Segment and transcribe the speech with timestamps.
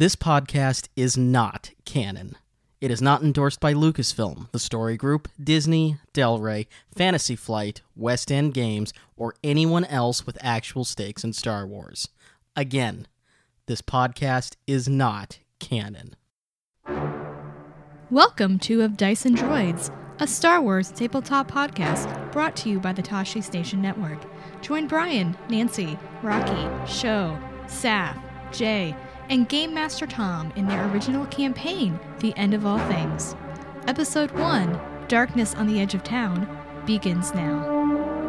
[0.00, 2.38] This podcast is not canon.
[2.80, 8.32] It is not endorsed by Lucasfilm, the Story Group, Disney, Del Rey, Fantasy Flight, West
[8.32, 12.08] End Games, or anyone else with actual stakes in Star Wars.
[12.56, 13.08] Again,
[13.66, 16.16] this podcast is not canon.
[18.10, 22.94] Welcome to Of Dice and Droids, a Star Wars tabletop podcast brought to you by
[22.94, 24.24] the Tashi Station Network.
[24.62, 28.18] Join Brian, Nancy, Rocky, Show, Saf,
[28.50, 28.96] Jay,
[29.30, 33.36] and Game Master Tom in their original campaign, The End of All Things.
[33.86, 36.48] Episode 1, Darkness on the Edge of Town,
[36.84, 38.19] begins now.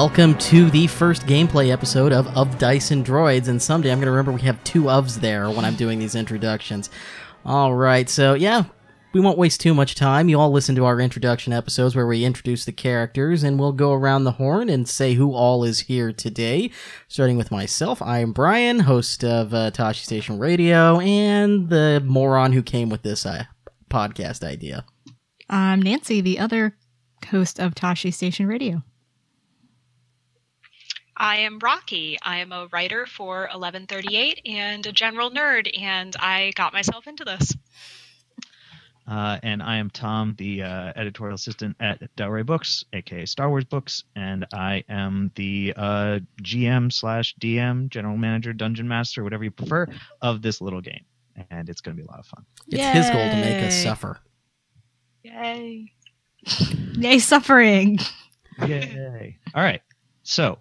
[0.00, 4.06] Welcome to the first gameplay episode of Of Dice and Droids, and someday I'm going
[4.06, 6.88] to remember we have two ofs there when I'm doing these introductions.
[7.44, 8.64] All right, so yeah,
[9.12, 10.30] we won't waste too much time.
[10.30, 13.92] You all listen to our introduction episodes where we introduce the characters, and we'll go
[13.92, 16.70] around the horn and say who all is here today.
[17.06, 22.52] Starting with myself, I am Brian, host of uh, Tashi Station Radio, and the moron
[22.52, 23.44] who came with this uh,
[23.90, 24.86] podcast idea.
[25.50, 26.74] I'm Nancy, the other
[27.26, 28.82] host of Tashi Station Radio.
[31.20, 32.16] I am Rocky.
[32.22, 37.26] I am a writer for 1138 and a general nerd, and I got myself into
[37.26, 37.54] this.
[39.06, 43.50] Uh, and I am Tom, the uh, editorial assistant at Del Rey Books, aka Star
[43.50, 49.44] Wars Books, and I am the uh, GM slash DM, general manager, dungeon master, whatever
[49.44, 49.88] you prefer,
[50.22, 51.04] of this little game.
[51.50, 52.46] And it's going to be a lot of fun.
[52.68, 54.20] It's his goal to make us suffer.
[55.22, 55.92] Yay.
[56.94, 57.98] Yay, suffering!
[58.66, 59.36] Yay!
[59.54, 59.82] All right.
[60.22, 60.58] So,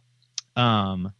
[0.59, 1.13] um,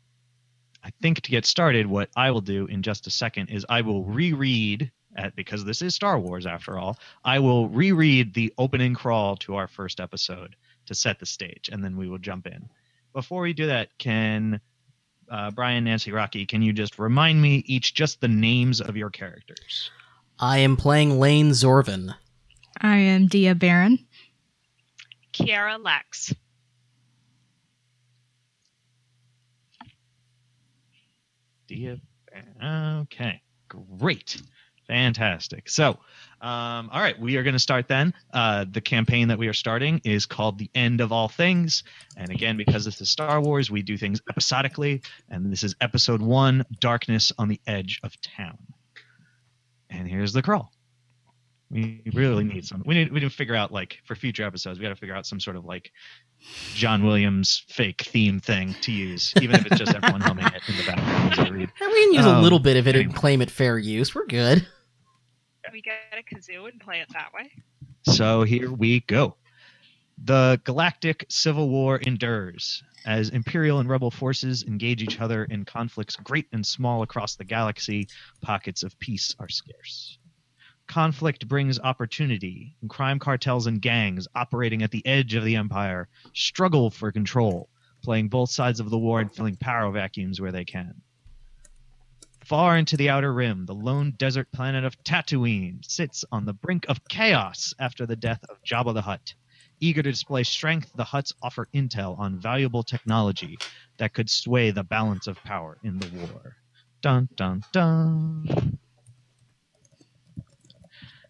[0.84, 3.82] I think to get started, what I will do in just a second is I
[3.82, 8.94] will reread, at, because this is Star Wars after all, I will reread the opening
[8.94, 10.56] crawl to our first episode
[10.88, 12.70] to set the stage, and then we will jump in.
[13.14, 14.60] Before we do that, can
[15.30, 19.10] uh, Brian, Nancy, Rocky, can you just remind me each just the names of your
[19.10, 19.92] characters?
[20.40, 22.16] I am playing Lane Zorvin.
[22.82, 24.00] I am Dia Baron.
[25.34, 26.34] Kiara Lex.
[32.64, 34.42] Okay, great,
[34.88, 35.70] fantastic.
[35.70, 35.92] So,
[36.42, 38.14] um, all right, we are going to start then.
[38.34, 41.84] Uh, the campaign that we are starting is called "The End of All Things,"
[42.18, 46.22] and again, because this is Star Wars, we do things episodically, and this is Episode
[46.22, 48.58] One: Darkness on the Edge of Town.
[49.90, 50.72] And here's the crawl.
[51.72, 52.82] We really need some.
[52.86, 53.12] We need.
[53.12, 54.80] We need to figure out like for future episodes.
[54.80, 55.92] We got to figure out some sort of like
[56.74, 60.78] John Williams fake theme thing to use, even if it's just everyone humming it in
[60.78, 61.70] the background as I read.
[61.82, 64.16] And we can use a Um, little bit of it and claim it fair use.
[64.16, 64.66] We're good.
[65.72, 67.52] We get a kazoo and play it that way.
[68.04, 69.36] So here we go.
[70.24, 76.16] The galactic civil war endures as Imperial and Rebel forces engage each other in conflicts
[76.16, 78.08] great and small across the galaxy.
[78.42, 80.18] Pockets of peace are scarce.
[80.90, 86.10] Conflict brings opportunity, and crime cartels and gangs operating at the edge of the Empire
[86.34, 87.70] struggle for control,
[88.02, 90.96] playing both sides of the war and filling power vacuums where they can.
[92.44, 96.88] Far into the outer rim, the lone desert planet of Tatooine sits on the brink
[96.90, 99.36] of chaos after the death of Jabba the Hutt.
[99.80, 103.60] Eager to display strength, the Hutts offer intel on valuable technology
[104.00, 106.56] that could sway the balance of power in the war.
[107.04, 108.79] Dun dun dun.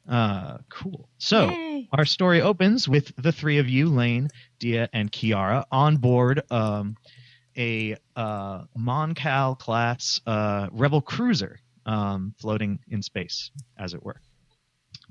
[0.10, 1.08] Uh, cool.
[1.20, 1.88] So Yay.
[1.94, 6.96] our story opens with the three of you, Lane, Dia, and Kiara, on board um,
[7.56, 14.20] a uh, Mon Cal class uh, Rebel cruiser um, floating in space, as it were.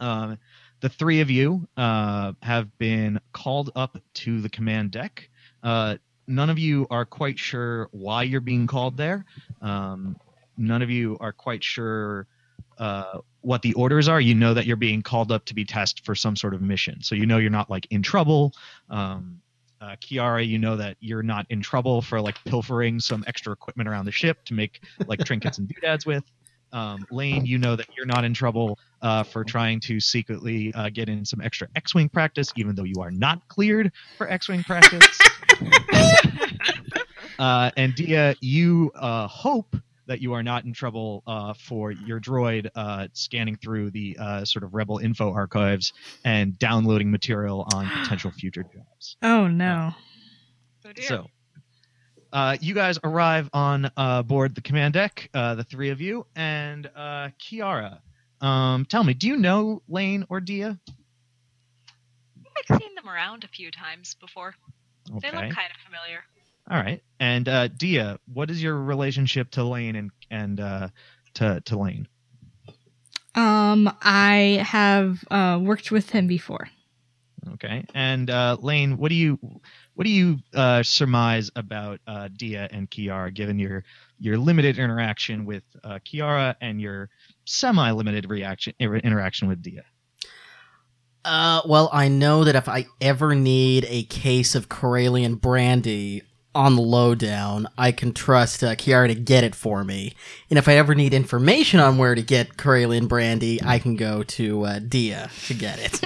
[0.01, 0.39] Um,
[0.81, 5.29] the three of you uh, have been called up to the command deck.
[5.63, 5.97] Uh,
[6.27, 9.25] none of you are quite sure why you're being called there.
[9.61, 10.17] Um,
[10.57, 12.27] none of you are quite sure
[12.79, 14.21] uh, what the orders are.
[14.21, 17.03] You know that you're being called up to be tested for some sort of mission,
[17.03, 18.53] so you know you're not like in trouble.
[18.91, 19.41] Um,
[19.81, 23.89] uh, Kiara, you know that you're not in trouble for like pilfering some extra equipment
[23.89, 26.25] around the ship to make like trinkets and doodads with.
[26.73, 30.91] Um, Lane, you know that you're not in trouble uh, for trying to secretly uh,
[30.91, 35.19] get in some extra X-wing practice, even though you are not cleared for X-wing practice.
[37.39, 39.77] uh, and Dia, you uh, hope
[40.09, 44.45] that you are not in trouble uh, for your droid uh, scanning through the uh,
[44.45, 45.93] sort of rebel info archives
[46.25, 49.17] and downloading material on potential future jobs.
[49.23, 49.93] Oh no.
[49.95, 50.91] Oh.
[51.03, 51.27] So,
[52.33, 56.27] uh, you guys arrive on uh, board the command deck, uh, the three of you,
[56.35, 57.99] and uh, Kiara.
[58.41, 60.79] Um, tell me, do you know Lane or Dia?
[62.57, 64.55] I've seen them around a few times before.
[65.11, 65.31] Okay.
[65.31, 66.25] They look kind of familiar.
[66.71, 67.03] All right.
[67.19, 70.89] And uh, Dia, what is your relationship to Lane and and uh,
[71.35, 72.07] to to Lane?
[73.35, 76.69] Um, I have uh, worked with him before.
[77.55, 77.85] Okay.
[77.95, 79.39] And uh, Lane, what do you
[79.95, 83.85] what do you uh, surmise about uh, Dia and Kiara, given your
[84.19, 87.09] your limited interaction with uh, Kiara and your
[87.45, 89.85] semi limited reaction interaction with Dia?
[91.25, 96.23] Uh, well, I know that if I ever need a case of Corellian brandy
[96.55, 100.15] on the lowdown, I can trust uh, Kiara to get it for me.
[100.51, 104.23] And if I ever need information on where to get Corellian brandy, I can go
[104.25, 106.01] to uh, Dia to get it.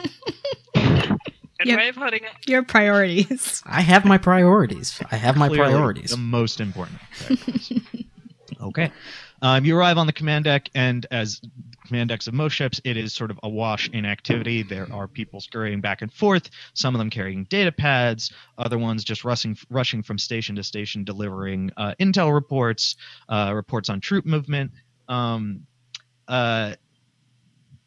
[0.74, 1.78] Good Yep.
[1.78, 2.32] way of putting it.
[2.48, 3.62] Your priorities.
[3.64, 5.00] I have my priorities.
[5.12, 6.10] I have my Clearly priorities.
[6.10, 6.98] The most important.
[8.60, 8.90] okay.
[9.42, 11.40] Um, you arrive on the command deck, and as
[11.86, 14.62] command decks of most ships, it is sort of awash in activity.
[14.62, 16.48] There are people scurrying back and forth.
[16.74, 18.32] Some of them carrying data pads.
[18.56, 22.96] Other ones just rushing rushing from station to station, delivering uh, intel reports,
[23.28, 24.70] uh, reports on troop movement.
[25.08, 25.66] Um,
[26.28, 26.74] uh,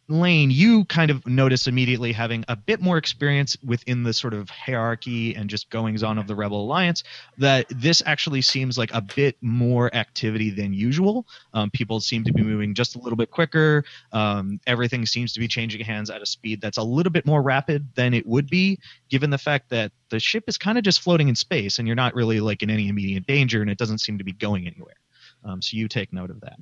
[0.08, 4.50] Lane, you kind of notice immediately having a bit more experience within the sort of
[4.52, 7.04] hierarchy and just goings on of the Rebel Alliance
[7.40, 11.26] that this actually seems like a bit more activity than usual.
[11.54, 13.84] Um, people seem to be moving just a little bit quicker.
[14.12, 17.42] Um, everything seems to be changing hands at a speed that's a little bit more
[17.42, 18.80] rapid than it would be,
[19.10, 21.96] given the fact that the ship is kind of just floating in space and you're
[21.96, 24.98] not really like in any immediate danger and it doesn't seem to be going anywhere.
[25.44, 26.60] Um, so you take note of that.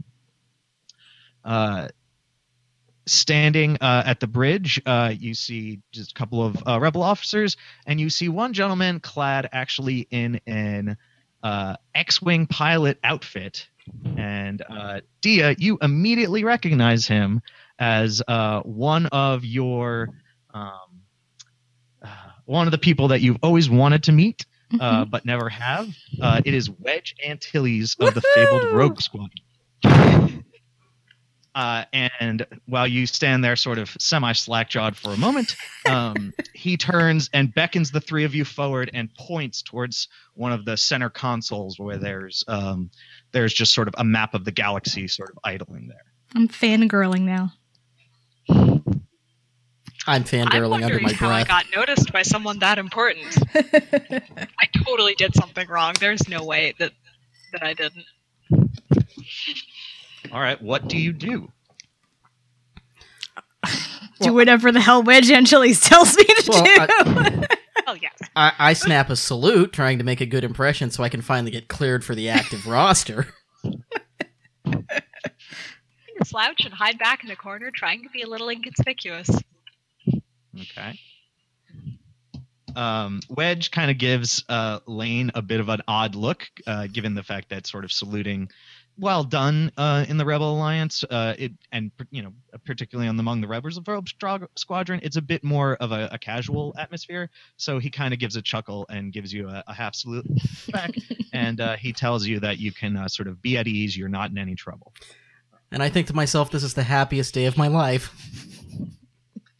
[1.43, 1.87] Uh,
[3.05, 7.57] standing uh, at the bridge, uh, you see just a couple of uh, rebel officers,
[7.85, 10.97] and you see one gentleman clad actually in an
[11.41, 13.67] uh, X-wing pilot outfit.
[14.15, 17.41] And uh, Dia, you immediately recognize him
[17.77, 20.09] as uh, one of your
[20.53, 21.01] um,
[22.45, 24.45] one of the people that you've always wanted to meet,
[24.79, 25.89] uh, but never have.
[26.21, 29.31] Uh, it is Wedge Antilles of the fabled Rogue Squad.
[31.55, 35.55] Uh, and while you stand there, sort of semi slack jawed for a moment,
[35.87, 40.65] um, he turns and beckons the three of you forward and points towards one of
[40.65, 42.89] the center consoles where there's um,
[43.31, 46.05] there's just sort of a map of the galaxy sort of idling there.
[46.35, 47.53] I'm fangirling now.
[48.49, 48.99] I'm fangirling
[50.05, 51.47] I'm fangirling under wondering my how I breath.
[51.47, 53.37] got noticed by someone that important.
[53.55, 55.93] I totally did something wrong.
[55.99, 56.91] There's no way that
[57.53, 58.05] that I didn't.
[60.33, 61.51] All right, what do you do?
[64.19, 66.87] do whatever the hell Wedge Antilles tells me to Well,
[67.23, 67.43] do.
[67.85, 68.13] Oh yes.
[68.33, 71.51] I, I snap a salute, trying to make a good impression so I can finally
[71.51, 73.27] get cleared for the active roster.
[76.23, 79.29] Slouch and hide back in a corner, trying to be a little inconspicuous.
[80.57, 80.97] Okay.
[82.73, 87.15] Um, Wedge kind of gives uh, Lane a bit of an odd look, uh, given
[87.15, 88.49] the fact that sort of saluting,
[88.97, 92.33] well done uh, in the Rebel Alliance, uh, it and you know
[92.65, 94.07] particularly on among the rebels of Rogue
[94.55, 97.29] Squadron, it's a bit more of a, a casual atmosphere.
[97.57, 100.27] So he kind of gives a chuckle and gives you a, a half salute
[100.71, 100.91] back,
[101.33, 103.97] and uh, he tells you that you can uh, sort of be at ease.
[103.97, 104.93] You're not in any trouble.
[105.71, 108.11] And I think to myself, this is the happiest day of my life.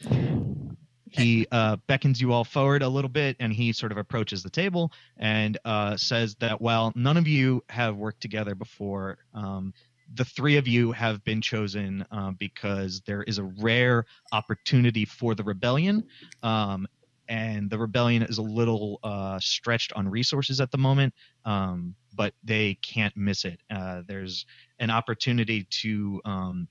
[1.14, 4.50] he uh, beckons you all forward a little bit and he sort of approaches the
[4.50, 9.74] table and uh, says that while none of you have worked together before um,
[10.16, 15.36] the three of you have been chosen uh, because there is a rare opportunity for
[15.36, 16.04] the rebellion
[16.42, 16.88] um,
[17.30, 21.14] and the rebellion is a little uh, stretched on resources at the moment
[21.46, 23.60] um, but they can't miss it.
[23.70, 24.46] Uh, there's
[24.80, 26.68] an opportunity to um,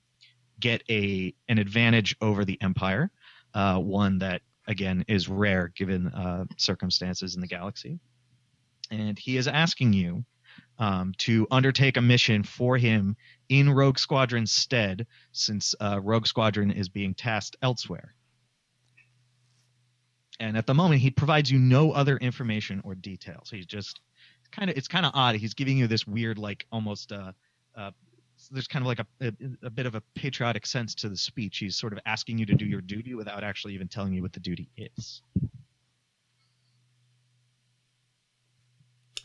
[0.59, 3.11] get a an advantage over the empire
[3.53, 7.99] uh, one that again is rare given uh, circumstances in the galaxy.
[8.91, 10.25] And he is asking you
[10.77, 13.15] um, to undertake a mission for him
[13.49, 18.15] in Rogue Squadron's stead, since uh, Rogue Squadron is being tasked elsewhere.
[20.39, 23.49] And at the moment, he provides you no other information or details.
[23.49, 24.01] He's just
[24.51, 25.35] kind of it's kind of odd.
[25.35, 27.31] He's giving you this weird, like almost uh,
[27.75, 27.91] uh,
[28.51, 29.33] there's kind of like a, a,
[29.67, 31.57] a bit of a patriotic sense to the speech.
[31.57, 34.33] He's sort of asking you to do your duty without actually even telling you what
[34.33, 35.21] the duty is.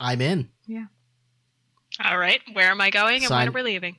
[0.01, 0.49] I'm in.
[0.67, 0.85] Yeah.
[2.05, 3.97] All right, where am I going and Sign- when are we leaving?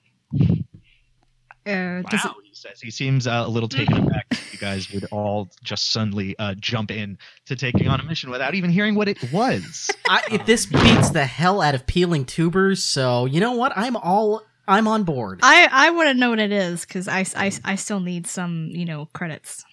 [1.66, 2.80] Uh, does it- Wow, he says.
[2.82, 4.28] He seems uh, a little taken aback.
[4.30, 8.30] that You guys would all just suddenly uh, jump in to taking on a mission
[8.30, 9.90] without even hearing what it was.
[10.08, 12.82] I, this beats the hell out of peeling tubers.
[12.84, 13.74] So you know what?
[13.76, 14.42] I'm all.
[14.70, 15.40] I'm on board.
[15.44, 18.68] I I want to know what it is because I, I I still need some
[18.72, 19.66] you know credits.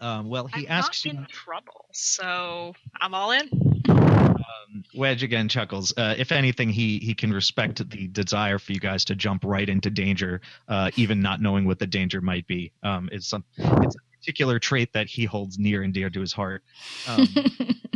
[0.00, 1.20] Um, well, he I'm asks not you.
[1.20, 3.48] in trouble, so I'm all in.
[3.88, 5.94] Um, Wedge again chuckles.
[5.96, 9.68] Uh, if anything, he he can respect the desire for you guys to jump right
[9.68, 12.72] into danger, uh, even not knowing what the danger might be.
[12.82, 16.32] Um, it's some it's a particular trait that he holds near and dear to his
[16.32, 16.62] heart.
[17.06, 17.28] Um,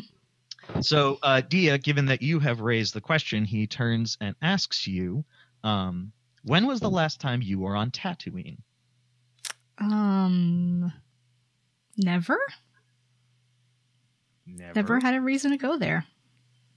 [0.81, 5.25] so, uh, Dia, given that you have raised the question, he turns and asks you,
[5.65, 6.13] um,
[6.45, 8.59] "When was the last time you were on Tatooine?"
[9.79, 10.93] um,
[11.97, 12.39] never
[14.47, 16.05] never had a reason to go there.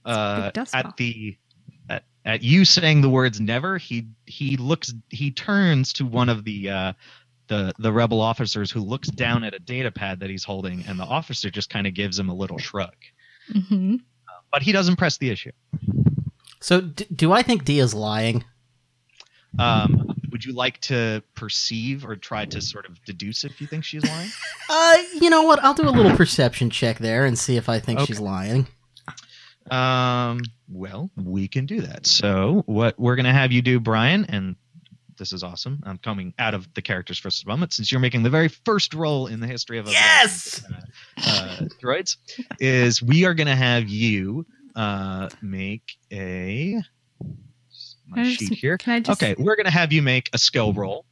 [0.04, 1.36] uh, big dust at the
[1.88, 6.44] at, at you saying the words never he he looks he turns to one of
[6.44, 6.92] the uh
[7.48, 10.98] the the rebel officers who looks down at a data pad that he's holding and
[10.98, 12.94] the officer just kind of gives him a little shrug
[13.68, 13.96] hmm
[14.52, 15.50] but he doesn't press the issue
[16.60, 18.44] So d- do I think D is lying?
[19.58, 23.84] Um would you like to perceive or try to sort of deduce if you think
[23.84, 24.30] she's lying
[24.70, 25.62] Uh, you know what?
[25.62, 28.06] I'll do a little perception check there and see if I think Okay.
[28.06, 28.66] she's lying.
[29.70, 30.40] um
[30.70, 34.56] well we can do that so what we're gonna have you do brian and
[35.18, 35.80] this is awesome.
[35.84, 38.92] I'm coming out of the characters for a moment since you're making the very first
[38.94, 40.64] roll in the history of Yes!
[40.68, 40.80] uh,
[41.30, 42.16] uh, droids.
[42.58, 46.80] Is we are going to have you uh, make a
[48.12, 48.78] my Can just- sheet here.
[48.78, 49.22] Can I just?
[49.22, 51.04] Okay, we're going to have you make a skill roll.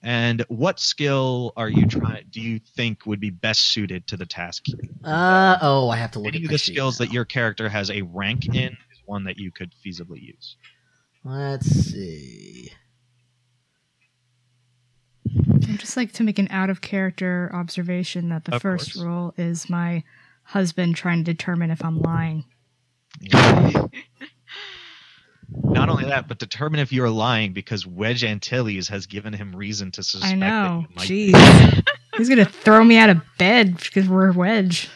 [0.00, 2.26] And what skill are you trying?
[2.30, 4.64] Do you think would be best suited to the task?
[5.02, 7.06] Uh oh, I have to look Any at of the skills now.
[7.06, 10.56] that your character has a rank in is one that you could feasibly use.
[11.24, 12.70] Let's see.
[15.68, 19.04] I'd just like to make an out of character observation that the Of first course.
[19.04, 20.04] roll is my
[20.44, 22.44] husband trying to determine if I'm lying.
[25.50, 29.90] Not only that, but determine if you're lying because Wedge Antilles has given him reason
[29.92, 30.86] to suspect I know.
[30.96, 31.42] that you might
[31.84, 31.88] Jeez.
[32.16, 34.88] He's gonna throw me out of bed because we're wedge.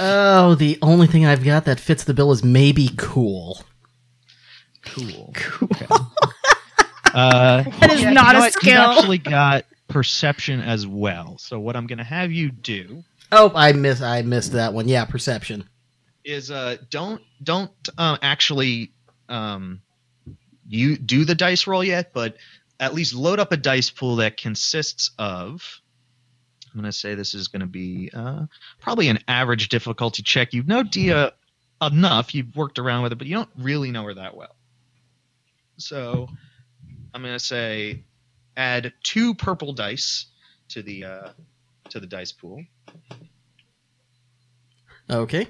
[0.00, 3.62] Oh, the only thing I've got that fits the bill is maybe cool.
[4.82, 5.32] Cool.
[5.34, 5.68] Cool.
[7.12, 8.52] Uh, That is yeah, not you know a what?
[8.54, 8.72] skill.
[8.72, 11.36] You've actually got perception as well.
[11.38, 14.88] So what I'm going to have you do Oh, I miss I missed that one.
[14.88, 15.68] Yeah, perception.
[16.24, 18.92] is uh, don't don't uh, actually
[19.30, 19.80] um,
[20.68, 22.36] you do the dice roll yet, but
[22.78, 25.80] at least load up a dice pool that consists of.
[26.72, 28.46] I'm going to say this is going to be uh,
[28.80, 30.52] probably an average difficulty check.
[30.52, 31.32] You know Dia
[31.82, 32.34] enough.
[32.34, 34.54] You've worked around with it, but you don't really know her that well.
[35.78, 36.28] So
[37.12, 38.04] I'm going to say
[38.56, 40.26] add two purple dice
[40.68, 41.28] to the uh,
[41.88, 42.64] to the dice pool.
[45.10, 45.48] Okay.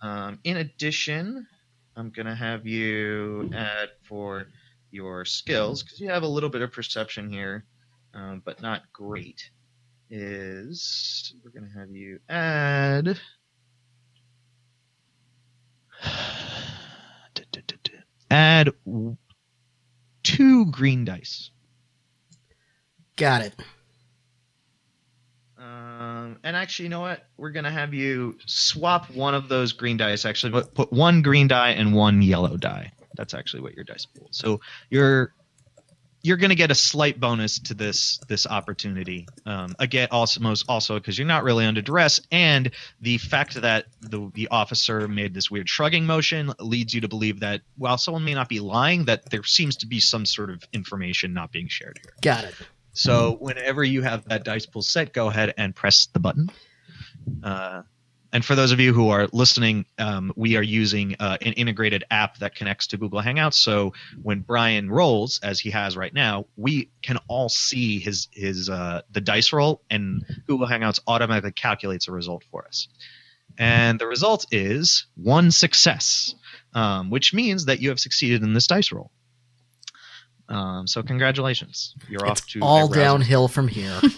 [0.00, 1.46] Um, in addition,
[1.96, 4.46] I'm gonna have you add for
[4.90, 7.64] your skills because you have a little bit of perception here,
[8.14, 9.50] um, but not great.
[10.10, 13.18] Is we're gonna have you add.
[18.30, 18.70] Add
[20.22, 21.50] two green dice.
[23.16, 23.54] Got it.
[25.62, 27.26] Um, and actually, you know what?
[27.36, 30.24] We're gonna have you swap one of those green dice.
[30.24, 32.92] Actually, put- put one green die and one yellow die.
[33.14, 34.28] That's actually what your dice pool.
[34.30, 35.34] So you're
[36.24, 39.28] you're gonna get a slight bonus to this this opportunity.
[39.44, 43.86] Um, again, also most also because you're not really under duress, and the fact that
[44.00, 48.24] the the officer made this weird shrugging motion leads you to believe that while someone
[48.24, 51.68] may not be lying, that there seems to be some sort of information not being
[51.68, 52.14] shared here.
[52.20, 52.54] Got it.
[52.92, 56.50] So whenever you have that dice pool set, go ahead and press the button.
[57.42, 57.82] Uh,
[58.32, 62.04] and for those of you who are listening, um, we are using uh, an integrated
[62.10, 63.54] app that connects to Google Hangouts.
[63.54, 68.70] So when Brian rolls, as he has right now, we can all see his his
[68.70, 72.88] uh, the dice roll, and Google Hangouts automatically calculates a result for us.
[73.58, 76.34] And the result is one success,
[76.72, 79.10] um, which means that you have succeeded in this dice roll.
[80.52, 83.98] Um, so congratulations, you're off to all rousing downhill from here.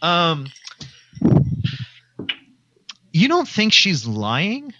[0.00, 0.46] Um,
[3.12, 4.72] you don't think she's lying,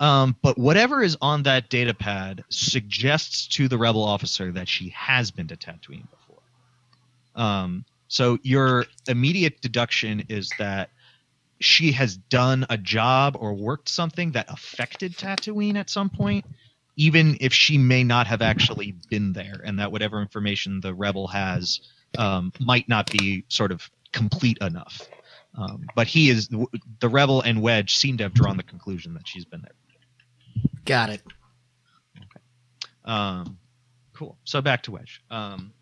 [0.00, 4.88] um, but whatever is on that data pad suggests to the rebel officer that she
[4.90, 6.42] has been to Tatooine before.
[7.36, 10.90] Um, so your immediate deduction is that
[11.60, 16.44] she has done a job or worked something that affected Tatooine at some point,
[16.98, 21.28] even if she may not have actually been there, and that whatever information the rebel
[21.28, 21.80] has
[22.18, 25.08] um, might not be sort of complete enough.
[25.54, 29.26] Um, but he is the rebel and Wedge seem to have drawn the conclusion that
[29.26, 30.64] she's been there.
[30.84, 31.22] Got it.
[33.04, 33.58] Um,
[34.14, 34.36] cool.
[34.42, 35.22] So back to Wedge.
[35.30, 35.72] Um,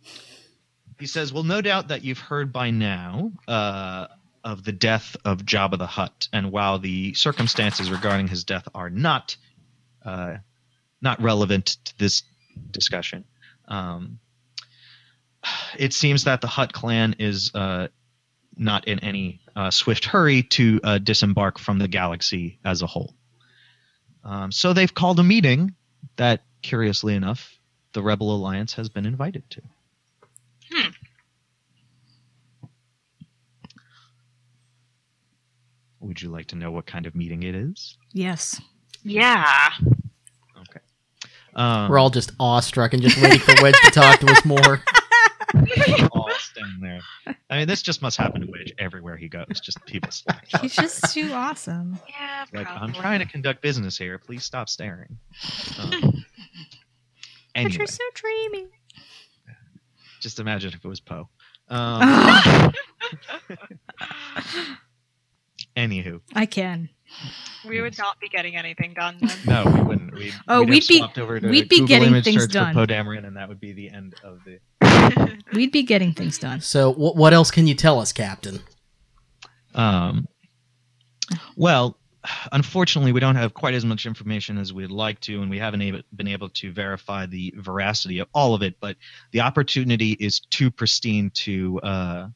[1.00, 4.08] he says, "Well, no doubt that you've heard by now uh,
[4.44, 8.90] of the death of Jabba the Hutt, and while the circumstances regarding his death are
[8.90, 9.36] not
[10.04, 10.36] uh,
[11.06, 12.22] not relevant to this
[12.72, 13.24] discussion,
[13.68, 14.18] um,
[15.78, 17.86] it seems that the Hutt clan is uh,
[18.56, 23.14] not in any uh, swift hurry to uh, disembark from the galaxy as a whole.
[24.24, 25.74] Um, so they've called a meeting
[26.16, 27.56] that, curiously enough,
[27.92, 29.62] the Rebel Alliance has been invited to.
[30.72, 30.90] Hmm.
[36.00, 37.96] Would you like to know what kind of meeting it is?
[38.12, 38.60] Yes.
[39.04, 39.70] Yeah.
[41.56, 41.62] Okay.
[41.64, 44.82] Um, We're all just awestruck and just waiting for Wedge to talk to us more.
[46.12, 47.00] all standing there.
[47.50, 49.60] I mean, this just must happen to Wedge everywhere he goes.
[49.62, 50.40] Just people staring.
[50.60, 51.98] He's just too awesome.
[52.08, 54.18] Yeah, like, I'm trying to conduct business here.
[54.18, 55.18] Please stop staring.
[55.78, 56.24] Um,
[57.54, 58.66] But you're so dreamy.
[60.20, 61.26] just imagine if it was Poe.
[61.68, 62.72] Um,
[65.76, 66.88] anywho, I can.
[67.68, 69.36] we would not be getting anything done then.
[69.46, 70.14] no, we wouldn't.
[70.14, 72.74] We'd, Oh, we'd, we'd be- over to we'd be Google getting image things done.
[72.74, 74.58] For Poe Dameron, and that would be the end of the.
[75.52, 76.60] We'd be getting things done.
[76.60, 78.60] So, wh- what else can you tell us, Captain?
[79.74, 80.26] Um,
[81.56, 81.98] well,
[82.52, 85.82] unfortunately, we don't have quite as much information as we'd like to, and we haven't
[85.82, 88.76] able, been able to verify the veracity of all of it.
[88.80, 88.96] But
[89.32, 92.28] the opportunity is too pristine to uh,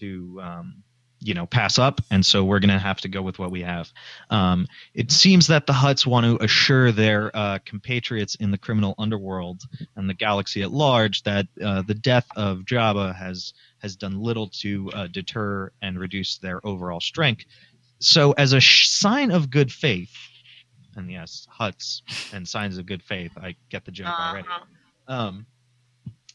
[0.00, 0.82] to um,
[1.20, 3.62] you know pass up, and so we're going to have to go with what we
[3.62, 3.92] have.
[4.30, 8.94] Um, it seems that the Hutts want to assure their uh, compatriots in the criminal
[8.98, 9.62] underworld
[9.96, 14.48] and the galaxy at large that uh, the death of Jabba has has done little
[14.48, 17.44] to uh, deter and reduce their overall strength.
[17.98, 20.14] So, as a sh- sign of good faith,
[20.96, 24.48] and yes, Hutts and signs of good faith, I get the joke already.
[24.48, 25.12] Uh-huh.
[25.12, 25.46] Um,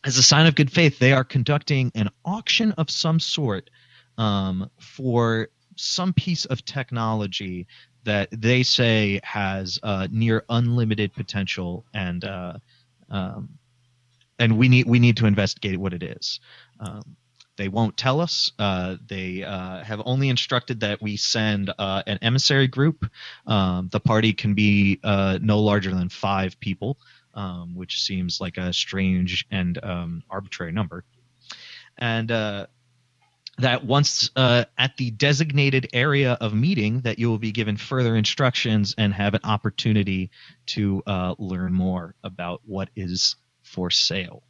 [0.03, 3.71] as a sign of good faith, they are conducting an auction of some sort
[4.17, 7.67] um, for some piece of technology
[8.03, 12.53] that they say has uh, near unlimited potential, and uh,
[13.09, 13.49] um,
[14.39, 16.39] and we need we need to investigate what it is.
[16.79, 17.17] Um,
[17.57, 18.51] they won't tell us.
[18.59, 23.05] Uh, they uh, have only instructed that we send uh, an emissary group.
[23.47, 26.97] Um, the party can be uh, no larger than five people,
[27.33, 31.05] um, which seems like a strange and um, arbitrary number.
[31.97, 32.29] And
[33.57, 38.15] that once uh, at the designated area of meeting, that you will be given further
[38.15, 40.31] instructions and have an opportunity
[40.67, 44.43] to uh, learn more about what is for sale.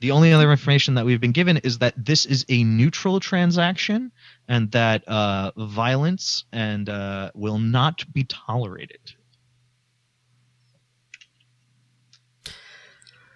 [0.00, 4.12] The only other information that we've been given is that this is a neutral transaction
[4.48, 9.12] and that uh, violence and uh, will not be tolerated.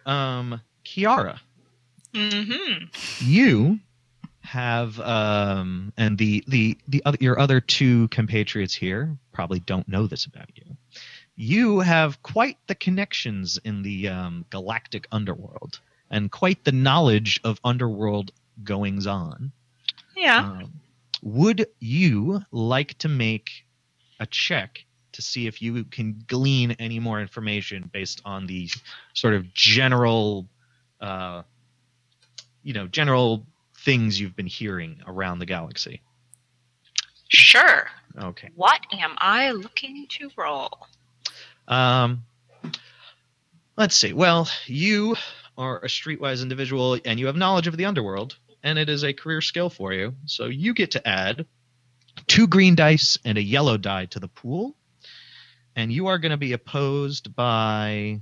[0.07, 1.38] Um, Kiara,
[2.14, 2.85] Mm-hmm.
[3.20, 3.81] you
[4.40, 10.07] have um, and the the the other your other two compatriots here probably don't know
[10.07, 10.77] this about you.
[11.37, 17.59] You have quite the connections in the um, galactic underworld and quite the knowledge of
[17.64, 18.31] underworld
[18.62, 19.50] goings on.
[20.16, 20.38] Yeah.
[20.38, 20.81] Um,
[21.22, 23.64] would you like to make
[24.20, 28.68] a check to see if you can glean any more information based on the
[29.14, 30.46] sort of general,
[31.00, 31.42] uh,
[32.64, 33.46] you know, general
[33.77, 36.00] things you've been hearing around the galaxy?
[37.29, 37.88] Sure.
[38.18, 38.50] Okay.
[38.57, 40.70] What am I looking to roll?
[41.68, 42.24] Um,
[43.77, 44.12] let's see.
[44.12, 45.16] Well, you
[45.57, 49.12] are a streetwise individual and you have knowledge of the underworld, and it is a
[49.12, 50.14] career skill for you.
[50.27, 51.46] So you get to add
[52.27, 54.74] two green dice and a yellow die to the pool,
[55.77, 58.20] and you are going to be opposed by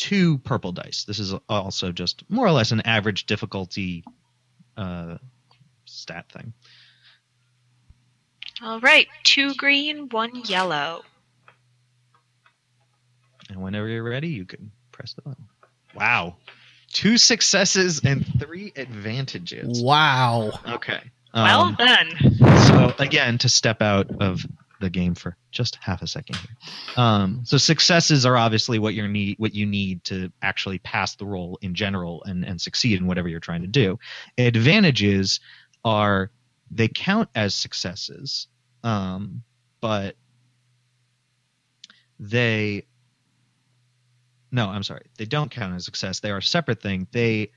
[0.00, 1.04] two purple dice.
[1.04, 4.02] This is also just more or less an average difficulty
[4.74, 5.18] uh,
[5.84, 6.54] stat thing.
[8.62, 9.06] All right.
[9.24, 11.02] Two green, one yellow.
[13.50, 15.48] And whenever you're ready, you can press the button.
[15.94, 16.36] Wow.
[16.90, 19.82] Two successes and three advantages.
[19.82, 20.52] Wow.
[20.66, 21.00] Okay.
[21.34, 22.38] well Um, then.
[22.66, 24.46] so again, to step out of
[24.80, 26.56] the game for just half a second here.
[26.96, 31.26] Um, so successes are obviously what you need what you need to actually pass the
[31.26, 33.98] roll in general and and succeed in whatever you're trying to do.
[34.38, 35.40] Advantages
[35.84, 36.30] are
[36.70, 38.48] they count as successes,
[38.82, 39.42] um,
[39.80, 40.16] but
[42.18, 42.86] they
[44.52, 46.20] no, I'm sorry, they don't count as success.
[46.20, 47.06] They are a separate thing.
[47.12, 47.52] They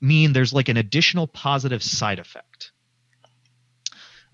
[0.00, 2.49] mean there's like an additional positive side effect.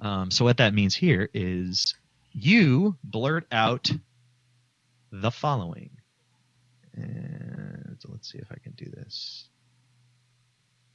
[0.00, 1.94] Um, so what that means here is
[2.32, 3.90] you blurt out
[5.11, 5.90] the following.
[6.94, 9.48] And let's see if I can do this.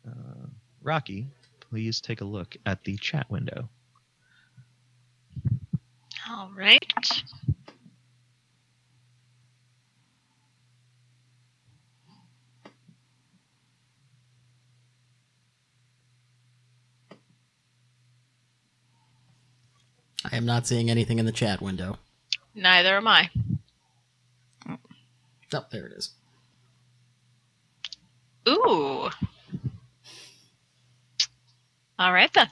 [0.07, 0.47] Uh,
[0.81, 1.27] Rocky,
[1.59, 3.69] please take a look at the chat window.
[6.29, 7.23] All right.
[20.32, 21.98] I am not seeing anything in the chat window.
[22.56, 23.30] Neither am I.
[24.70, 26.12] Oh, there it is.
[28.48, 29.10] Ooh.
[32.00, 32.48] All right then.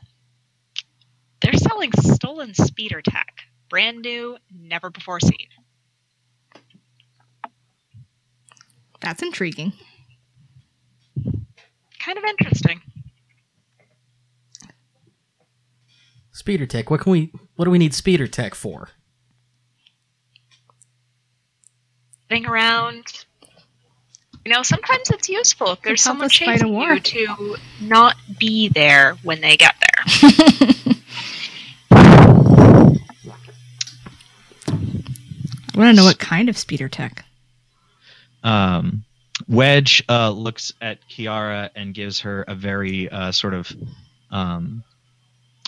[1.42, 3.44] They're selling stolen speeder tech.
[3.70, 5.48] Brand new, never before seen.
[9.00, 9.74] That's intriguing.
[12.00, 12.82] Kind of interesting.
[16.39, 16.89] Speeder tech.
[16.89, 17.34] What can we?
[17.58, 18.88] What do we need speeder tech for?
[22.30, 23.25] Getting around.
[24.45, 28.15] You know, sometimes it's useful if there's someone us fight a chasing you to not
[28.39, 30.06] be there when they get there.
[31.91, 32.97] I
[35.75, 37.25] want to know what kind of speeder tech.
[38.45, 39.04] Um,
[39.49, 43.69] Wedge uh, looks at Kiara and gives her a very uh, sort of
[44.32, 44.86] um,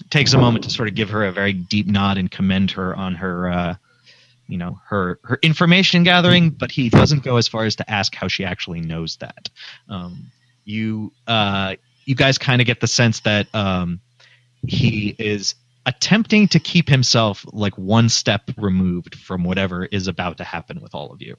[0.09, 2.95] takes a moment to sort of give her a very deep nod and commend her
[2.95, 3.75] on her uh,
[4.47, 8.13] you know her her information gathering, but he doesn't go as far as to ask
[8.15, 9.49] how she actually knows that.
[9.89, 10.31] Um,
[10.65, 14.01] you uh, you guys kind of get the sense that um,
[14.67, 20.43] he is attempting to keep himself like one step removed from whatever is about to
[20.43, 21.37] happen with all of you.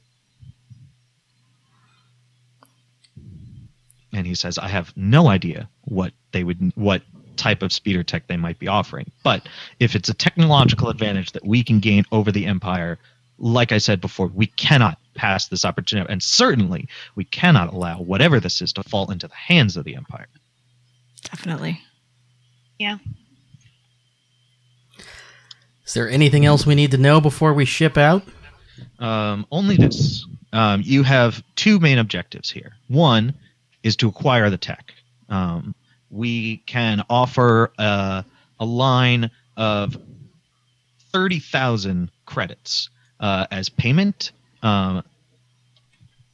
[4.12, 7.02] and he says, "I have no idea what they would, what
[7.36, 9.10] type of speeder tech they might be offering.
[9.22, 9.48] But
[9.80, 12.98] if it's a technological advantage that we can gain over the Empire,
[13.38, 18.40] like I said before, we cannot pass this opportunity, and certainly we cannot allow whatever
[18.40, 20.28] this is to fall into the hands of the Empire."
[21.24, 21.80] Definitely.
[22.78, 22.98] Yeah.
[25.86, 28.22] Is there anything else we need to know before we ship out?
[28.98, 30.26] Um, only this.
[30.52, 32.72] Um, you have two main objectives here.
[32.88, 33.34] One
[33.82, 34.92] is to acquire the tech.
[35.28, 35.74] Um,
[36.12, 38.24] we can offer a,
[38.60, 39.96] a line of
[41.12, 44.32] 30,000 credits uh, as payment.
[44.62, 45.02] Um,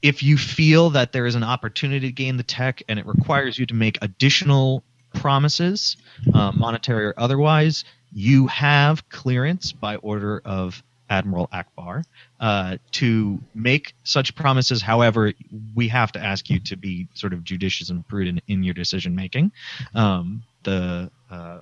[0.03, 3.59] if you feel that there is an opportunity to gain the tech and it requires
[3.59, 4.83] you to make additional
[5.15, 5.97] promises,
[6.35, 12.05] uh, monetary or otherwise, you have clearance by order of Admiral Ackbar
[12.41, 14.83] uh, to make such promises.
[14.83, 15.33] However,
[15.75, 19.15] we have to ask you to be sort of judicious and prudent in your decision
[19.15, 19.53] making.
[19.95, 21.59] Um, the uh,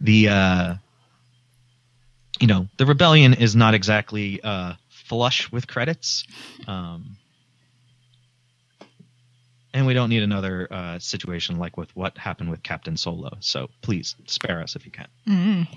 [0.00, 0.74] the uh,
[2.40, 6.24] you know the rebellion is not exactly uh, flush with credits.
[6.66, 7.16] Um,
[9.72, 13.36] and we don't need another uh, situation like with what happened with Captain Solo.
[13.40, 15.06] So please spare us if you can.
[15.28, 15.68] Mm.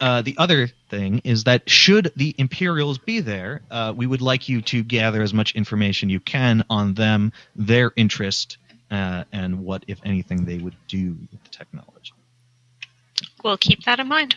[0.00, 4.48] Uh, the other thing is that should the Imperials be there, uh, we would like
[4.48, 8.58] you to gather as much information you can on them, their interest,
[8.90, 12.12] uh, and what, if anything, they would do with the technology.
[13.42, 14.36] We'll keep that in mind.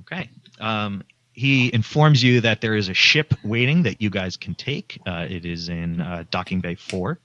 [0.00, 0.30] Okay.
[0.60, 5.00] Um, he informs you that there is a ship waiting that you guys can take.
[5.06, 7.18] Uh, it is in uh, Docking Bay 4.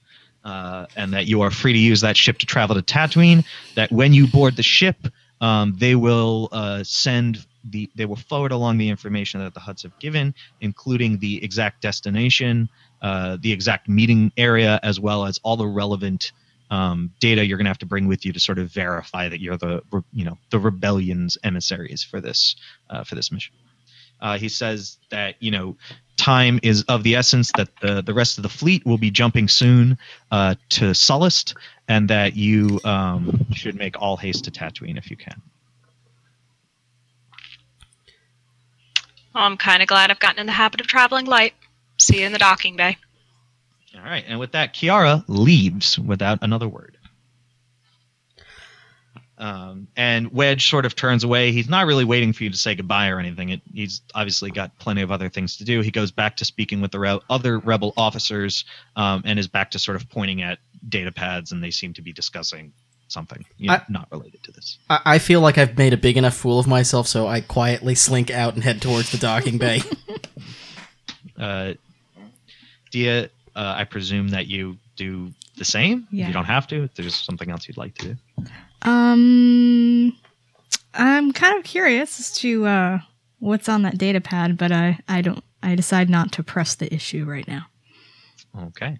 [0.44, 3.44] Uh, and that you are free to use that ship to travel to Tatooine.
[3.76, 5.08] That when you board the ship,
[5.44, 9.82] um, they will uh, send the they will forward along the information that the Hutts
[9.82, 12.70] have given, including the exact destination,
[13.02, 16.32] uh, the exact meeting area, as well as all the relevant
[16.70, 19.40] um, data you're going to have to bring with you to sort of verify that
[19.40, 19.82] you're the
[20.14, 22.56] you know the rebellion's emissaries for this
[22.88, 23.54] uh, for this mission.
[24.22, 25.76] Uh, he says that you know
[26.24, 29.46] time is of the essence that the, the rest of the fleet will be jumping
[29.46, 29.98] soon
[30.30, 31.54] uh, to Sullust,
[31.86, 35.42] and that you um, should make all haste to Tatooine if you can.
[39.34, 41.52] Well, I'm kind of glad I've gotten in the habit of traveling light.
[41.98, 42.96] See you in the docking bay.
[43.94, 46.93] All right, and with that, Kiara leaves without another word.
[49.44, 51.52] Um, and Wedge sort of turns away.
[51.52, 53.50] He's not really waiting for you to say goodbye or anything.
[53.50, 55.82] It, he's obviously got plenty of other things to do.
[55.82, 58.64] He goes back to speaking with the re- other rebel officers
[58.96, 62.00] um, and is back to sort of pointing at data pads, and they seem to
[62.00, 62.72] be discussing
[63.08, 64.78] something you know, I- not related to this.
[64.88, 67.94] I, I feel like I've made a big enough fool of myself, so I quietly
[67.94, 69.82] slink out and head towards the docking bay.
[71.36, 71.74] Uh,
[72.92, 73.24] Dia,
[73.56, 76.06] uh, I presume that you do the same.
[76.12, 76.28] Yeah.
[76.28, 76.84] You don't have to.
[76.84, 78.44] If there's something else you'd like to do.
[78.84, 80.16] Um,
[80.92, 82.98] I'm kind of curious as to uh,
[83.38, 85.42] what's on that data pad, but I, I don't.
[85.62, 87.62] I decide not to press the issue right now.
[88.66, 88.98] Okay.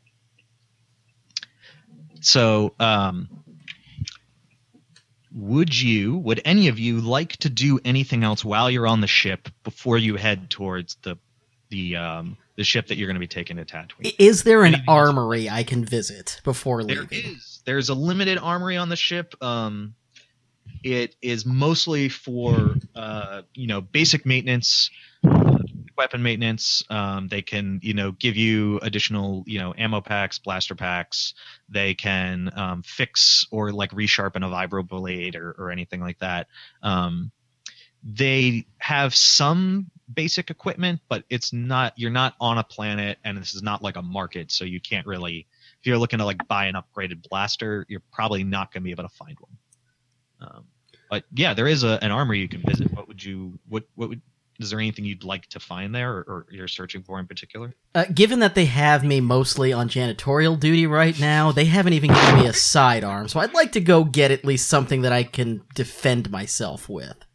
[2.23, 3.29] So, um,
[5.31, 9.07] would you, would any of you like to do anything else while you're on the
[9.07, 11.17] ship before you head towards the
[11.69, 14.15] the um, the ship that you're going to be taking to Tatooine?
[14.19, 15.09] Is there an Anything else?
[15.09, 17.33] armory I can visit before There leaving?
[17.37, 17.54] is.
[17.65, 19.35] There's a limited armory on the ship.
[19.43, 19.95] Um,
[20.83, 24.91] it is mostly for uh, you know basic maintenance,
[25.27, 25.59] uh,
[25.97, 26.85] weapon maintenance.
[26.91, 31.35] Um, they can you know give you additional you know ammo packs, blaster packs.
[31.69, 36.49] They can um, fix or like resharpen a vibro blade or, or anything like that.
[36.83, 37.33] Um,
[38.03, 41.95] they have some basic equipment, but it's not.
[41.97, 45.07] You're not on a planet, and this is not like a market, so you can't
[45.07, 45.47] really
[45.85, 48.91] if you're looking to like buy an upgraded blaster, you're probably not going to be
[48.91, 49.53] able to find one.
[50.41, 50.65] Um,
[51.11, 52.91] but yeah, there is a, an armory you can visit.
[52.95, 53.59] What would you?
[53.69, 54.23] What what would?
[54.59, 57.75] Is there anything you'd like to find there, or, or you're searching for in particular?
[57.95, 62.15] Uh, given that they have me mostly on janitorial duty right now, they haven't even
[62.15, 65.23] given me a sidearm, so I'd like to go get at least something that I
[65.23, 67.27] can defend myself with.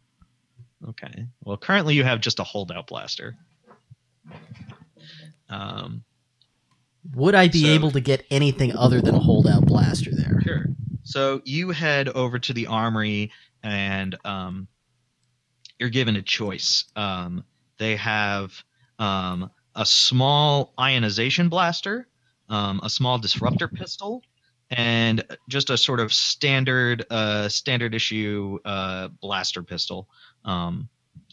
[0.88, 1.26] Okay.
[1.44, 3.36] Well, currently you have just a holdout blaster.
[5.48, 6.02] Um,
[7.14, 10.40] Would I be So- able to get anything other than a holdout blaster there?
[10.42, 10.66] Sure.
[11.02, 13.32] So you head over to the armory
[13.62, 14.68] and um,
[15.78, 16.84] you're given a choice.
[16.94, 17.44] Um,
[17.78, 18.52] they have
[18.98, 22.06] um, a small ionization blaster,
[22.48, 24.22] um, a small disruptor pistol,
[24.70, 30.08] and just a sort of standard uh, standard issue uh, blaster pistol.
[30.44, 30.88] Um,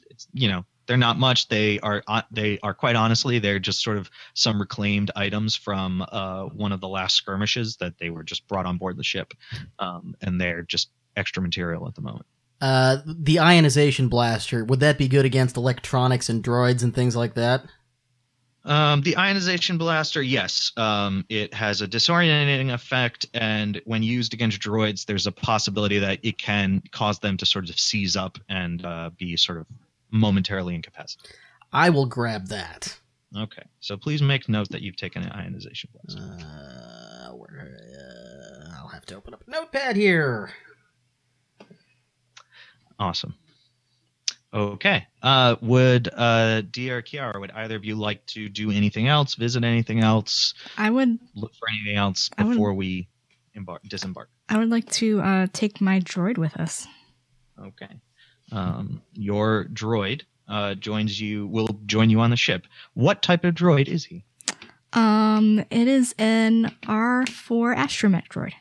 [0.09, 1.49] it's, you know, they're not much.
[1.49, 6.05] They are uh, they are quite honestly they're just sort of some reclaimed items from
[6.11, 9.33] uh, one of the last skirmishes that they were just brought on board the ship,
[9.79, 12.25] um, and they're just extra material at the moment.
[12.59, 17.35] Uh, the ionization blaster, would that be good against electronics and droids and things like
[17.35, 17.63] that?
[18.65, 24.59] Um, the ionization blaster, yes, um, it has a disorientating effect, and when used against
[24.59, 28.83] droids, there's a possibility that it can cause them to sort of seize up and
[28.83, 29.67] uh, be sort of
[30.11, 31.35] momentarily incapacitated.
[31.73, 32.97] I will grab that.
[33.35, 36.21] Okay, so please make note that you've taken an ionization blaster.
[36.21, 40.51] Uh, where, uh, I'll have to open up a notepad here.
[42.99, 43.35] Awesome.
[44.53, 45.05] Okay.
[45.21, 49.35] Uh, would uh, Dia or Kiara, would either of you like to do anything else,
[49.35, 53.07] visit anything else, I would look for anything else I would- before we
[53.53, 54.29] embark, disembark?
[54.49, 56.87] I would like to uh, take my droid with us.
[57.61, 57.89] Okay.
[58.51, 61.47] Um, your droid uh, joins you.
[61.47, 62.65] Will join you on the ship.
[62.93, 64.23] What type of droid is he?
[64.93, 68.53] Um, it is an R4 astromech droid.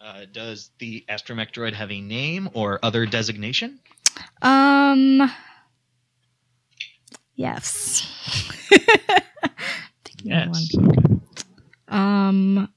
[0.00, 3.80] Uh, does the astromech droid have a name or other designation?
[4.42, 5.30] Um,
[7.34, 8.12] yes.
[10.26, 10.74] Yes.
[10.76, 11.20] Okay.
[11.88, 12.68] Um,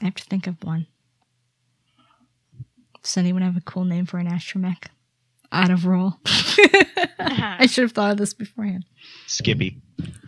[0.00, 0.86] I have to think of one.
[3.02, 4.84] Does anyone have a cool name for an astromech?
[5.50, 6.14] Out of roll.
[7.18, 8.84] I should have thought of this beforehand.
[9.26, 9.82] Skippy.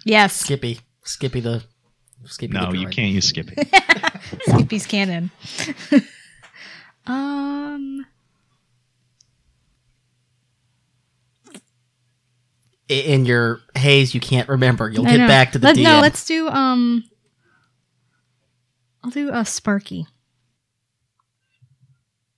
[0.05, 0.81] Yes, Skippy.
[1.05, 1.63] Skippy the.
[2.27, 3.55] Skippy No, the you can't use Skippy.
[4.47, 5.31] Skippy's canon.
[7.07, 8.07] um,
[12.89, 14.91] In your haze, you can't remember.
[14.91, 15.27] You'll I get know.
[15.27, 15.83] back to the Let- DM.
[15.85, 17.05] No, let's do um.
[19.03, 20.07] I'll do a Sparky.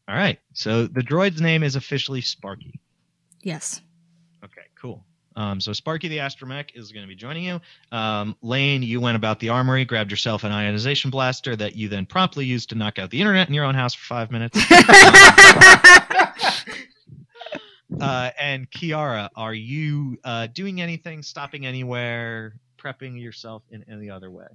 [0.08, 0.38] All right.
[0.52, 2.80] So the droid's name is officially Sparky.
[3.42, 3.80] Yes.
[4.44, 5.04] Okay, cool.
[5.34, 7.60] Um, so Sparky the Astromech is going to be joining you.
[7.92, 12.06] Um, Lane, you went about the armory, grabbed yourself an ionization blaster that you then
[12.06, 14.58] promptly used to knock out the internet in your own house for five minutes.
[18.00, 24.30] uh, and Kiara, are you uh, doing anything, stopping anywhere, prepping yourself in any other
[24.30, 24.46] way?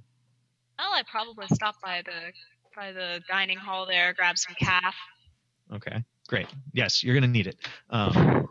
[0.78, 2.32] Well, I probably stopped by the
[2.74, 4.96] by the dining hall there, grab some caf.
[5.72, 6.46] Okay, great.
[6.72, 7.56] Yes, you're going to need it.
[7.90, 8.48] Um,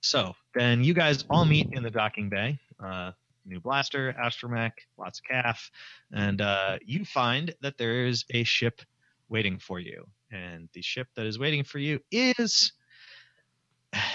[0.00, 2.58] so then you guys all meet in the docking bay.
[2.82, 3.12] Uh,
[3.44, 5.70] new blaster, astromech, lots of caf,
[6.12, 8.82] and uh, you find that there is a ship
[9.28, 10.06] waiting for you.
[10.30, 12.72] And the ship that is waiting for you is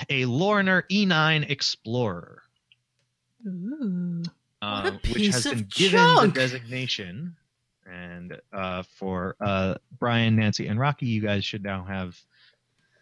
[0.10, 2.44] a Loronar E9 Explorer,
[3.48, 4.24] Ooh.
[4.62, 6.34] Um, which has been given junk.
[6.34, 7.36] the designation.
[7.86, 12.18] And uh, for uh, Brian, Nancy, and Rocky, you guys should now have.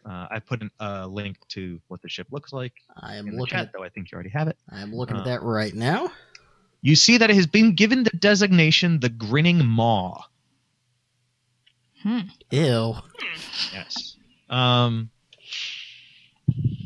[0.04, 3.36] Uh, I put an- a link to what the ship looks like I am in
[3.36, 4.58] the looking chat, at though I think you already have it.
[4.72, 6.12] I am looking Uh, at that right now.
[6.82, 10.24] You see that it has been given the designation the Grinning Maw.
[12.02, 12.20] Hmm.
[12.50, 12.96] Ew.
[13.72, 14.17] Yes.
[14.50, 15.12] Um,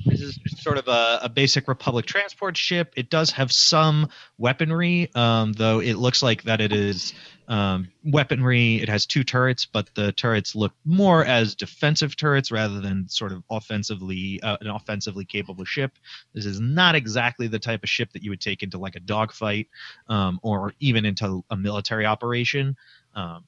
[0.05, 2.93] this is sort of a, a basic Republic transport ship.
[2.95, 7.13] It does have some weaponry, um, though it looks like that it is
[7.47, 8.75] um, weaponry.
[8.75, 13.31] It has two turrets, but the turrets look more as defensive turrets rather than sort
[13.31, 15.93] of offensively uh, an offensively capable ship.
[16.33, 18.99] This is not exactly the type of ship that you would take into like a
[18.99, 19.69] dogfight
[20.07, 22.77] um, or even into a military operation.
[23.15, 23.43] Um,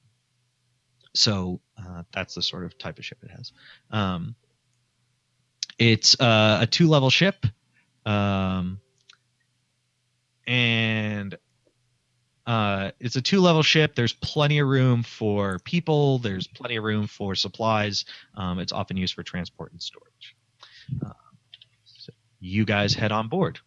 [1.14, 3.52] so uh, that's the sort of type of ship it has.
[5.78, 7.46] It's uh, a two level ship.
[8.06, 8.80] Um,
[10.46, 11.36] and
[12.46, 13.94] uh, it's a two level ship.
[13.94, 18.04] There's plenty of room for people, there's plenty of room for supplies.
[18.34, 20.34] Um, it's often used for transport and storage.
[21.04, 21.12] Uh,
[21.84, 23.60] so you guys head on board.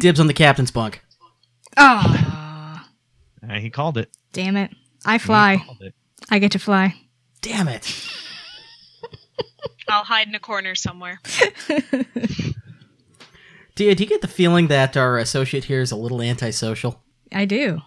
[0.00, 1.02] Dibs on the captain's bunk.
[1.76, 2.20] Oh,
[3.46, 4.08] Uh, he called it.
[4.32, 4.70] damn it.
[5.04, 5.62] I fly.
[6.30, 6.94] I get to fly.
[7.42, 7.84] Damn it.
[9.88, 11.20] I'll hide in a corner somewhere.
[13.74, 17.02] Do you, do you get the feeling that our associate here is a little antisocial?
[17.32, 17.80] I do.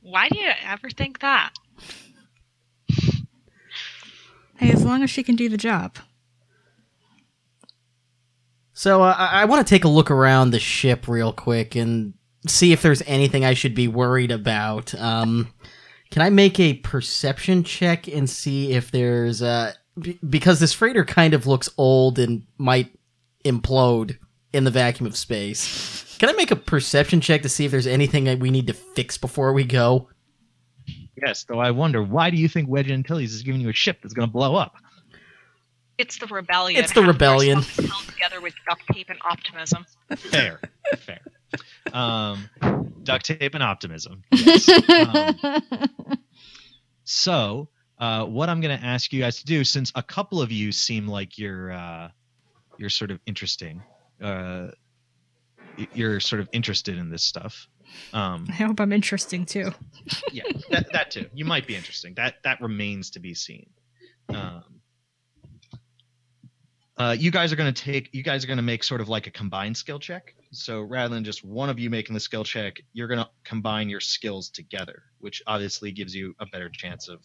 [0.00, 1.52] Why do you ever think that?
[4.56, 5.98] Hey, as long as she can do the job.
[8.72, 12.14] So uh, I, I want to take a look around the ship real quick and
[12.46, 14.94] see if there's anything I should be worried about.
[14.94, 15.52] Um,
[16.10, 21.04] can I make a perception check and see if there's uh, b- because this freighter
[21.04, 22.92] kind of looks old and might
[23.44, 24.18] implode
[24.52, 26.16] in the vacuum of space.
[26.18, 28.74] Can I make a perception check to see if there's anything that we need to
[28.74, 30.08] fix before we go?
[31.16, 33.98] Yes, though I wonder why do you think Wedge Antilles is giving you a ship
[34.02, 34.74] that's going to blow up?
[35.98, 36.82] It's the rebellion.
[36.82, 37.62] It's the Half of our rebellion.
[37.62, 39.84] held together with duct tape and optimism.
[40.16, 40.60] Fair,
[40.98, 41.20] fair.
[41.92, 42.48] Um,
[43.02, 44.22] duct tape and optimism.
[44.32, 44.68] Yes.
[44.88, 45.36] Um,
[47.04, 47.68] so,
[48.02, 50.72] uh, what I'm going to ask you guys to do, since a couple of you
[50.72, 52.08] seem like you're uh,
[52.76, 53.80] you're sort of interesting,
[54.20, 54.72] uh,
[55.94, 57.68] you're sort of interested in this stuff.
[58.12, 59.70] Um, I hope I'm interesting too.
[60.32, 61.26] yeah, that, that too.
[61.32, 62.12] You might be interesting.
[62.14, 63.70] That that remains to be seen.
[64.30, 64.64] Um,
[66.96, 68.12] uh, you guys are going to take.
[68.12, 70.34] You guys are going to make sort of like a combined skill check.
[70.50, 73.88] So rather than just one of you making the skill check, you're going to combine
[73.88, 77.20] your skills together, which obviously gives you a better chance of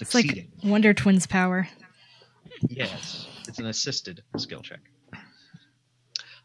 [0.00, 0.48] It's like.
[0.62, 1.68] Wonder Twins power.
[2.68, 4.80] Yes, it's an assisted skill check.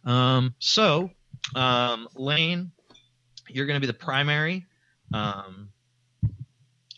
[0.06, 1.12] Um, so,
[1.56, 2.72] um, Lane,
[3.50, 4.65] you're going to be the primary
[5.13, 5.70] um,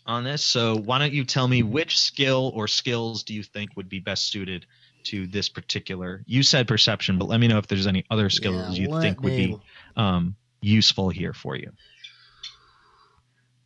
[0.06, 0.44] on this.
[0.44, 3.98] So, why don't you tell me which skill or skills do you think would be
[3.98, 4.66] best suited
[5.04, 6.22] to this particular?
[6.26, 9.02] You said perception, but let me know if there's any other skills Yeah, you let
[9.02, 9.56] think would be
[9.96, 11.72] um, useful here for you.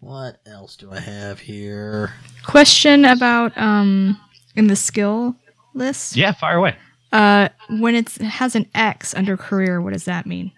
[0.07, 2.12] What else do I have here?
[2.45, 4.16] Question about um
[4.55, 5.35] in the skill
[5.75, 6.14] list.
[6.14, 6.77] Yeah, fire away.
[7.12, 10.53] Uh, when it's, it has an X under career, what does that mean?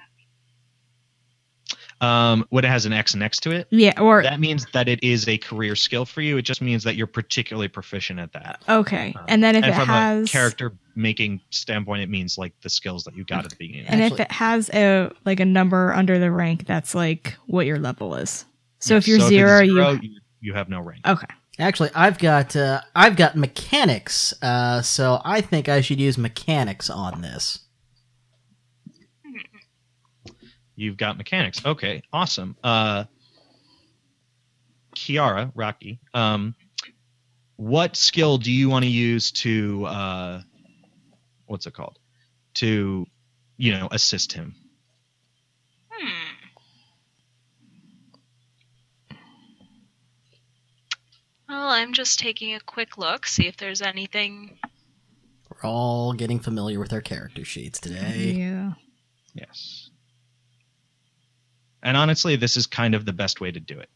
[2.02, 5.02] Um, when it has an X next to it, Yeah, or that means that it
[5.02, 6.36] is a career skill for you.
[6.36, 8.62] It just means that you're particularly proficient at that.
[8.68, 12.36] okay, Um, and then if and it from has a character making standpoint, it means
[12.36, 13.86] like the skills that you got at the beginning.
[13.86, 17.78] and if it has a like a number under the rank, that's like what your
[17.78, 18.44] level is.
[18.80, 21.06] So Yeah, if you're it's zero, zero, you you you have no rank.
[21.06, 21.26] okay.
[21.60, 26.88] Actually, I've got uh, I've got mechanics, uh, so I think I should use mechanics
[26.88, 27.58] on this.
[30.76, 31.60] You've got mechanics.
[31.66, 32.56] Okay, awesome.
[32.62, 33.04] Uh,
[34.94, 36.54] Kiara, Rocky, um,
[37.56, 40.40] what skill do you want to use to uh,
[41.46, 41.98] what's it called?
[42.54, 43.04] To
[43.56, 44.54] you know assist him.
[45.90, 46.34] Hmm.
[51.48, 54.58] Well, I'm just taking a quick look, see if there's anything.
[55.50, 58.34] We're all getting familiar with our character sheets today.
[58.38, 58.72] Yeah.
[59.34, 59.90] Yes.
[61.82, 63.88] And honestly, this is kind of the best way to do it.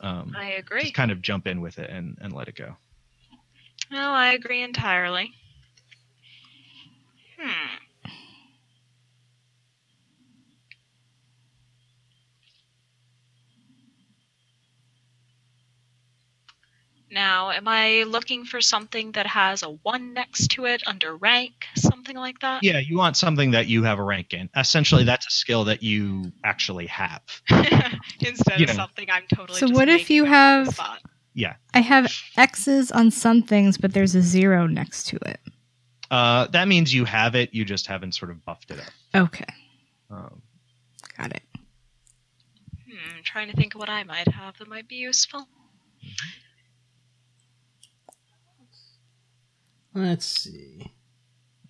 [0.00, 0.82] Um, I agree.
[0.82, 2.76] just kind of jump in with it and, and let it go.
[3.90, 5.32] No, I agree entirely.
[7.38, 7.85] Hmm.
[17.16, 21.64] Now, am I looking for something that has a one next to it under rank,
[21.74, 22.62] something like that?
[22.62, 24.50] Yeah, you want something that you have a rank in.
[24.54, 27.22] Essentially, that's a skill that you actually have.
[28.20, 28.74] Instead You of know.
[28.74, 29.58] something I'm totally.
[29.58, 30.98] So just what if you up on the have-
[31.32, 35.40] Yeah, I have X's on some things, but there's a zero next to it.
[36.10, 37.54] Uh, that means you have it.
[37.54, 39.22] You just haven't sort of buffed it up.
[39.28, 39.54] Okay,
[40.10, 40.42] Um,
[41.16, 41.42] got it.
[42.86, 45.48] Hmm, trying to think of what I might have that might be useful.
[49.96, 50.92] Let's see.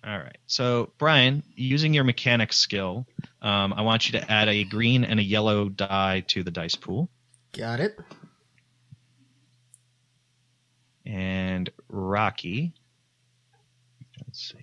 [0.05, 0.37] all right.
[0.47, 3.07] So, Brian, using your mechanics skill,
[3.41, 6.75] um, I want you to add a green and a yellow die to the dice
[6.75, 7.09] pool.
[7.53, 7.97] Got it.
[11.05, 12.73] And Rocky.
[14.25, 14.57] Let's see.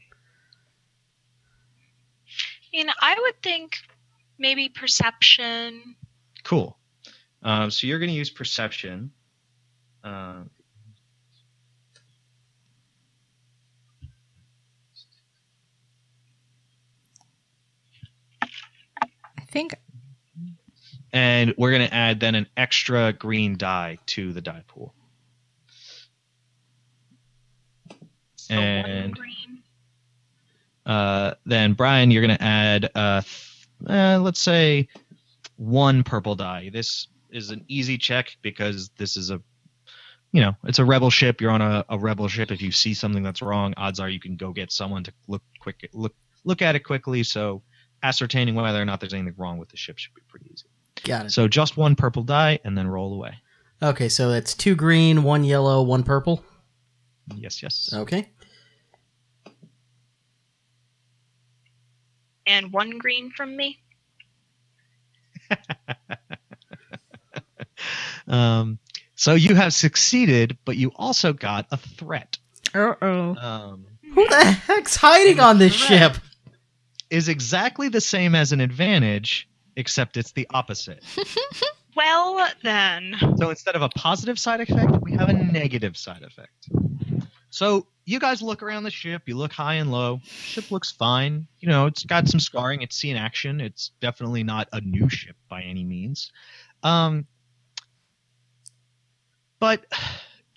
[2.75, 3.79] I mean, I would think
[4.39, 5.97] maybe perception.
[6.43, 6.77] Cool.
[7.43, 9.13] Um, so you're going to use perception.
[10.03, 10.51] Um,
[19.55, 19.75] think
[21.15, 24.93] and we're going to add then an extra green die to the die pool.
[28.35, 29.63] So And- green.
[30.85, 34.89] Uh, then Brian, you're going to add, uh, th- uh, let's say,
[35.57, 36.69] one purple die.
[36.71, 39.41] This is an easy check because this is a,
[40.33, 41.41] you know, it's a rebel ship.
[41.41, 42.51] You're on a, a rebel ship.
[42.51, 45.43] If you see something that's wrong, odds are you can go get someone to look
[45.59, 47.23] quick, look look at it quickly.
[47.23, 47.63] So
[48.05, 50.67] ascertaining whether or not there's anything wrong with the ship should be pretty easy.
[51.03, 51.31] Got it.
[51.33, 53.35] So just one purple die and then roll away.
[53.83, 56.45] Okay, so that's two green, one yellow, one purple.
[57.35, 57.91] Yes, yes.
[57.93, 58.31] Okay.
[62.47, 63.81] And one green from me.
[68.27, 68.79] Um,
[69.17, 72.39] so you have succeeded, but you also got a threat.
[72.75, 73.37] Uh oh.
[73.37, 76.17] Um, Who the heck's hiding on this ship?
[77.15, 81.03] Is exactly the same as an advantage, except it's the opposite.
[81.97, 83.15] Well, then.
[83.37, 86.69] So instead of a positive side effect, we have a negative side effect.
[87.51, 90.21] So you guys look around the ship, you look high and low.
[90.25, 91.47] Ship looks fine.
[91.61, 93.61] You know, it's got some scarring, it's seen action.
[93.61, 96.33] It's definitely not a new ship by any means.
[96.83, 97.27] Um
[99.61, 99.87] but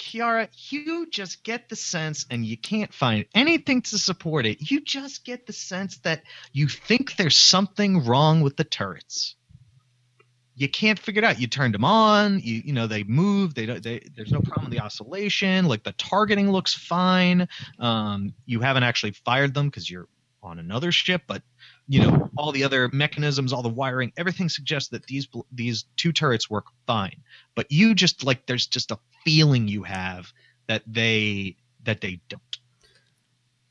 [0.07, 4.71] Kiara, you just get the sense, and you can't find anything to support it.
[4.71, 9.35] You just get the sense that you think there's something wrong with the turrets.
[10.55, 11.39] You can't figure it out.
[11.39, 12.39] You turned them on.
[12.39, 13.53] You you know they move.
[13.53, 13.83] They don't.
[13.83, 15.65] They, there's no problem with the oscillation.
[15.65, 17.47] Like the targeting looks fine.
[17.77, 20.07] Um, you haven't actually fired them because you're
[20.41, 21.43] on another ship, but
[21.87, 26.13] you know all the other mechanisms, all the wiring, everything suggests that these these two
[26.13, 27.21] turrets work fine.
[27.55, 30.31] But you just like there's just a feeling you have
[30.69, 32.41] that they that they don't.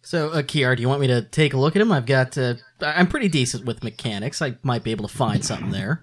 [0.02, 1.90] So, uh, Kiara, do you want me to take a look at him?
[1.90, 2.36] I've got.
[2.36, 4.42] Uh, I'm pretty decent with mechanics.
[4.42, 6.02] I might be able to find something there.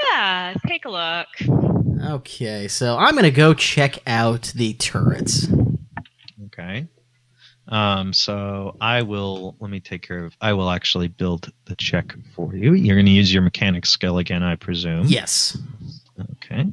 [0.00, 1.26] Yeah, take a look.
[2.12, 5.48] Okay, so I'm gonna go check out the turrets.
[6.46, 6.86] Okay.
[7.66, 12.14] Um, so I will let me take care of I will actually build the check
[12.34, 12.74] for you.
[12.74, 15.06] You're gonna use your mechanics skill again, I presume.
[15.06, 15.58] Yes.
[16.32, 16.66] Okay.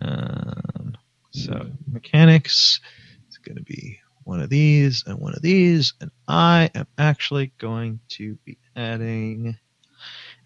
[0.00, 0.96] Um,
[1.30, 2.80] so mechanics
[3.28, 8.00] is gonna be one of these and one of these, and I am actually going
[8.10, 9.56] to be adding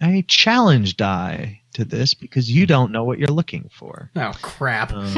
[0.02, 4.10] a challenge die to this because you don't know what you're looking for.
[4.16, 4.92] Oh crap.
[4.92, 5.14] Um,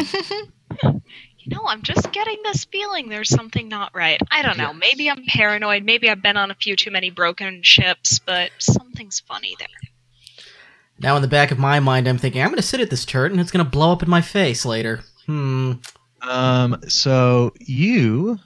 [1.45, 4.21] You know, I'm just getting this feeling there's something not right.
[4.31, 4.71] I don't know.
[4.71, 4.81] Yes.
[4.81, 5.83] Maybe I'm paranoid.
[5.85, 9.67] Maybe I've been on a few too many broken ships, but something's funny there.
[10.99, 13.33] Now, in the back of my mind, I'm thinking I'm gonna sit at this turret
[13.33, 15.03] and it's gonna blow up in my face later.
[15.27, 15.73] Hmm.
[16.23, 18.39] Um, so you,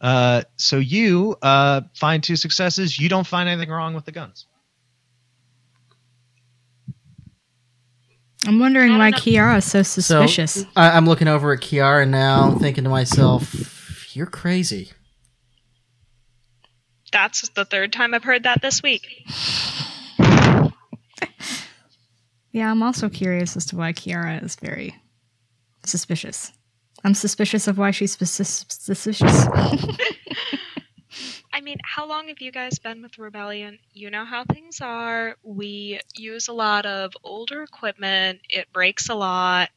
[0.00, 2.98] uh, so you uh, find two successes.
[2.98, 4.46] You don't find anything wrong with the guns.
[8.46, 10.52] I'm wondering why Kiara is so suspicious.
[10.52, 14.92] So I- I'm looking over at Kiara now, thinking to myself, "You're crazy."
[17.12, 19.06] That's the third time I've heard that this week.
[22.52, 24.94] yeah, I'm also curious as to why Kiara is very
[25.84, 26.52] suspicious.
[27.04, 29.46] I'm suspicious of why she's suspicious.
[31.52, 33.78] I mean, how long have you guys been with Rebellion?
[33.92, 35.36] You know how things are.
[35.42, 39.70] We use a lot of older equipment, it breaks a lot.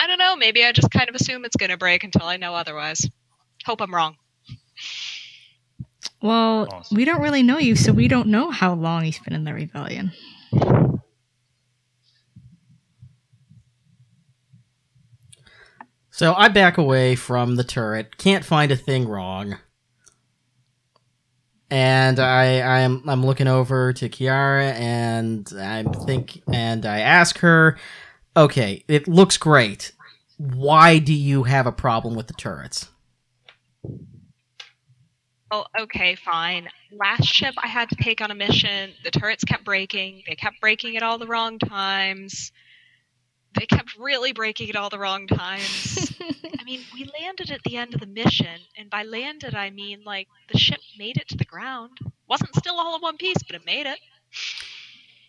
[0.00, 2.36] I don't know, maybe I just kind of assume it's going to break until I
[2.36, 3.06] know otherwise.
[3.66, 4.16] Hope I'm wrong.
[6.22, 6.96] well, Awesome.
[6.96, 9.52] we don't really know you, so we don't know how long he's been in the
[9.54, 10.12] rebellion.
[16.14, 19.58] So I back away from the turret, can't find a thing wrong.
[21.70, 27.76] And I I'm I'm looking over to Kiara and I think and I ask her,
[28.36, 29.90] "Okay, it looks great.
[30.36, 32.88] Why do you have a problem with the turrets?"
[35.54, 36.68] Oh, okay, fine.
[36.90, 40.24] Last ship I had to take on a mission, the turrets kept breaking.
[40.26, 42.50] They kept breaking at all the wrong times.
[43.56, 46.12] They kept really breaking at all the wrong times.
[46.58, 50.02] I mean, we landed at the end of the mission, and by landed I mean
[50.04, 51.98] like the ship made it to the ground.
[52.28, 54.00] Wasn't still all in one piece, but it made it.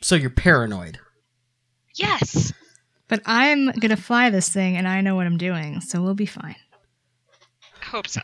[0.01, 0.97] So you're paranoid.
[1.93, 2.51] Yes.
[3.07, 6.25] But I'm gonna fly this thing, and I know what I'm doing, so we'll be
[6.25, 6.55] fine.
[7.83, 8.21] Hope so.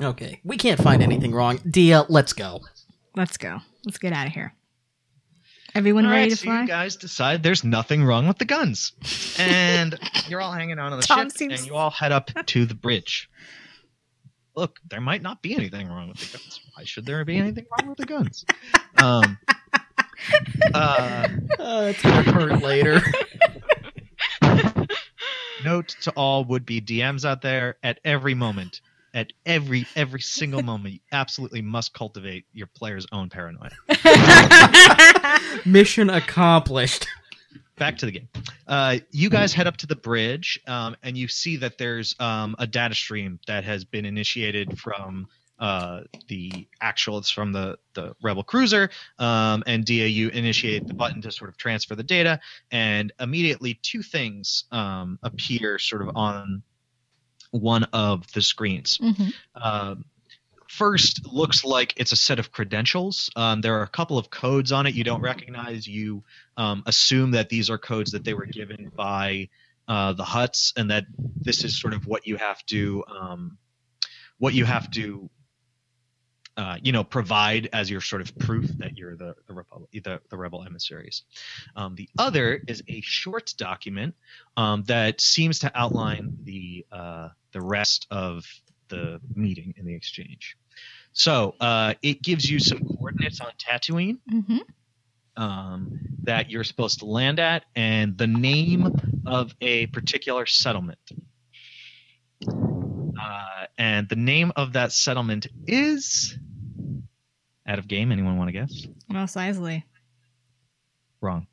[0.00, 1.58] Okay, we can't find anything wrong.
[1.68, 2.60] Dia, let's go.
[3.16, 3.58] Let's go.
[3.84, 4.54] Let's get out of here.
[5.74, 6.60] Everyone All ready right, to so fly?
[6.62, 8.92] you guys decide there's nothing wrong with the guns,
[9.38, 12.30] and you're all hanging out on the Tom ship, seems- and you all head up
[12.46, 13.28] to the bridge.
[14.56, 16.60] Look, there might not be anything wrong with the guns.
[16.74, 18.44] Why should there be anything wrong with the guns?
[18.96, 19.38] Um,
[20.74, 21.28] uh,
[21.58, 23.00] Uh, that's gonna hurt later.
[25.64, 28.80] note to all would-be DMs out there: at every moment,
[29.18, 33.70] at every every single moment, you absolutely must cultivate your player's own paranoia.
[35.66, 37.06] Mission accomplished.
[37.76, 38.28] back to the game.
[38.68, 42.54] Uh, you guys head up to the bridge, um, and you see that there's um,
[42.60, 45.26] a data stream that has been initiated from
[45.58, 47.18] uh, the actual.
[47.18, 51.50] It's from the the rebel cruiser, um, and Dia, you initiate the button to sort
[51.50, 52.38] of transfer the data,
[52.70, 56.62] and immediately two things um, appear sort of on
[57.50, 58.98] one of the screens.
[58.98, 59.32] Mhm.
[59.54, 60.04] Um,
[60.68, 63.30] first looks like it's a set of credentials.
[63.34, 65.86] Um, there are a couple of codes on it you don't recognize.
[65.86, 66.24] You
[66.56, 69.48] um, assume that these are codes that they were given by
[69.88, 71.06] uh, the Hutts, and that
[71.40, 73.58] this is sort of what you have to um,
[74.38, 75.30] what you have to
[76.58, 80.20] uh, you know provide as your sort of proof that you're the the republic the,
[80.28, 81.22] the rebel emissaries.
[81.76, 84.14] Um, the other is a short document
[84.56, 88.44] um, that seems to outline the uh, the rest of
[88.88, 90.56] the meeting in the exchange.
[91.12, 94.60] So uh, it gives you some coordinates on Tatooine Mhm.
[95.36, 98.92] um, that you're supposed to land at, and the name
[99.26, 100.98] of a particular settlement.
[103.28, 106.34] Uh, and the name of that settlement is
[107.66, 108.10] out of game.
[108.10, 108.86] Anyone want to guess?
[109.08, 109.82] Mos Eisley.
[111.20, 111.46] Wrong.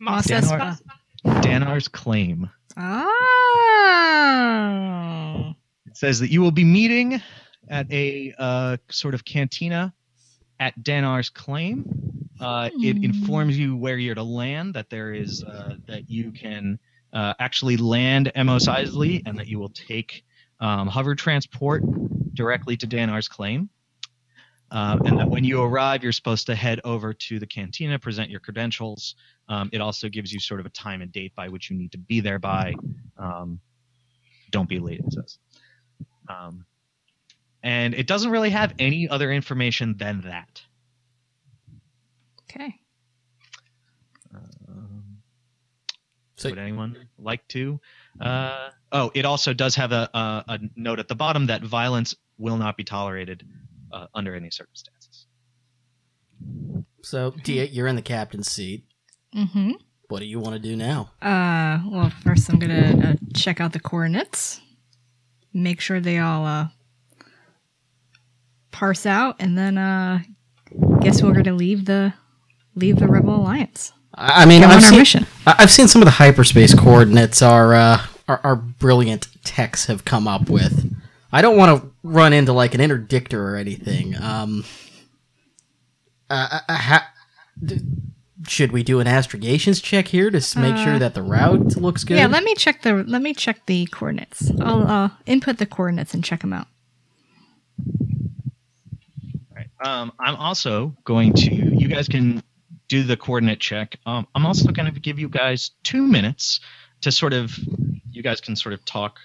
[0.00, 0.80] Mos Espa.
[1.24, 2.50] Danar's claim.
[4.22, 5.54] Oh.
[5.86, 7.20] It says that you will be meeting
[7.68, 9.94] at a uh, sort of cantina
[10.58, 11.84] at Danar's claim.
[12.40, 13.04] Uh, It Hmm.
[13.04, 16.78] informs you where you're to land, that there is uh, that you can
[17.12, 20.24] uh, actually land Mos Eisley, and that you will take
[20.62, 21.82] um, hover transport
[22.34, 23.68] directly to Danar's claim.
[24.70, 28.30] Uh, and that when you arrive, you're supposed to head over to the cantina, present
[28.30, 29.16] your credentials.
[29.48, 31.92] Um, it also gives you sort of a time and date by which you need
[31.92, 32.72] to be there by.
[33.18, 33.60] Um,
[34.50, 35.38] don't be late, it says.
[36.26, 36.64] Um,
[37.62, 40.62] and it doesn't really have any other information than that.
[42.44, 42.74] Okay.
[44.34, 45.18] Um,
[46.36, 47.78] So- would anyone like to?
[48.18, 52.14] Uh, oh, it also does have a, a, a note at the bottom that violence
[52.38, 53.44] will not be tolerated
[53.92, 55.26] uh, under any circumstances.
[57.02, 58.84] So, Dia, you're in the captain's seat.
[59.34, 59.72] Mm-hmm.
[60.08, 61.10] What do you want to do now?
[61.22, 64.60] Uh, well, first I'm gonna uh, check out the coordinates,
[65.54, 66.66] make sure they all uh
[68.70, 70.20] parse out, and then uh,
[71.00, 72.12] guess we're gonna leave the
[72.74, 73.92] leave the Rebel Alliance.
[74.14, 75.26] I I mean, I've seen.
[75.46, 80.04] I- I've seen some of the hyperspace coordinates are uh, our our brilliant techs have
[80.04, 80.94] come up with.
[81.32, 84.14] I don't want to run into like an interdictor or anything.
[84.20, 84.64] Um,
[86.28, 87.10] uh, uh, ha-
[87.64, 87.80] d-
[88.46, 91.76] should we do an astrogations check here to s- make sure Uh, that the route
[91.76, 92.16] looks good?
[92.18, 94.50] Yeah, let me check the let me check the coordinates.
[94.60, 96.66] I'll uh, input the coordinates and check them out.
[99.54, 99.68] Right.
[99.84, 101.54] Um, I'm also going to.
[101.54, 102.42] You guys can
[102.88, 103.98] do the coordinate check.
[104.06, 106.60] Um, I'm also going to give you guys two minutes
[107.02, 107.56] to sort of.
[108.12, 109.18] You guys can sort of talk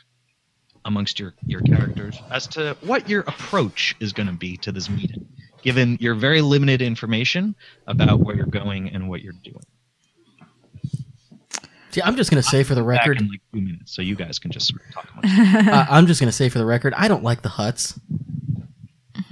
[0.86, 4.90] amongst your your characters as to what your approach is going to be to this
[4.90, 5.28] meeting,
[5.62, 9.64] given your very limited information about where you're going and what you're doing.
[11.92, 14.40] See, I'm just gonna say for the record, in like two minutes, so you guys
[14.40, 15.68] can just sort of talk amongst.
[15.68, 18.00] uh, I'm just gonna say for the record, I don't like the Hutts.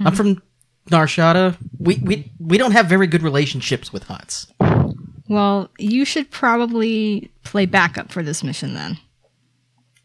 [0.00, 0.42] I'm from
[0.90, 1.56] Nar Shaddaa.
[1.78, 4.50] We we we don't have very good relationships with Hutts.
[5.28, 8.98] Well, you should probably play backup for this mission then.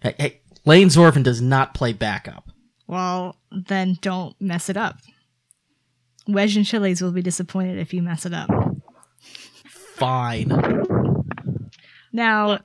[0.01, 2.49] Hey, hey, Lane Zorvin does not play backup.
[2.87, 4.97] Well, then don't mess it up.
[6.27, 8.49] Wedge Antilles will be disappointed if you mess it up.
[9.65, 10.49] Fine.
[12.11, 12.61] Now, Look.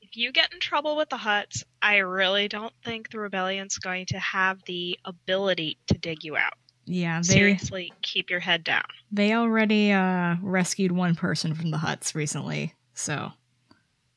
[0.00, 4.04] If you get in trouble with the Hutts, I really don't think the rebellion's going
[4.06, 6.52] to have the ability to dig you out.
[6.84, 8.84] yeah, they Seriously, keep your head down.
[9.10, 13.32] they already uh, rescued one person from the Hutts recently, so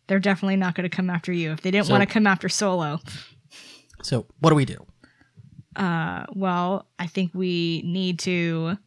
[0.08, 1.52] they're definitely not going to come after you.
[1.52, 3.00] If they didn't So- want to come after Solo,
[4.04, 4.86] So what do we do?
[5.76, 8.78] uh, well, I think we need to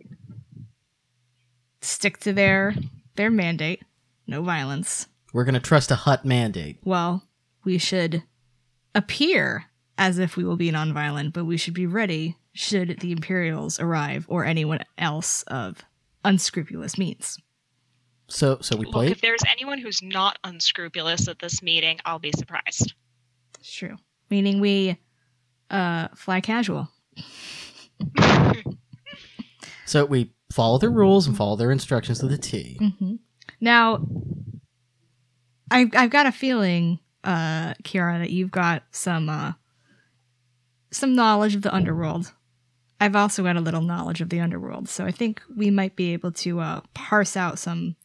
[1.81, 2.75] stick to their
[3.17, 3.83] their mandate,
[4.27, 5.09] no violence.
[5.33, 6.79] We're gonna trust a Hutt mandate.
[6.85, 7.25] Well,
[7.65, 8.23] we should
[8.95, 9.65] appear
[9.97, 14.25] as if we will be nonviolent, but we should be ready should the Imperials arrive
[14.29, 15.85] or anyone else of
[16.25, 17.39] unscrupulous means.
[18.29, 19.11] So so we Look, play.
[19.11, 22.95] if there's anyone who's not unscrupulous at this meeting, I'll be surprised.
[23.59, 23.97] It's true.
[24.31, 24.99] Meaning we
[25.71, 26.89] uh fly casual.
[29.89, 32.77] So we follow the rules and follow their instructions to the T.
[32.79, 33.15] Mm-hmm.
[33.59, 34.07] Now,
[35.71, 39.53] I've I've got a feeling, uh, Kiara, that you've got some uh,
[40.91, 42.35] some knowledge of the underworld.
[43.01, 46.13] I've also got a little knowledge of the underworld, so I think we might be
[46.13, 47.97] able to uh, parse out some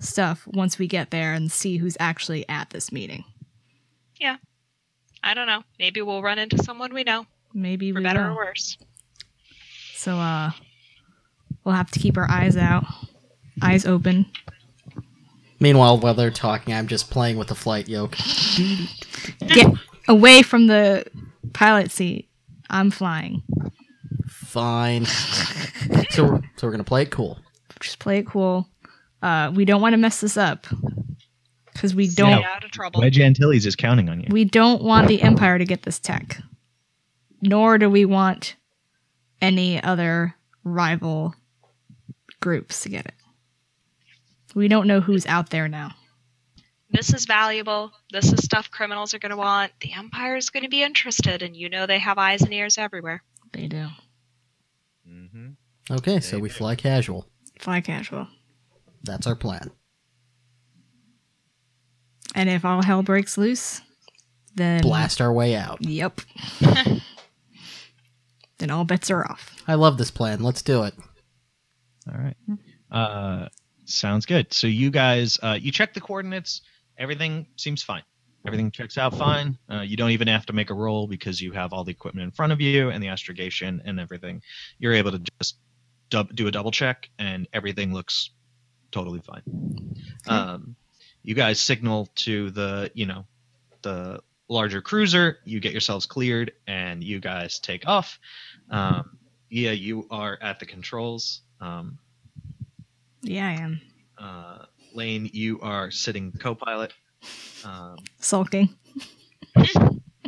[0.00, 3.24] stuff once we get there and see who's actually at this meeting.
[4.20, 4.36] Yeah.
[5.22, 5.62] I don't know.
[5.78, 8.30] Maybe we'll run into someone we know, Maybe for we better will.
[8.32, 8.76] or worse.
[9.94, 10.50] So uh,
[11.64, 12.84] we'll have to keep our eyes out,
[13.62, 14.26] eyes open.
[15.58, 18.16] Meanwhile, while they're talking, I'm just playing with the flight yoke.
[19.48, 19.72] Get
[20.06, 21.04] away from the
[21.54, 22.28] pilot seat.
[22.68, 23.42] I'm flying.
[24.28, 25.06] Fine.
[26.10, 27.38] so we're, so we're gonna play it cool.
[27.80, 28.68] just play it cool.
[29.22, 30.66] Uh, we don't want to mess this up
[31.72, 33.00] because we Stay don't out of trouble.
[33.00, 34.28] Wedge Antilles is counting on you.
[34.30, 36.40] we don't want the Empire to get this tech,
[37.40, 38.56] nor do we want
[39.40, 41.34] any other rival
[42.40, 43.14] groups to get it.
[44.54, 45.92] We don't know who's out there now.
[46.90, 47.92] This is valuable.
[48.10, 49.72] This is stuff criminals are going to want.
[49.80, 52.78] The Empire is going to be interested, and you know they have eyes and ears
[52.78, 53.22] everywhere.
[53.52, 53.88] They do
[55.06, 55.48] hmm
[55.90, 57.26] Okay, so we fly casual.
[57.60, 58.28] fly casual,
[59.06, 59.70] That's our plan.
[62.34, 63.80] and if all hell breaks loose,
[64.54, 65.78] then Blast our way out.
[65.80, 66.20] Yep.
[68.58, 69.54] then all bets are off.
[69.66, 70.42] I love this plan.
[70.42, 70.94] Let's do it.
[72.08, 72.36] All right.
[72.90, 73.48] Uh,
[73.84, 74.52] sounds good.
[74.52, 76.62] So you guys, uh, you check the coordinates.
[76.98, 78.02] Everything seems fine.
[78.46, 79.58] Everything checks out fine.
[79.70, 82.24] Uh, you don't even have to make a roll because you have all the equipment
[82.24, 84.40] in front of you and the astrogation and everything.
[84.78, 85.56] You're able to just
[86.10, 88.30] dub- do a double check and everything looks
[88.90, 89.42] totally fine.
[90.26, 90.76] Um,
[91.22, 93.26] you guys signal to the, you know,
[93.82, 95.38] the larger cruiser.
[95.44, 98.18] You get yourselves cleared and you guys take off.
[98.70, 99.18] Um,
[99.50, 101.42] yeah, you are at the controls.
[101.60, 101.98] Um,
[103.22, 103.80] Yeah, I am
[104.18, 104.64] uh,
[104.94, 106.92] Lane, you are sitting co-pilot,
[107.64, 108.74] um, sulking.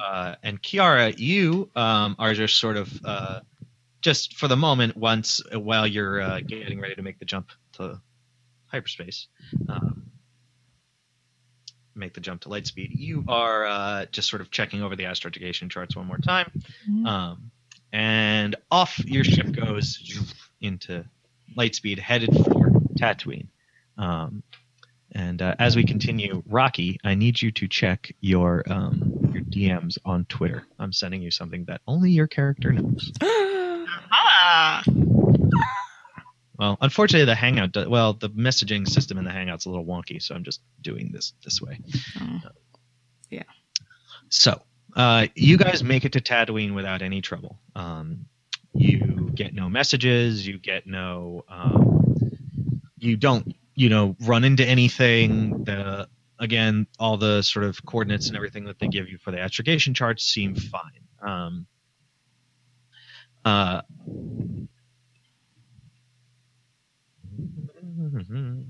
[0.03, 3.41] uh, and Kiara, you um, are just sort of uh,
[4.01, 4.97] just for the moment.
[4.97, 8.01] Once while you're uh, getting ready to make the jump to
[8.71, 9.29] hyperspace,
[9.69, 10.11] um,
[11.95, 15.05] make the jump to light speed, you are uh, just sort of checking over the
[15.07, 16.51] astrogation charts one more time,
[16.89, 17.07] Mhm.
[17.07, 17.51] um,
[17.93, 19.99] and off your ship goes
[20.61, 21.05] into
[21.57, 23.49] light speed, headed for Tatooine.
[23.97, 24.43] Um,
[25.13, 29.97] and uh, as we continue, Rocky, I need you to check your um, your DMs
[30.05, 30.65] on Twitter.
[30.79, 33.13] I'm sending you something that only your character knows.
[34.11, 34.83] Ah,
[36.59, 40.21] Well, unfortunately, the Hangout, do- well, the messaging system in the Hangout's a little wonky,
[40.21, 41.79] so I'm just doing this this way.
[42.21, 42.41] Oh.
[44.29, 44.61] So,
[44.95, 47.59] uh, you guys make it to Tatooine without any trouble.
[47.75, 48.27] Um,
[48.75, 50.47] you get no messages.
[50.47, 51.45] You get no.
[51.49, 55.65] Um, you don't, you know, run into anything.
[55.65, 59.41] The again, all the sort of coordinates and everything that they give you for the
[59.41, 61.03] astrogation charts seem fine.
[61.21, 61.67] Um,
[63.45, 63.83] uh,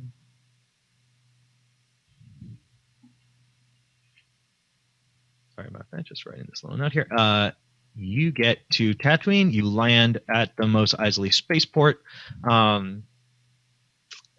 [5.55, 6.05] Sorry about that.
[6.05, 7.09] Just writing this little note here.
[7.11, 7.51] Uh,
[7.97, 9.53] you get to Tatooine.
[9.53, 12.03] You land at the Mos Eisley spaceport.
[12.49, 13.03] Um,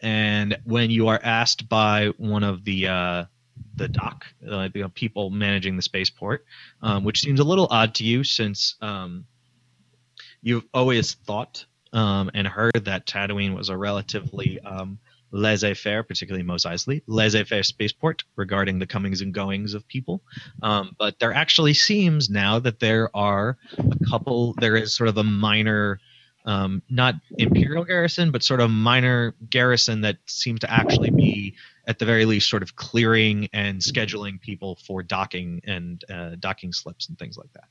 [0.02, 3.26] and when you are asked by one of the uh,
[3.76, 6.46] the dock, uh, people managing the spaceport,
[6.82, 9.26] um, which seems a little odd to you since um,
[10.42, 15.00] you've always thought um, and heard that Tatooine was a relatively um,
[15.32, 20.22] laissez-faire, particularly Mos Eisley, laissez-faire spaceport regarding the comings and goings of people.
[20.62, 24.54] Um, but there actually seems now that there are a couple.
[24.54, 26.00] There is sort of a minor,
[26.46, 31.56] um, not imperial garrison, but sort of minor garrison that seems to actually be,
[31.88, 36.74] at the very least, sort of clearing and scheduling people for docking and uh, docking
[36.74, 37.66] slips and things like that.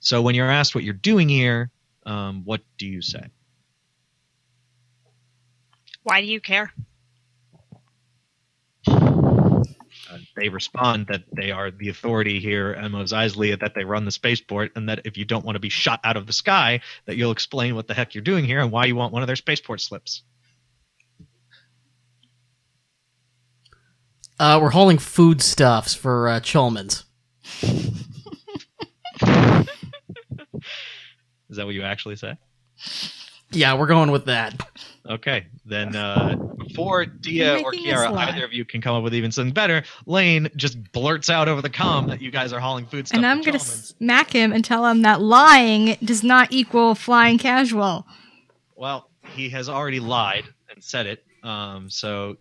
[0.00, 1.70] So when you're asked what you're doing here,
[2.06, 3.28] um, what do you say?
[6.04, 6.72] Why do you care?
[8.88, 14.04] Uh, they respond that they are the authority here at Mos Eisley, that they run
[14.04, 16.80] the spaceport, and that if you don't want to be shot out of the sky,
[17.06, 19.26] that you'll explain what the heck you're doing here and why you want one of
[19.26, 20.22] their spaceport slips.
[24.38, 27.02] Uh, we're hauling foodstuffs for uh, Cholmans.
[31.50, 32.36] Is that what you actually say?
[33.52, 34.60] Yeah, we're going with that.
[35.08, 39.30] Okay, then uh, before Dia or Kiara, either of you can come up with even
[39.30, 43.06] something better, Lane just blurts out over the comm that you guys are hauling food
[43.06, 43.16] stuff.
[43.18, 47.38] and I'm going to smack him and tell him that lying does not equal flying
[47.38, 48.04] casual.
[48.74, 51.24] Well, he has already lied and said it.
[51.44, 52.38] Um, so,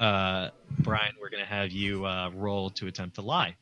[0.00, 3.56] uh, Brian, we're gonna have you uh, roll to attempt to lie.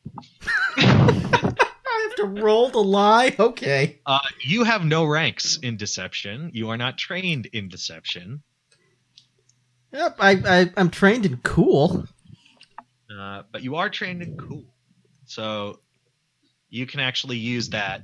[1.89, 3.35] I have to roll to lie?
[3.37, 3.99] Okay.
[4.05, 6.51] Uh, you have no ranks in deception.
[6.53, 8.41] You are not trained in deception.
[9.91, 12.05] Yep, I, I, I'm trained in cool.
[13.09, 14.65] Uh, but you are trained in cool.
[15.25, 15.79] So
[16.69, 18.03] you can actually use that.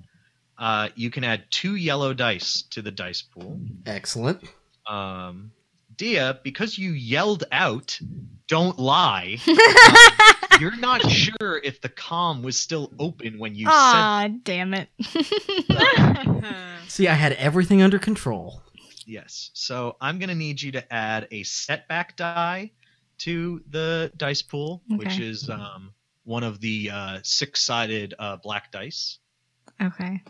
[0.58, 3.60] Uh, you can add two yellow dice to the dice pool.
[3.86, 4.44] Excellent.
[4.88, 5.52] Um,
[5.96, 8.00] Dia, because you yelled out,
[8.48, 9.38] don't lie,
[10.60, 14.90] you're not sure if the comm was still open when you said Ah, damn it.
[16.88, 18.62] See, I had everything under control.
[19.06, 19.52] yes.
[19.54, 22.72] So I'm going to need you to add a setback die
[23.20, 25.24] to the dice pool, which Okay.
[25.26, 25.94] is um,
[26.24, 29.20] one of the uh, six sided uh, black dice.
[29.82, 30.24] okay.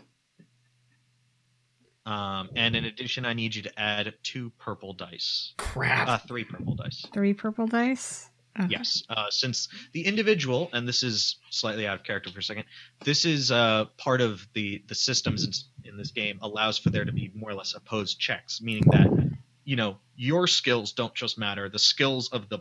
[2.04, 5.54] Um, and in addition, I need you to add two purple dice.
[5.56, 6.06] Crap.
[6.08, 7.04] Uh, three purple dice.
[7.12, 8.30] Three purple dice?
[8.58, 8.68] Okay.
[8.70, 12.64] Yes, uh, since the individual, and this is slightly out of character for a second,
[13.04, 17.04] this is uh, part of the the systems in, in this game allows for there
[17.04, 19.08] to be more or less opposed checks, meaning that
[19.64, 22.60] you know your skills don't just matter, the skills of the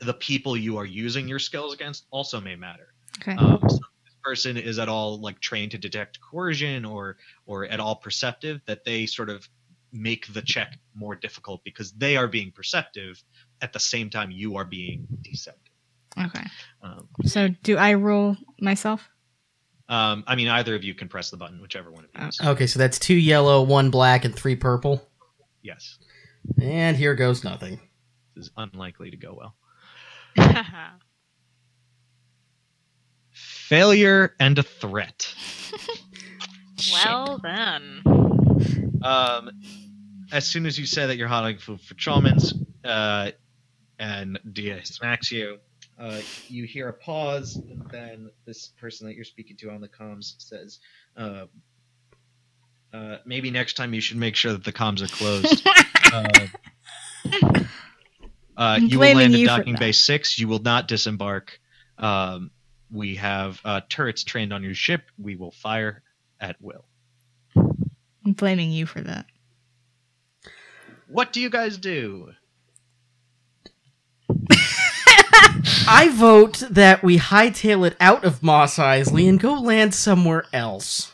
[0.00, 2.92] the people you are using your skills against also may matter.
[3.20, 3.36] Okay.
[3.36, 7.64] Um, so if this person is at all like trained to detect coercion or or
[7.64, 9.48] at all perceptive, that they sort of
[9.92, 13.22] make the check more difficult because they are being perceptive
[13.62, 15.72] at the same time you are being deceptive.
[16.26, 16.44] okay.
[16.82, 19.08] Um, So do I roll myself?
[19.88, 22.28] um, I mean, either of you can press the button, whichever one of you.
[22.28, 22.40] is.
[22.40, 25.06] Okay, so that's two yellow, one black, and three purple.
[25.62, 25.98] Yes,
[26.60, 27.80] And here goes nothing.
[28.36, 29.54] this is unlikely to go well.
[33.32, 35.34] Failure and a threat.
[36.92, 38.02] well then.
[39.02, 39.50] Um,
[40.32, 42.54] as soon as you say that you're hauling food for Chalmans,
[42.84, 43.30] uh,
[44.00, 45.58] and Dia smacks you,
[45.98, 49.88] uh, you hear a pause, and then this person that you're speaking to on the
[49.88, 50.78] comms says,
[51.16, 51.44] uh,
[52.92, 55.68] uh, maybe next time you should make sure that the comms are closed.
[56.12, 57.66] uh,
[58.56, 60.38] uh, you will land at docking base six.
[60.38, 61.60] You will not disembark.
[61.98, 62.50] Um,
[62.90, 65.02] we have uh, turrets trained on your ship.
[65.18, 66.02] We will fire
[66.40, 66.86] at will.
[67.54, 69.26] I'm blaming you for that.
[71.08, 72.32] What do you guys do?
[75.88, 81.12] I vote that we hightail it out of Mos Eisley and go land somewhere else.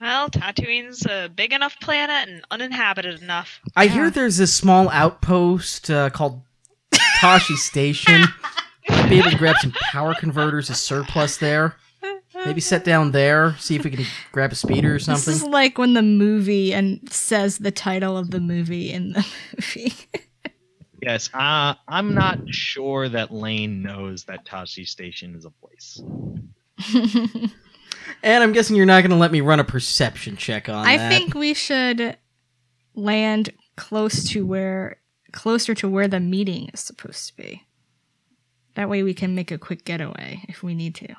[0.00, 3.60] Well, Tatooine's a big enough planet and uninhabited enough.
[3.74, 3.92] I Yeah.
[3.92, 6.42] hear there's a small outpost uh, called
[7.20, 8.24] Tosche Station.
[8.88, 11.76] Might be able to grab some power converters as surplus there.
[12.44, 15.32] Maybe set down there, see if we can grab a speeder or something.
[15.32, 19.26] This is like when the movie and says the title of the movie in the
[19.56, 19.94] movie.
[21.02, 26.02] Yes, uh, I'm not sure that Lane knows that Tosche Station is a place.
[28.22, 30.96] And I'm guessing you're not going to let me run a perception check on I
[30.96, 31.08] that.
[31.08, 32.16] think we should
[32.94, 34.98] land close to where
[35.32, 37.62] closer to where the meeting is supposed to be.
[38.74, 41.14] That way we can make a quick getaway if we need to.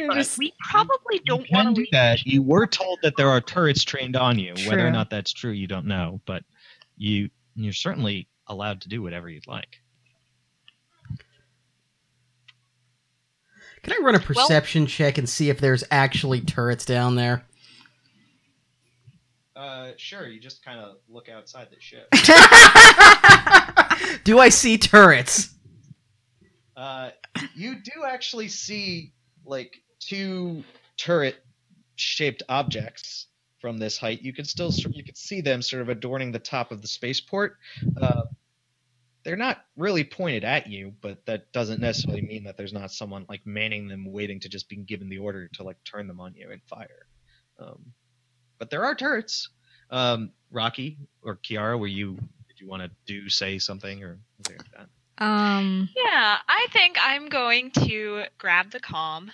[0.00, 2.24] You're But just we probably don't you can want do to that.
[2.24, 4.54] You were told that there are turrets trained on you.
[4.66, 6.22] Whether or not that's true, you don't know.
[6.24, 6.42] But
[6.96, 9.82] you you're certainly allowed to do whatever you'd like.
[13.82, 17.44] Can I run a perception check and see if there's actually turrets down there?
[19.54, 20.26] Uh, sure.
[20.26, 22.08] You just kind of look outside the ship.
[24.24, 25.54] Do I see turrets?
[26.74, 27.10] Uh,
[27.54, 29.12] you do actually see
[29.44, 30.64] like two
[30.96, 33.26] turret-shaped objects
[33.60, 34.22] from this height.
[34.22, 37.58] You can still you can see them sort of adorning the top of the spaceport.
[38.00, 38.22] Uh,
[39.22, 43.26] they're not really pointed at you, but that doesn't necessarily mean that there's not someone
[43.28, 46.34] like manning them, waiting to just be given the order to like turn them on
[46.34, 47.06] you and fire.
[47.58, 47.92] Um,
[48.58, 49.50] but there are turrets.
[49.90, 52.14] Um, Rocky or Kiara, were you
[52.48, 55.24] did you want to do say something or something like that?
[55.24, 59.30] Um, Yeah, I think I'm going to grab the comm.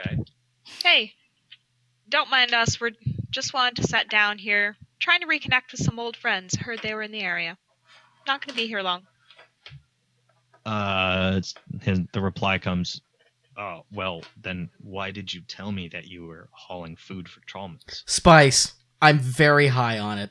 [0.00, 0.18] Okay.
[0.82, 1.12] Hey,
[2.08, 2.80] don't mind us.
[2.80, 2.92] We're
[3.30, 6.56] just wanted to sit down here, trying to reconnect with some old friends.
[6.56, 7.56] Heard they were in the area.
[8.26, 9.02] Not going to be here long.
[10.66, 13.00] Uh, it's- his, the reply comes,
[13.56, 18.02] "Oh, well, then why did you tell me that you were hauling food for Trollmans?"
[18.06, 18.74] Spice.
[19.02, 20.30] I'm very high on it.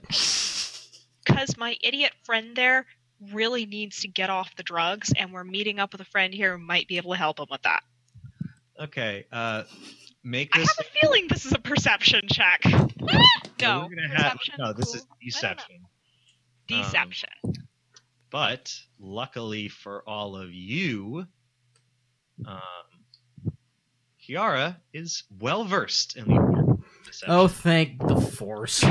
[1.25, 2.85] Because my idiot friend there
[3.31, 6.57] really needs to get off the drugs, and we're meeting up with a friend here
[6.57, 7.83] who might be able to help him with that.
[8.79, 9.25] Okay.
[9.31, 9.63] Uh,
[10.23, 10.69] make this.
[10.69, 12.63] I have a feeling this is a perception check.
[13.61, 14.71] No, no, we're have no.
[14.71, 15.17] This is cool.
[15.21, 15.81] deception.
[16.69, 17.29] Deception.
[18.31, 21.25] But luckily for all of you,
[22.47, 23.51] um,
[24.23, 27.27] Kiara is well versed in the deception.
[27.27, 28.85] Oh, thank the force.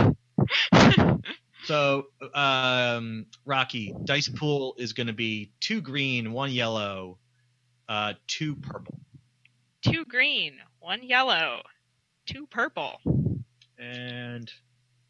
[1.65, 7.19] So, um, Rocky, dice pool is going to be two green, one yellow,
[7.91, 8.99] uh, two purple,
[9.83, 11.63] two green, one yellow,
[12.27, 12.99] two purple,
[13.79, 14.51] and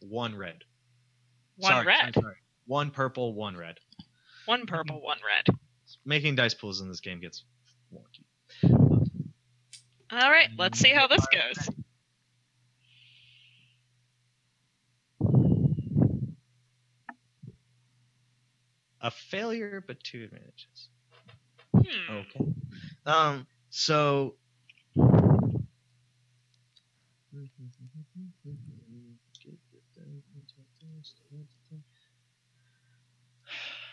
[0.00, 0.58] one red.
[1.56, 2.36] one Sorry, red, I'm sorry.
[2.66, 3.78] One purple, one red.
[4.46, 5.56] one purple, one red.
[6.04, 7.44] Making dice pools in this game gets
[7.92, 8.24] wonky.
[10.10, 11.68] All right, let's see how this goes.
[19.00, 20.88] A failure, but two advantages.
[21.72, 22.12] Hmm.
[22.12, 22.52] Okay.
[23.06, 23.46] Um.
[23.70, 24.34] So.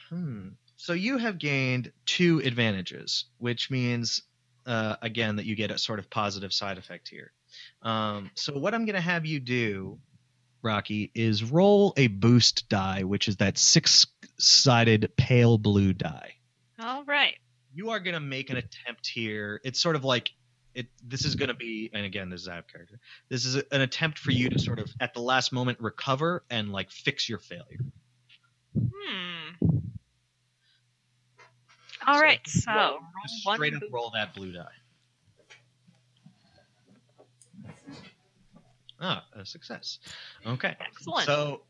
[0.09, 0.49] Hmm.
[0.77, 4.21] So you have gained two advantages, which means,
[4.65, 7.31] uh, again, that you get a sort of positive side effect here.
[7.81, 9.99] Um, so what I'm going to have you do,
[10.61, 16.35] Rocky, is roll a boost die, which is that six-sided pale blue die
[16.79, 17.35] All right.
[17.73, 19.61] you are going to make an attempt here.
[19.63, 20.31] It's sort of like
[20.76, 20.88] it.
[21.03, 22.99] This is going to be, and again, this is Zap character.
[23.30, 26.43] This is a- an attempt for you to sort of at the last moment recover
[26.49, 27.80] and like fix your failure.
[28.78, 29.67] Hmm.
[32.07, 32.39] All right.
[32.47, 34.67] So roll- roll straight up roll that blue die.
[38.99, 39.99] Ah, a success.
[40.45, 40.76] Okay.
[40.80, 41.26] Excellent.
[41.26, 41.63] So,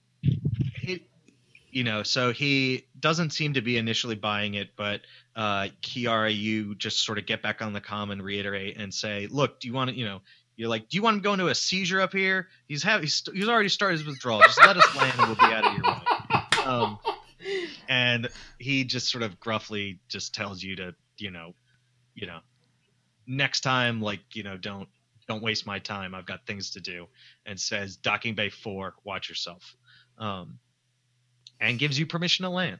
[1.76, 5.02] you know, so he doesn't seem to be initially buying it, but
[5.36, 9.28] uh, Kiara, you just sort of get back on the comm and reiterate and say,
[9.30, 10.22] "Look, do you want to, you know,
[10.56, 12.48] you're like, do you want him going to a seizure up here?
[12.70, 14.40] He's have he's, he's already started his withdrawal.
[14.44, 16.98] Just let us land, and we'll be out of your way." Um,
[17.90, 21.56] and he just sort of gruffly just tells you to, you know,
[22.14, 22.40] you know,
[23.28, 24.88] next time, like, you know, don't
[25.28, 26.16] don't waste my time.
[26.16, 27.08] I've got things to do
[27.46, 29.76] and says docking bay 4 watch yourself
[30.18, 30.60] um,
[31.60, 32.80] and gives you permission to land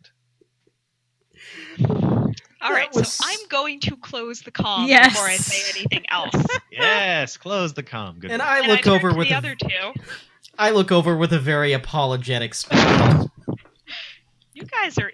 [2.62, 2.94] All right.
[2.94, 5.14] was- So I'm going to close the comm Yes.
[5.14, 6.36] before I say anything else.
[6.72, 8.50] yes close the com good And work.
[8.50, 9.94] I and look over with the a, other two.
[10.58, 13.30] I look over with a very apologetic smile.
[14.54, 15.12] You guys are,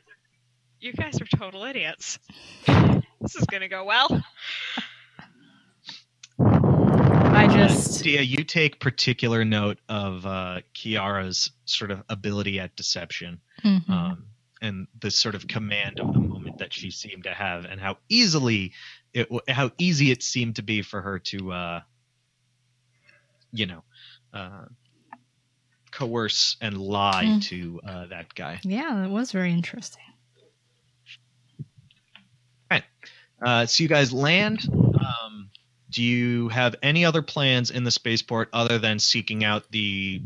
[0.80, 2.20] you guys are total idiots.
[3.22, 4.24] This is gonna go well.
[7.52, 13.42] I just Dia, you take particular note of uh, Kiara's sort of ability at deception
[13.64, 13.90] Mhm.
[13.90, 14.26] um,
[14.62, 17.98] and the sort of command of the moment that she seemed to have, and how
[18.10, 18.74] easily
[19.14, 21.82] it, how easy it seemed to be for her to, uh,
[23.52, 23.84] you know,
[24.34, 24.66] uh,
[25.92, 27.42] coerce and lie Mm.
[27.44, 28.60] to uh, that guy.
[28.64, 30.04] yeah, that was very interesting.
[33.44, 34.60] Uh, so you guys land.
[34.72, 35.21] Um,
[35.92, 40.22] do you have any other plans in the spaceport other than seeking out the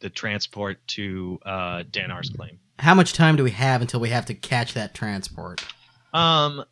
[0.00, 2.60] the transport to uh, Danar's claim?
[2.78, 5.64] How much time do we have until we have to catch that transport?
[6.12, 6.64] Um,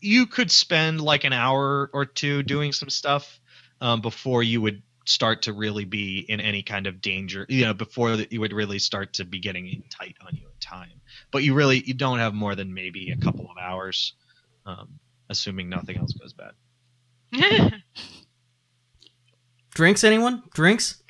[0.00, 3.38] you could spend like an hour or two doing some stuff
[3.82, 7.44] um, before you would start to really be in any kind of danger.
[7.50, 10.60] You know, before that you would really start to be getting tight on you in
[10.60, 11.00] time.
[11.30, 14.14] But you really you don't have more than maybe a couple of hours.
[14.64, 14.98] Um,
[15.28, 16.52] assuming nothing else goes bad.
[19.74, 20.42] Drinks, anyone?
[20.54, 21.02] Drinks?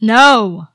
[0.00, 0.66] No.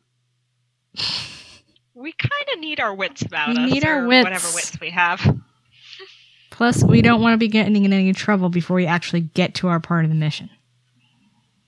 [1.93, 3.71] we kind of need our wits about We us.
[3.71, 4.23] need our wits.
[4.23, 5.37] Whatever wits we have.
[6.51, 9.67] Plus, we don't want to be getting in any trouble before we actually get to
[9.67, 10.49] our part of the mission.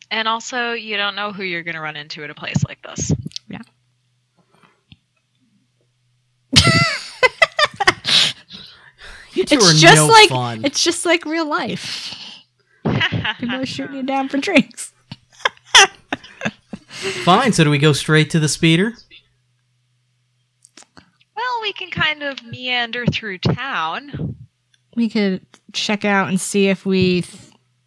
[0.10, 2.82] And also, you don't know who you're going to run into at a place like
[2.84, 3.12] this.
[9.34, 10.66] You two It's are just no like fun.
[10.66, 12.16] it's just like real life.
[13.40, 14.94] People are shooting you down for drinks.
[17.24, 17.54] Fine.
[17.54, 18.94] So do we go straight to the speeder?
[21.36, 24.36] well, we can kind of meander through town.
[24.96, 27.24] We could check out and see if we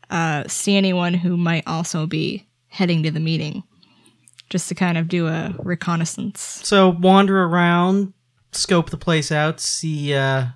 [0.09, 3.65] uh, see anyone who might also be heading to the meeting,
[4.49, 6.61] just to kind of do a reconnaissance.
[6.63, 8.13] So wander around,
[8.53, 10.47] scope the place out, see uh,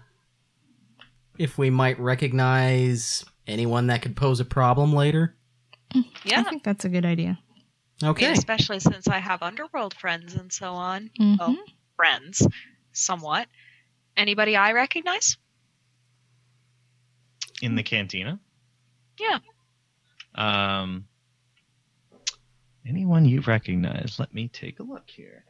[1.39, 5.37] if we might recognize anyone that could pose a problem later.
[6.25, 7.39] Yeah, I think that's a good idea.
[8.03, 8.33] I mean, Okay.
[8.33, 11.11] especially since I have underworld friends and so on.
[11.21, 11.39] Mhm.
[11.39, 11.57] Well,
[11.97, 12.47] friends,
[12.93, 13.49] somewhat.
[14.17, 15.37] Anybody I recognize?
[17.63, 18.41] In the cantina?
[19.19, 19.39] Yeah.
[20.35, 21.07] Um,
[22.87, 24.19] anyone you recognize?
[24.19, 25.45] Let me take a look here.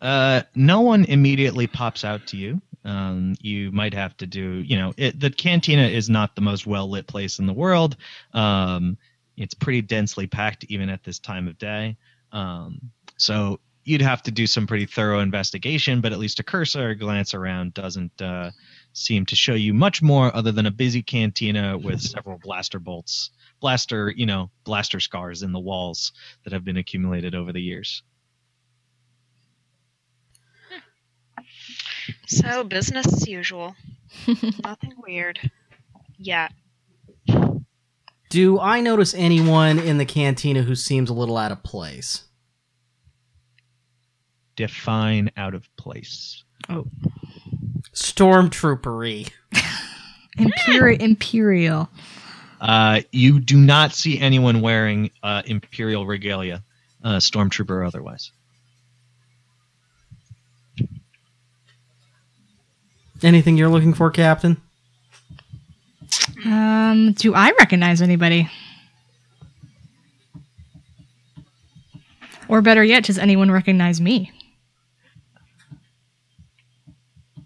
[0.00, 2.60] Uh, no one immediately pops out to you.
[2.84, 6.66] Um, you might have to do, you know, it, the cantina is not the most
[6.66, 7.96] well lit place in the world.
[8.32, 8.98] Um,
[9.36, 11.96] it's pretty densely packed even at this time of day.
[12.32, 16.94] Um, so you'd have to do some pretty thorough investigation, but at least a cursory
[16.94, 18.50] glance around doesn't uh,
[18.92, 23.30] seem to show you much more other than a busy cantina with several blaster bolts,
[23.60, 26.12] blaster, you know, blaster scars in the walls
[26.44, 28.02] that have been accumulated over the years.
[32.34, 33.76] So, business as usual.
[34.64, 35.38] Nothing weird.
[36.18, 36.52] Yet.
[38.28, 42.24] Do I notice anyone in the cantina who seems a little out of place?
[44.56, 46.42] Define out of place.
[46.68, 46.86] Oh.
[47.92, 49.30] Stormtroopery.
[50.38, 51.00] Imperial.
[51.00, 51.88] Imperial.
[52.60, 56.64] Uh, you do not see anyone wearing uh, imperial regalia,
[57.04, 58.32] uh, stormtrooper or otherwise.
[63.24, 64.60] Anything you're looking for, Captain?
[66.44, 68.50] Um, do I recognize anybody?
[72.48, 74.30] Or better yet, does anyone recognize me?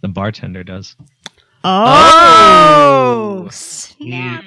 [0.01, 0.97] The bartender does.
[1.63, 4.45] Oh, snap!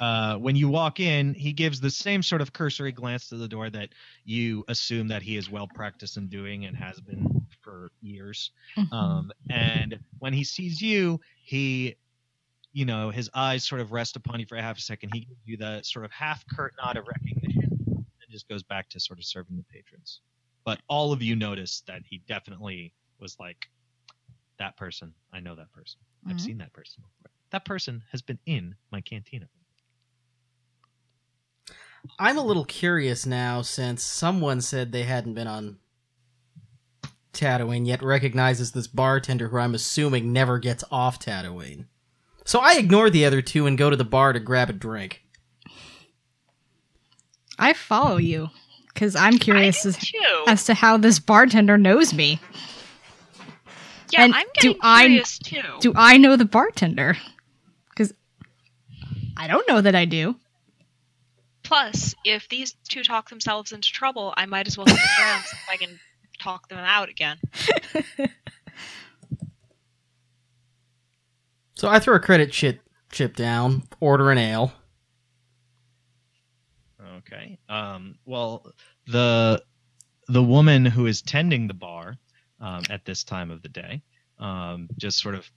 [0.00, 3.48] Uh, when you walk in, he gives the same sort of cursory glance to the
[3.48, 3.94] door that
[4.24, 7.30] you assume that he is well practiced in doing and has been
[7.62, 8.50] for years.
[8.90, 11.96] Um, and when he sees you, he,
[12.72, 15.10] you know, his eyes sort of rest upon you for a half a second.
[15.10, 17.68] He gives you the sort of half curt nod of recognition
[18.22, 20.22] and just goes back to sort of serving the patrons.
[20.64, 23.66] But all of you notice that he definitely was like,
[24.58, 25.14] that person.
[25.32, 26.00] I know that person.
[26.26, 26.40] I've Mhm.
[26.40, 27.32] seen that person before.
[27.50, 29.48] That person has been in my cantina.
[32.18, 35.78] I'm a little curious now since someone said they hadn't been on
[37.32, 41.86] Tatooine yet recognizes this bartender who I'm assuming never gets off Tatooine.
[42.44, 45.22] So I ignore the other two and go to the bar to grab a drink.
[47.58, 48.48] I follow you
[48.92, 49.98] because I'm curious as,
[50.46, 52.40] as to how this bartender knows me.
[54.12, 55.62] yeah, and I'm do getting I- curious too.
[55.80, 57.16] Do I know the bartender?
[57.90, 58.12] Because
[59.36, 60.36] I don't know that I do.
[61.66, 65.56] Plus, if these two talk themselves into trouble, I might as well stick around so
[65.70, 65.98] I can
[66.38, 67.38] talk them out again.
[71.76, 72.80] So I throw a credit chip
[73.12, 74.72] chip down, order an ale.
[77.18, 77.58] Okay.
[77.68, 78.72] Um, well,
[79.06, 79.62] the
[80.28, 82.16] the woman who is tending the bar
[82.60, 84.02] um, at this time of the day
[84.38, 85.48] um, just sort of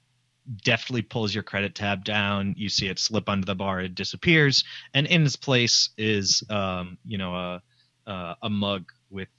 [0.63, 2.55] deftly pulls your credit tab down.
[2.57, 3.81] You see it slip under the bar.
[3.81, 7.61] It disappears, and in its place is um, you know a
[8.07, 9.29] a, a mug with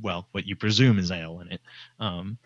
[0.00, 1.60] well what you presume is ale in it.
[1.98, 2.38] Um,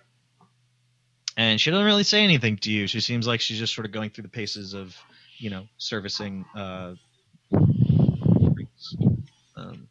[1.36, 2.86] and she doesn't really say anything to you.
[2.86, 4.96] She seems like she's just sort of going through the paces of
[5.38, 6.94] you know servicing uh,
[7.50, 8.96] drinks.
[9.56, 9.88] Um,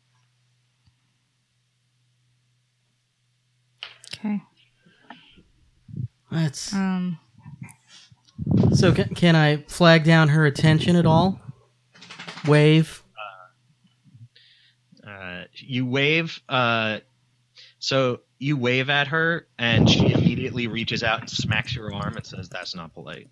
[4.17, 4.41] Okay.
[6.31, 7.19] That's Um.
[8.73, 8.93] So.
[8.93, 11.39] Can, can I flag down her attention at all?
[12.47, 13.03] Wave.
[15.05, 16.39] uh, you wave.
[16.47, 16.99] Uh,
[17.79, 22.15] so you wave at her, and she immediately immediately reaches out and smacks your arm
[22.15, 23.29] and says, "That's not polite."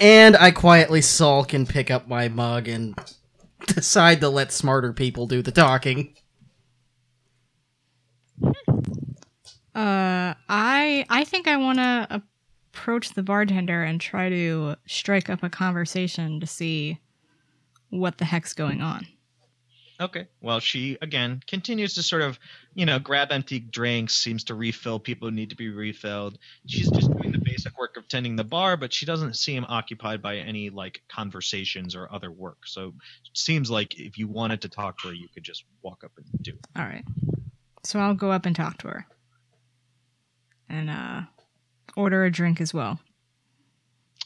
[0.00, 2.98] And I quietly sulk and pick up my mug and
[3.66, 6.14] decide to let smarter people do the talking.
[9.74, 12.22] Uh, I I think I want to
[12.72, 16.98] approach the bartender and try to strike up a conversation to see
[17.90, 19.06] what the heck's going on.
[20.00, 20.28] Okay.
[20.40, 22.38] Well, she again continues to sort of,
[22.74, 26.38] you know, grab empty drinks, seems to refill people who need to be refilled.
[26.66, 30.22] She's just doing the basic work of tending the bar, but she doesn't seem occupied
[30.22, 32.66] by any like conversations or other work.
[32.66, 32.94] So it
[33.34, 36.26] seems like if you wanted to talk to her, you could just walk up and
[36.42, 36.66] do it.
[36.76, 37.04] All right.
[37.84, 39.06] So I'll go up and talk to her.
[40.70, 41.22] And uh
[41.96, 42.98] order a drink as well.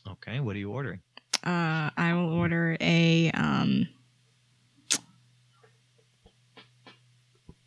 [0.08, 0.38] Okay.
[0.40, 1.00] What are you ordering?
[1.42, 3.88] Uh I will order a um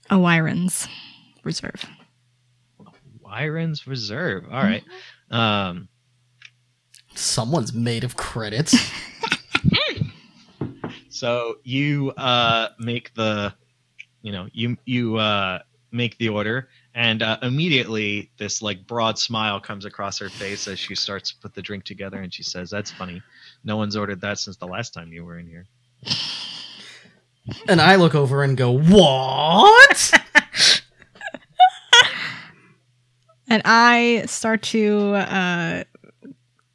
[0.10, 0.88] a Whyren's
[1.44, 1.86] reserve.
[3.28, 4.46] Whyren's Reserve.
[4.46, 4.84] All right.
[5.32, 5.90] Um,
[7.14, 8.78] Someone's made of credits.
[11.10, 13.54] so you uh, make the,
[14.22, 15.60] you know, you you uh,
[15.92, 20.80] make the order, and uh, immediately this like broad smile comes across her face as
[20.80, 23.22] she starts to put the drink together, and she says, "That's funny.
[23.64, 25.66] No one's ordered that since the last time you were in here."
[27.68, 30.14] and I look over and go, What?
[33.50, 35.84] And I start to uh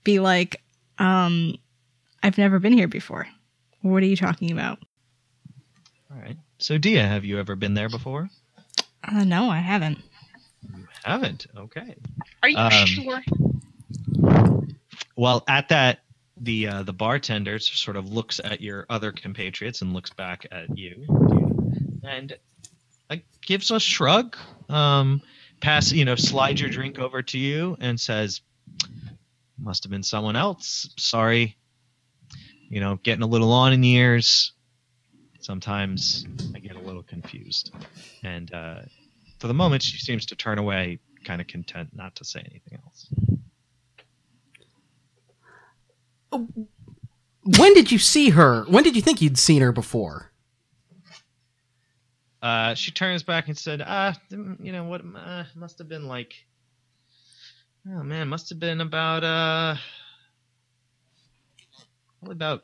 [0.05, 0.63] be like,
[0.99, 1.57] um,
[2.23, 3.29] I've never been here before.
[3.83, 4.79] What are you talking about?
[6.11, 6.39] All right.
[6.59, 8.31] So Dia, have you ever been there before?
[9.05, 9.99] Uh, no, I haven't.
[11.05, 11.47] Haven't.
[11.57, 11.95] Okay.
[12.43, 13.23] Are you Um, sure?
[15.17, 16.01] Well, at that,
[16.37, 20.77] the uh, the bartender sort of looks at your other compatriots and looks back at
[20.77, 21.05] you,
[22.03, 22.33] and
[23.11, 24.37] uh, gives a shrug.
[24.69, 25.23] Um,
[25.61, 28.41] pass, you know, slide your drink over to you and says,
[29.59, 30.89] "Must have been someone else.
[30.99, 31.57] Sorry.
[32.69, 34.53] You know, getting a little on in years.
[35.41, 37.73] Sometimes I get a little confused."
[38.25, 38.81] And uh,
[39.43, 42.79] for the moment, she seems to turn away, kind of content not to say anything
[42.85, 43.09] else.
[47.59, 48.63] when did you see her?
[48.69, 50.31] When did you think you'd seen her before?
[52.41, 55.03] Uh, she turns back and said, "Ah, mm, you know what?
[55.05, 56.35] Uh, must have been like,
[57.89, 59.75] oh man, must have been about uh,
[62.21, 62.63] probably about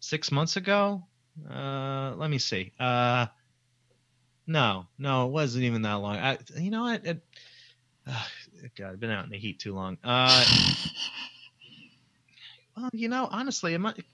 [0.00, 1.02] six months ago.
[1.50, 2.72] Uh, let me see.
[2.78, 3.24] Uh,
[4.46, 6.16] no, no, it wasn't even that long.
[6.16, 7.06] I, you know what?
[7.06, 7.24] It,
[8.06, 8.24] uh,
[8.76, 9.98] God, I've been out in the heat too long.
[10.02, 10.44] Uh,
[12.76, 14.04] well, you know, honestly, it must, it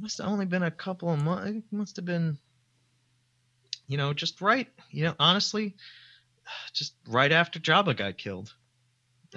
[0.00, 1.50] must have only been a couple of months.
[1.50, 2.38] It must have been."
[3.92, 5.76] you know, just right, you know, honestly,
[6.72, 8.54] just right after Jabba got killed.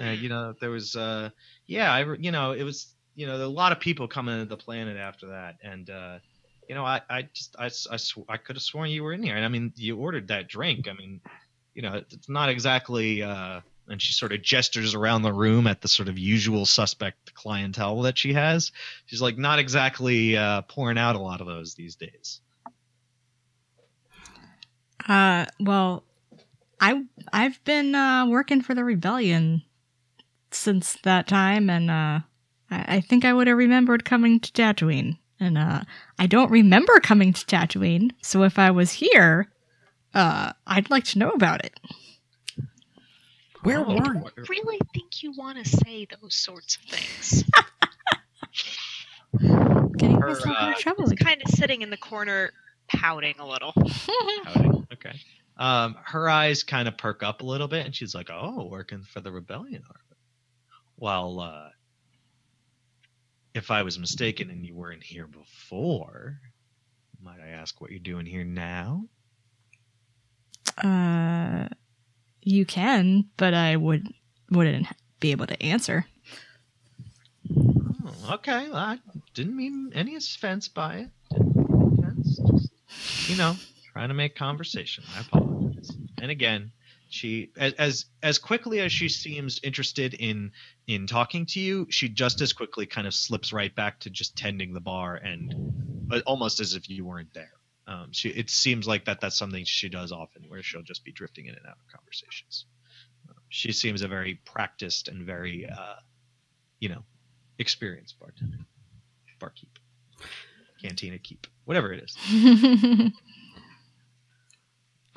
[0.00, 1.28] Uh, you know, there was, uh,
[1.66, 4.56] yeah, I, you know, it was, you know, a lot of people coming to the
[4.56, 6.18] planet after that, and, uh,
[6.68, 9.22] you know, I, I just, I, I, sw- I could have sworn you were in
[9.22, 10.88] here, and I mean, you ordered that drink.
[10.88, 11.20] I mean,
[11.74, 15.80] you know, it's not exactly, uh, and she sort of gestures around the room at
[15.80, 18.72] the sort of usual suspect clientele that she has.
[19.06, 22.40] She's like, not exactly uh, pouring out a lot of those these days.
[25.08, 26.02] Uh, well,
[26.80, 29.62] I I've been uh, working for the rebellion
[30.50, 32.20] since that time, and uh,
[32.70, 35.18] I, I think I would have remembered coming to Tatooine.
[35.38, 35.82] And uh,
[36.18, 39.48] I don't remember coming to Tatooine, so if I was here,
[40.14, 41.78] uh, I'd like to know about it.
[43.62, 47.44] Where Oh, were I really think you want to say those sorts of things.
[49.98, 51.26] Getting Her, myself uh, into trouble Just again.
[51.26, 52.50] kind of sitting in the corner,
[52.88, 53.72] pouting a little.
[54.44, 54.86] Pouting.
[54.92, 55.12] Okay.
[55.58, 59.02] Um, her eyes kind of perk up a little bit, and she's like, "Oh, working
[59.02, 60.20] for the rebellion army."
[60.98, 61.68] Well, uh,
[63.56, 66.38] if I was mistaken and you weren't here before,
[67.22, 69.06] might I ask what you're doing here now?
[70.76, 71.68] Uh,
[72.42, 74.06] you can, but I would
[74.50, 74.86] wouldn't
[75.20, 76.06] be able to answer.
[77.50, 78.68] Oh, okay.
[78.68, 78.98] Well, I
[79.32, 81.10] didn't mean any offense by it.
[81.30, 82.38] Didn't mean offense.
[82.38, 83.56] Just, you know,
[83.92, 85.02] trying to make conversation.
[85.16, 85.90] I apologize.
[86.20, 86.72] And again,
[87.08, 90.52] she as as quickly as she seems interested in
[90.86, 94.36] in talking to you, she just as quickly kind of slips right back to just
[94.36, 95.54] tending the bar and
[96.26, 97.52] almost as if you weren't there.
[97.86, 101.12] Um, she it seems like that that's something she does often, where she'll just be
[101.12, 102.66] drifting in and out of conversations.
[103.28, 105.96] Uh, she seems a very practiced and very uh,
[106.80, 107.04] you know
[107.58, 108.58] experienced bartender,
[109.38, 109.78] barkeep,
[110.82, 113.12] cantina keep, whatever it is.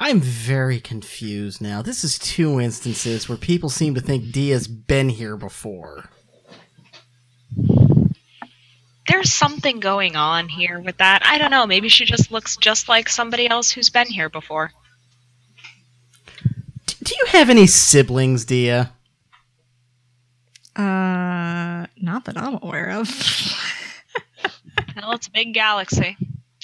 [0.01, 1.81] I'm very confused now.
[1.81, 6.05] This is two instances where people seem to think Dia's been here before.
[9.09, 11.21] There's something going on here with that.
[11.25, 11.67] I don't know.
[11.67, 14.71] Maybe she just looks just like somebody else who's been here before.
[16.85, 18.93] D- do you have any siblings, Dia?
[20.77, 23.09] Uh, not that I'm aware of.
[24.95, 26.17] Well, it's a big galaxy.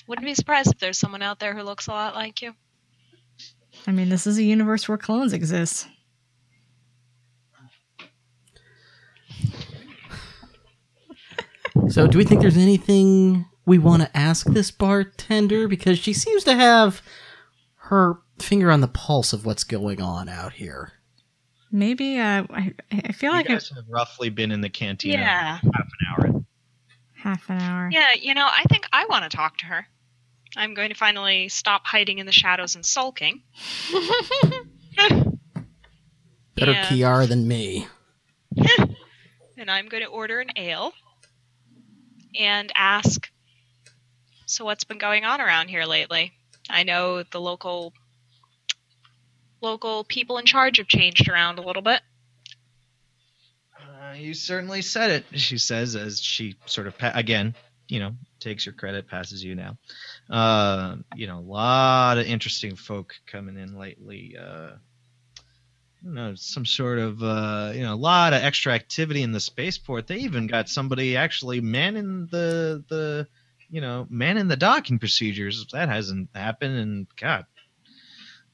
[0.07, 2.53] Wouldn't be surprised if there's someone out there who looks a lot like you.
[3.87, 5.87] I mean, this is a universe where clones exist.
[11.89, 15.67] So, do we think there's anything we want to ask this bartender?
[15.67, 17.01] Because she seems to have
[17.75, 20.93] her finger on the pulse of what's going on out here.
[21.71, 25.57] Maybe uh, I, I feel You like guys have roughly been in the canteen Yeah.
[25.57, 25.73] half an
[26.33, 26.45] hour.
[27.15, 27.89] half an hour.
[27.91, 29.87] Yeah, you know, I think I want to talk to her.
[30.57, 33.41] I'm going to finally stop hiding in the shadows and sulking.
[36.55, 36.85] Better Yeah.
[36.85, 37.87] Kiara than me.
[39.57, 40.93] and I'm going to order an ale
[42.39, 43.29] and ask,
[44.45, 46.33] so what's been going on around here lately?
[46.69, 47.93] I know the local
[49.61, 52.01] local people in charge have changed around a little bit.
[53.79, 57.55] Uh, you certainly said it, she says as she sort of, pa- again,
[57.87, 59.77] you know, takes your credit, passes you now.
[60.29, 64.35] Uh, you know, a lot of interesting folk coming in lately.
[64.39, 64.71] Uh,
[66.03, 69.39] you know, some sort of, uh, you know, a lot of extra activity in the
[69.39, 70.07] spaceport.
[70.07, 73.27] They even got somebody actually manning the, the,
[73.69, 75.65] you know, manning the docking procedures.
[75.73, 77.45] That hasn't happened in, God,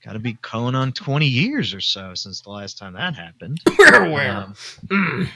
[0.06, 3.60] got to be going on 20 years or so since the last time that happened.
[3.78, 4.56] Where, Um,
[4.88, 5.28] Mm.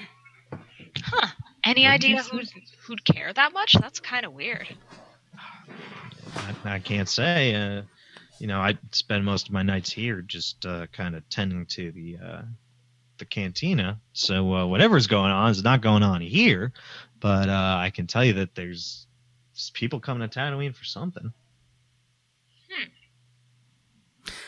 [1.04, 1.28] Huh.
[1.66, 2.48] Any idea who'd,
[2.82, 3.74] who'd care that much?
[3.74, 4.68] That's kind of weird.
[6.36, 7.56] I, I can't say.
[7.56, 7.82] Uh,
[8.40, 11.92] you know, I spend most of my nights here just uh, kind of tending to
[11.92, 12.42] the uh,
[13.18, 14.00] the cantina.
[14.14, 16.72] So uh, whatever's going on is not going on here.
[17.20, 19.08] But uh, I can tell you that there's
[19.74, 21.34] people coming to Tatooine for something.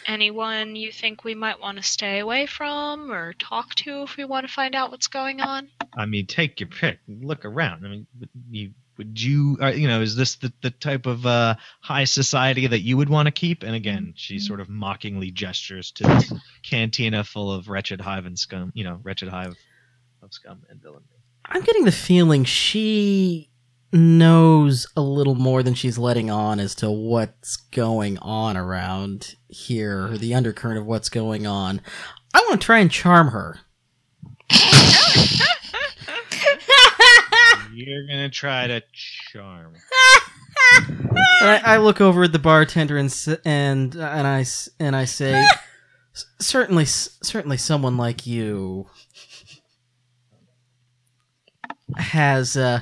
[0.07, 4.23] Anyone you think we might want to stay away from or talk to if we
[4.23, 5.67] want to find out what's going on?
[5.97, 6.99] I mean, take your pick.
[7.07, 7.85] Look around.
[7.85, 11.25] I mean, would you would you uh, you know is this the, the type of
[11.25, 13.63] uh, high society that you would want to keep?
[13.63, 18.39] And again, she sort of mockingly gestures to this cantina full of wretched hive and
[18.39, 18.71] scum.
[18.73, 19.55] You know, wretched hive
[20.23, 21.05] of scum and villainy.
[21.49, 23.46] I'm getting the feeling she
[23.91, 30.17] knows a little more than she's letting on as to what's going on around here,
[30.17, 31.81] the undercurrent of what's going on.
[32.33, 33.59] I want to try and charm her.
[37.73, 39.75] You're gonna try to charm.
[41.41, 43.13] I, I look over at the bartender and
[43.45, 44.45] and and I
[44.79, 45.45] and I say,
[46.39, 48.87] certainly, certainly, someone like you
[51.95, 52.81] has uh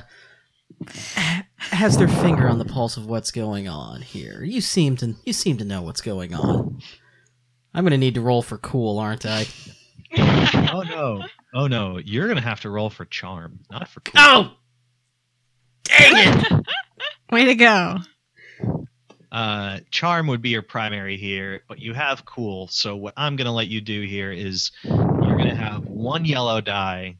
[1.58, 4.42] has their finger on the pulse of what's going on here.
[4.44, 6.80] You seem to you seem to know what's going on.
[7.74, 9.46] I'm gonna need to roll for cool, aren't I?
[10.18, 11.22] Oh no!
[11.54, 11.98] Oh no!
[11.98, 14.14] You're gonna have to roll for charm, not for cool.
[14.16, 14.50] Oh,
[15.84, 16.66] dang it!
[17.32, 17.98] Way to go.
[19.32, 22.68] Uh, charm would be your primary here, but you have cool.
[22.68, 27.16] So what I'm gonna let you do here is you're gonna have one yellow die,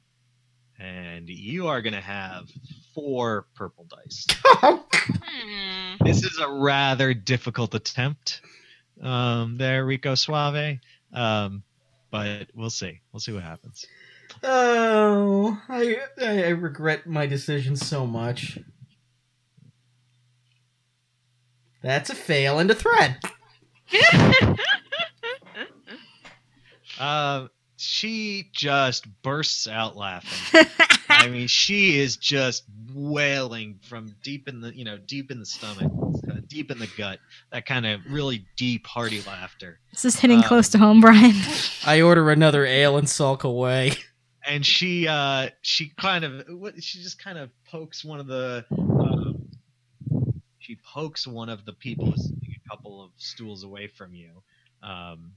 [0.78, 2.50] and you are gonna have
[2.94, 4.26] four purple dice.
[5.08, 6.04] Hmm.
[6.04, 8.40] This is a rather difficult attempt,
[9.00, 10.78] um, there, Rico Suave.
[11.12, 11.62] Um,
[12.10, 13.00] but we'll see.
[13.12, 13.86] We'll see what happens.
[14.42, 18.58] Oh, I I regret my decision so much.
[21.82, 23.22] That's a fail and a threat.
[26.98, 30.66] Uh, she just bursts out laughing.
[31.08, 35.46] I mean, she is just wailing from deep in the, you know, deep in the
[35.46, 35.92] stomach,
[36.30, 37.18] uh, deep in the gut.
[37.52, 39.78] That kind of really deep, hearty laughter.
[39.92, 41.34] This is hitting Um, close to home, Brian.
[41.86, 43.92] I order another ale and sulk away.
[44.46, 48.64] And she, uh, she kind of, what- she just kind of pokes one of the,
[48.70, 49.48] um,
[50.58, 54.30] she pokes one of the people sitting a couple of stools away from you.
[54.82, 55.32] Um,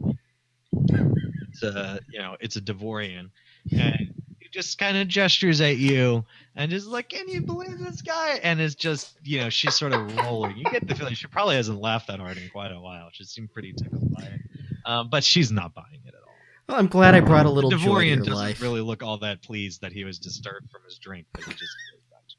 [1.51, 3.30] it's a, you know, it's a Devorian,
[3.71, 8.01] and he just kind of gestures at you and just like, can you believe this
[8.01, 8.39] guy?
[8.43, 10.57] And it's just, you know, she's sort of rolling.
[10.57, 13.09] You get the feeling she probably hasn't laughed that hard in quite a while.
[13.11, 14.41] She seemed pretty tickled by it,
[14.85, 16.34] um, but she's not buying it at all.
[16.67, 18.61] Well, I'm glad I brought a little joy to Devorian your doesn't life.
[18.61, 21.76] really look all that pleased that he was disturbed from his drink, but he just
[21.91, 22.35] goes back to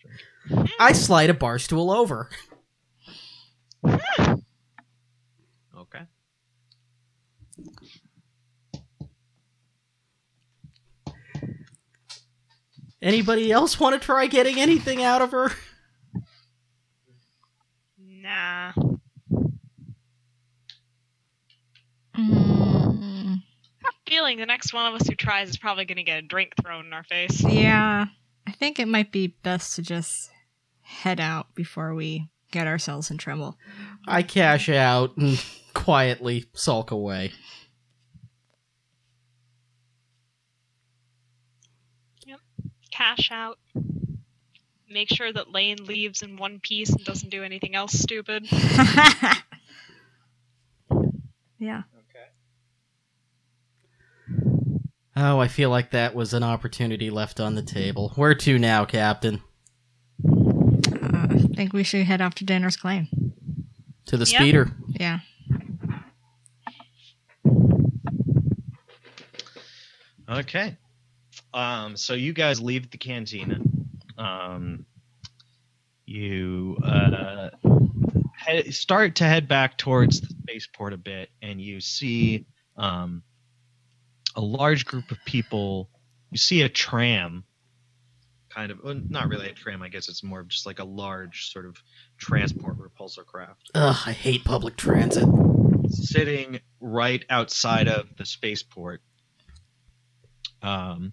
[0.57, 0.75] drinking.
[0.79, 2.29] I slide a bar stool over.
[5.77, 6.03] Okay.
[13.03, 15.51] Anybody else want to try getting anything out of her?
[17.99, 18.73] Nah.
[22.17, 23.43] Mm,
[24.07, 26.53] Feeling the next one of us who tries is probably going to get a drink
[26.63, 27.43] thrown in our face.
[27.45, 28.07] yeah,
[28.47, 30.31] I think it might be best to just
[30.83, 33.57] head out before we get ourselves in trouble.
[34.09, 35.43] I cash out and
[35.75, 37.33] quietly sulk away.
[43.01, 43.59] Cash out.
[44.91, 48.47] Make sure that Lane leaves in one piece and doesn't do anything else stupid.
[51.59, 51.85] yeah.
[52.11, 52.29] Okay.
[55.17, 58.13] Oh, I feel like that was an opportunity left on the table.
[58.17, 59.41] Where to now, Captain?
[60.23, 63.09] Uh, I think we should head off to Danner's claim.
[64.07, 64.41] To the Yep.
[64.43, 64.73] speeder.
[64.89, 65.21] Yeah.
[70.29, 70.77] Okay.
[71.53, 73.59] Um, so you guys leave the cantina.
[74.17, 74.87] Um,
[76.07, 77.51] you uh,
[78.37, 82.47] head, start to head back towards the spaceport a bit, and you see
[82.77, 83.23] um,
[84.35, 85.89] a large group of people.
[86.31, 87.45] You see a tram,
[88.49, 89.83] kind of, well, not really a tram.
[89.83, 91.77] I guess it's more of just like a large sort of
[92.19, 95.25] transport repulsor craft Ugh, I hate public transit.
[95.89, 99.03] sitting right outside of the spaceport.
[100.63, 101.13] Um,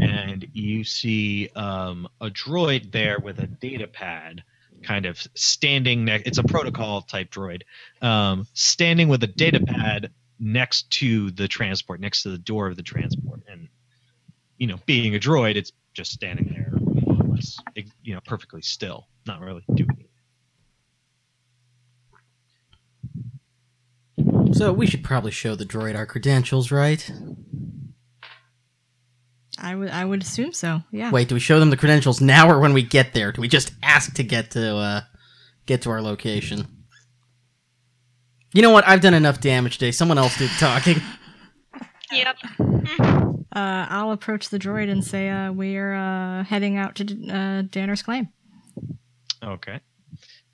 [0.00, 4.42] and you see um, a droid there with a data pad
[4.82, 7.62] kind of standing next it's a protocol type droid
[8.00, 12.76] um, standing with a data pad next to the transport next to the door of
[12.76, 13.68] the transport and
[14.56, 16.72] you know being a droid it's just standing there
[18.04, 20.08] you know perfectly still not really doing anything
[24.52, 27.10] So we should probably show the droid our credentials, right?
[29.60, 30.82] I would I would assume so.
[30.90, 31.10] Yeah.
[31.10, 33.32] Wait, do we show them the credentials now or when we get there?
[33.32, 35.00] Do we just ask to get to uh
[35.66, 36.66] get to our location?
[38.54, 38.86] You know what?
[38.88, 39.90] I've done enough damage today.
[39.90, 41.02] Someone else do the talking.
[42.10, 42.36] Yep.
[42.58, 48.02] Uh, I'll approach the droid and say uh, we're uh, heading out to uh, Danner's
[48.02, 48.28] claim.
[49.42, 49.80] Okay.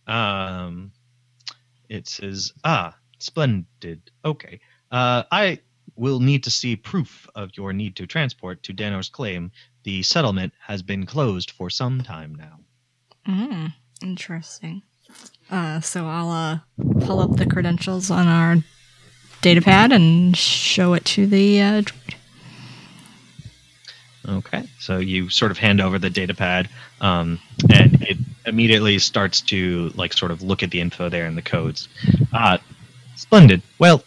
[0.06, 0.90] Um,
[1.89, 4.10] it says, ah, splendid.
[4.24, 4.59] Okay.
[4.90, 5.60] Uh, I
[5.97, 9.53] will need to see proof of your need to transport to Danor's claim.
[9.85, 12.61] The settlement has been closed for some time now.
[13.29, 14.83] Mm, interesting.
[15.51, 16.59] Uh, so I'll uh,
[17.01, 18.57] pull up the credentials on our
[19.43, 22.15] data pad and show it to the uh, droid.
[24.27, 24.65] Okay.
[24.79, 26.69] So you sort of hand over the data pad,
[27.01, 27.39] um,
[27.71, 28.16] and it
[28.47, 31.89] immediately starts to like sort of look at the info there and the codes.
[32.33, 32.59] Ah,
[33.16, 33.62] splendid.
[33.79, 34.03] Well,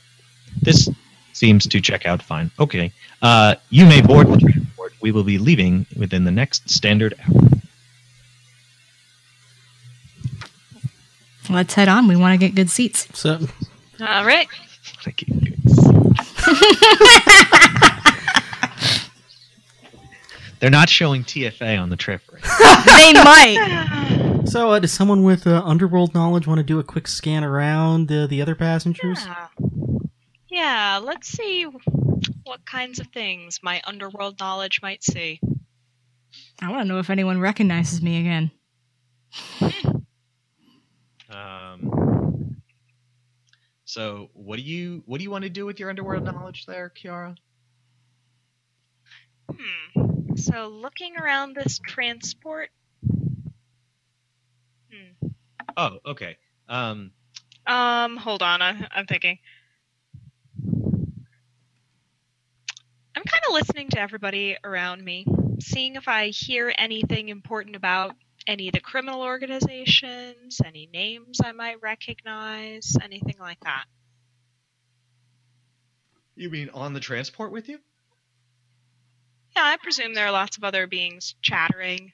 [0.61, 0.89] this
[1.37, 2.49] seems to check out fine.
[2.59, 2.91] Okay.
[3.21, 4.93] Uh, you may board the transport.
[5.01, 7.41] We will be leaving within the next standard hour.
[11.49, 12.07] Let's head on.
[12.07, 13.07] We want to get good seats.
[13.17, 13.39] So
[14.01, 14.47] All right.
[15.05, 15.77] I keep doing this.
[20.59, 22.41] They're not showing TFA on the trip right
[22.85, 24.45] they might.
[24.45, 28.11] so uh, does someone with uh, underworld knowledge want to do a quick scan around
[28.11, 29.23] uh, the other passengers?
[29.23, 29.47] Yeah.
[30.57, 31.67] Yeah, let's see
[32.43, 35.39] what kinds of things my underworld knowledge might see.
[36.59, 38.49] I want to know if anyone recognizes me again.
[41.29, 42.57] Um,
[43.85, 46.91] so what do you what do you want to do with your underworld knowledge there,
[46.97, 47.35] Kiara?
[49.51, 50.35] Hmm.
[50.37, 52.69] So looking around this transport.
[54.91, 55.27] Hmm.
[55.77, 56.37] Oh, okay.
[56.67, 57.11] Um,
[57.67, 58.63] Um, hold on.
[58.63, 59.37] I, I'm thinking.
[63.17, 65.25] I'm kind of listening to everybody around me,
[65.59, 68.13] seeing if I hear anything important about
[68.45, 73.85] any of the criminal organizations, any names I might recognize, anything like that.
[76.35, 77.79] you mean on the transport with you?
[79.55, 82.11] Yeah, I presume there are lots of other beings chattering.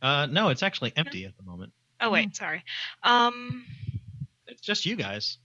[0.00, 1.74] Uh, no, it's actually empty at the moment.
[2.00, 2.64] Oh wait, sorry.
[3.02, 3.66] Um,
[4.46, 5.36] It's just you guys.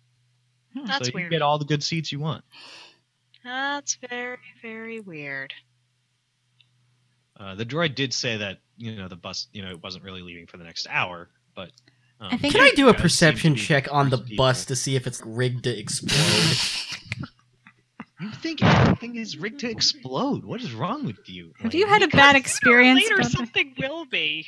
[0.74, 1.32] that's so you weird.
[1.32, 2.46] get all the good seats you want.
[3.48, 5.54] That's very, very weird.
[7.40, 10.22] Uh, the droid did say that you know the bus, you know, it wasn't really
[10.22, 11.72] leaving for the next hour, but.
[12.20, 14.36] Um, I think- Can I do a perception seem to be check on the first
[14.36, 16.58] bus to see if it's rigged to explode?
[18.20, 20.44] You think everything is rigged to explode?
[20.44, 21.54] What is wrong with you?
[21.60, 21.82] Have Lane?
[21.82, 23.08] you had a bad experience?
[23.08, 24.48] Later, something will be.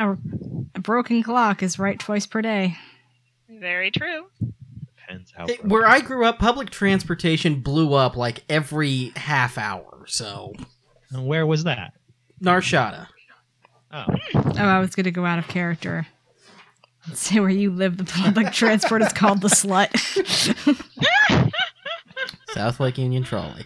[0.00, 0.16] A,
[0.74, 2.76] a broken clock is right twice per day.
[3.48, 4.26] Very true.
[5.08, 10.04] Depends how It- where I grew up, public transportation blew up like every half hour.
[10.06, 10.52] So
[11.10, 11.92] And where was that?
[12.40, 13.06] Nar Shaddaa.
[13.90, 14.04] Oh,
[14.34, 16.06] Oh, I was going to go out of character.
[17.14, 19.88] Say where you live, the public transport is called the slut.
[22.50, 23.64] South Lake Union Trolley.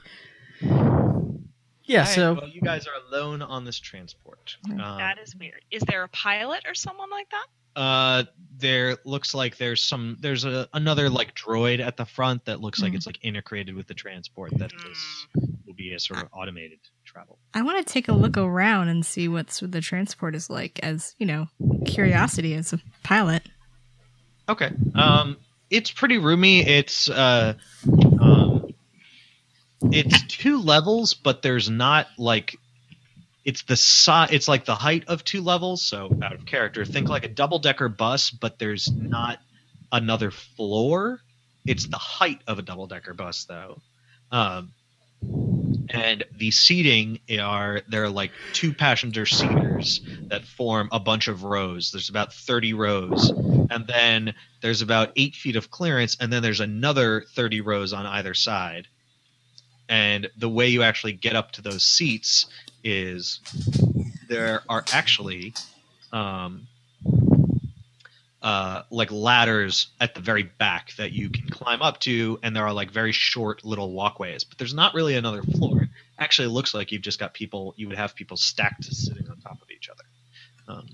[0.61, 4.57] Yeah, Alright, so well, you guys are alone on this transport.
[4.71, 5.61] Um, that is weird.
[5.73, 7.47] Is there a pilot or someone like that?
[7.77, 8.25] Uh,
[8.59, 12.81] there looks like there's some there's a another like droid at the front that looks
[12.81, 15.27] like it's like integrated with the transport that this
[15.67, 17.39] will be a sort of automated travel.
[17.53, 21.15] I want to take a look around and see what's the transport is like, as
[21.19, 21.49] you know,
[21.85, 23.43] curiosity as a pilot.
[24.49, 24.71] Okay.
[24.95, 25.37] Um,
[25.69, 26.61] it's pretty roomy.
[26.61, 27.55] It's uh,
[28.21, 28.75] um,
[29.91, 32.57] it's two levels, but there's not like
[33.45, 35.83] it's the si- It's like the height of two levels.
[35.83, 39.39] So out of character, think like a double decker bus, but there's not
[39.91, 41.21] another floor.
[41.67, 43.81] It's the height of a double decker bus, though.
[44.31, 44.73] Um,
[45.91, 51.45] and the seating are there are like two passenger seaters that form a bunch of
[51.45, 51.91] rows.
[51.93, 56.61] There's about 30 rows, and then there's about eight feet of clearance, and then there's
[56.61, 58.89] another 30 rows on either side.
[59.89, 62.47] And the way you actually get up to those seats
[62.85, 63.41] is
[64.29, 65.55] there are actually
[66.13, 66.67] um,
[68.43, 72.67] uh, like ladders at the very back that you can climb up to, and there
[72.67, 74.45] are like very short little walkways.
[74.45, 75.89] But there's not really another floor.
[76.19, 77.75] Actually, looks like you've just got people.
[77.77, 80.05] You would have people stacked sitting on top of each other.
[80.69, 80.87] Um,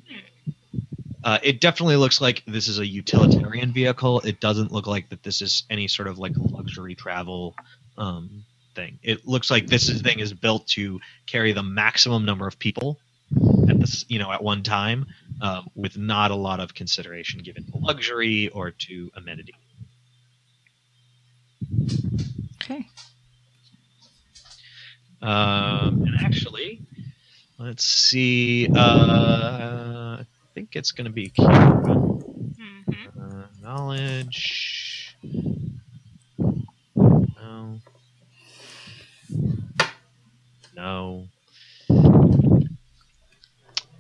[1.25, 4.21] uh, it definitely looks like this is a utilitarian vehicle.
[4.21, 7.55] It doesn't look like that this is any sort of like luxury travel
[7.97, 8.45] um,
[8.79, 8.99] thing.
[9.03, 13.01] It looks like this is, thing is built to carry the maximum number of people
[13.69, 15.07] at this, you know, at one time,
[15.43, 19.57] um, with not a lot of consideration given to luxury or to amenity.
[22.63, 22.87] Okay.
[25.21, 26.81] Um, and actually,
[27.59, 28.69] let's see.
[28.73, 31.83] Uh, I think it's going to be Kira.
[32.55, 33.21] Mm-hmm.
[33.21, 35.17] Uh, knowledge.
[36.95, 37.81] No.
[40.79, 41.27] No.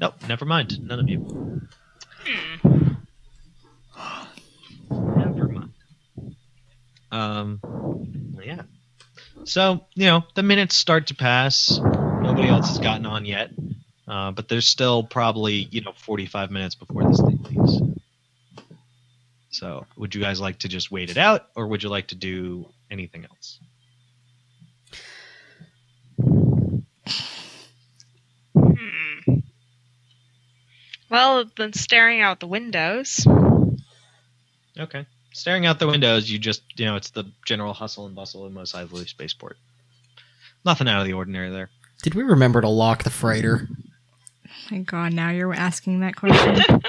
[0.01, 0.81] Nope, never mind.
[0.81, 1.61] None of you.
[2.25, 2.93] Hmm.
[4.89, 5.73] Never mind.
[7.11, 7.61] Um,
[8.45, 8.63] yeah.
[9.43, 11.81] So, you know, the minutes start to pass.
[11.81, 13.51] Nobody else has gotten on yet.
[14.07, 17.83] Uh, but there's still probably, you know, 45 minutes before this thing leaves.
[19.51, 22.15] So, would you guys like to just wait it out, or would you like to
[22.15, 23.59] do anything else?
[28.55, 29.39] Hmm.
[31.10, 33.26] Well, then staring out the windows.
[34.78, 35.06] Okay.
[35.32, 38.52] Staring out the windows, you just, you know, it's the general hustle and bustle of
[38.52, 39.56] Mos Eisley Spaceport.
[40.64, 41.70] Nothing out of the ordinary there.
[42.02, 43.68] did we remember to lock the freighter?
[43.70, 43.74] Oh
[44.68, 46.80] Thank God, now you're asking that question.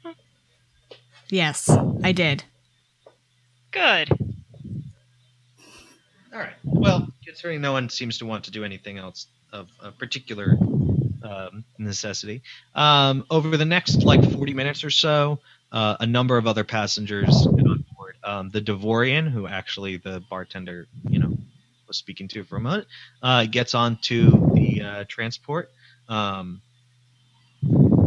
[1.30, 1.70] yes,
[2.02, 2.44] I did.
[3.70, 4.10] Good.
[6.32, 6.54] All right.
[6.64, 10.56] Well, considering no one seems to want to do anything else of a particular
[11.24, 12.42] um, necessity,
[12.74, 15.40] um, over the next like 40 minutes or so,
[15.72, 18.16] uh, a number of other passengers get on board.
[18.22, 21.36] Um, the Devorian, who actually the bartender, you know,
[21.88, 22.86] was speaking to for a moment,
[23.22, 25.70] uh, gets onto the uh, transport.
[26.08, 26.60] Um,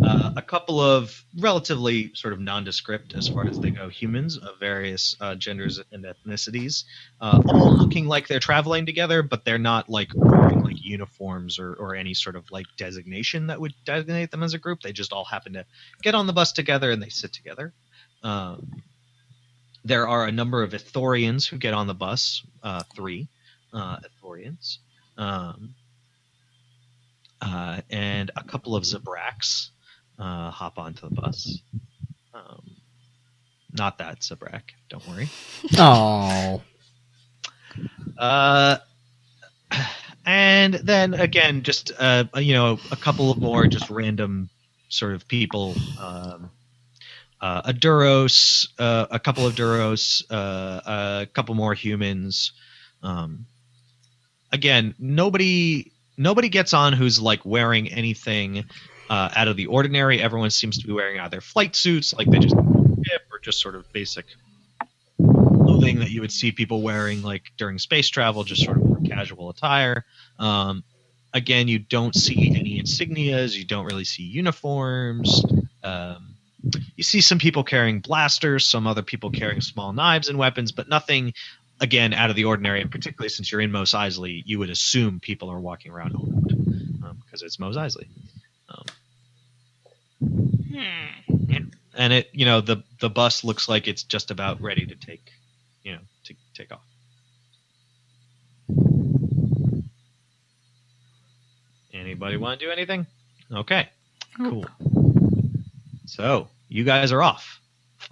[0.07, 4.57] uh, a couple of relatively sort of nondescript, as far as they go, humans of
[4.59, 6.85] various uh, genders and ethnicities
[7.19, 11.73] uh, all looking like they're traveling together, but they're not like wearing like uniforms or,
[11.73, 14.81] or any sort of like designation that would designate them as a group.
[14.81, 15.65] They just all happen to
[16.01, 17.73] get on the bus together and they sit together.
[18.23, 18.81] Um,
[19.83, 23.27] there are a number of Ithorians who get on the bus, uh, three
[23.73, 24.77] uh, Ithorians,
[25.17, 25.75] um,
[27.41, 29.69] uh, and a couple of Zabraks
[30.19, 31.61] uh, hop onto the bus.
[32.33, 32.75] Um,
[33.73, 35.29] not that Zabrak, don't worry.
[35.77, 36.61] Oh,
[38.17, 38.77] Uh,
[40.25, 44.49] and then again, just uh, you know, a couple of more just random
[44.89, 45.75] sort of people.
[45.99, 46.51] Um,
[47.39, 50.81] uh, a Duros, uh, a couple of Duros, uh,
[51.21, 52.51] a couple more humans.
[53.03, 53.45] Um,
[54.51, 58.65] again, nobody nobody gets on who's like wearing anything
[59.09, 60.21] uh, out of the ordinary.
[60.21, 63.91] Everyone seems to be wearing either flight suits, like they just or just sort of
[63.93, 64.25] basic
[65.17, 68.99] clothing that you would see people wearing like during space travel, just sort of more
[69.05, 70.05] casual attire.
[70.39, 70.83] Um,
[71.33, 73.55] again, you don't see any insignias.
[73.55, 75.43] You don't really see uniforms.
[75.83, 76.35] Um,
[76.95, 80.89] you see some people carrying blasters, some other people carrying small knives and weapons, but
[80.89, 81.33] nothing,
[81.79, 82.81] again, out of the ordinary.
[82.81, 87.21] And particularly since you're in Mos Eisley, you would assume people are walking around armed
[87.23, 88.07] because it's Mos Eisley.
[90.77, 91.55] Hmm.
[91.95, 95.31] and it, you know, the the bus looks like it's just about ready to take,
[95.83, 96.85] you know, to take off.
[101.93, 103.07] Anybody want to do anything?
[103.51, 103.89] Okay,
[104.37, 104.65] cool.
[106.05, 107.59] So you guys are off.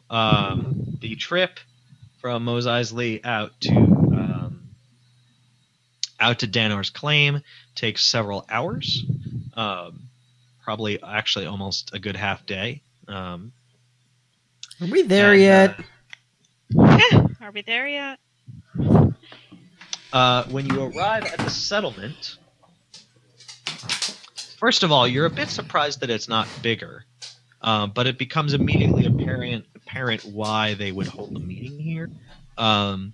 [0.09, 1.59] Um, the trip
[2.21, 4.69] from Mos Eisley out to um,
[6.19, 7.41] out to Danor's claim
[7.75, 9.05] takes several hours.
[9.53, 10.04] Um,
[10.65, 12.81] probably actually almost a good half day.
[13.07, 13.53] Um,
[14.81, 15.79] Are we there and, yet?
[16.77, 18.19] uh, Are we there yet?
[20.11, 22.37] Uh, when you arrive at the settlement,
[24.57, 27.05] first of all, you're a bit surprised that it's not bigger,
[27.61, 32.09] um, but it becomes immediately apparent apparent why they would hold a meeting here.
[32.57, 33.13] Um,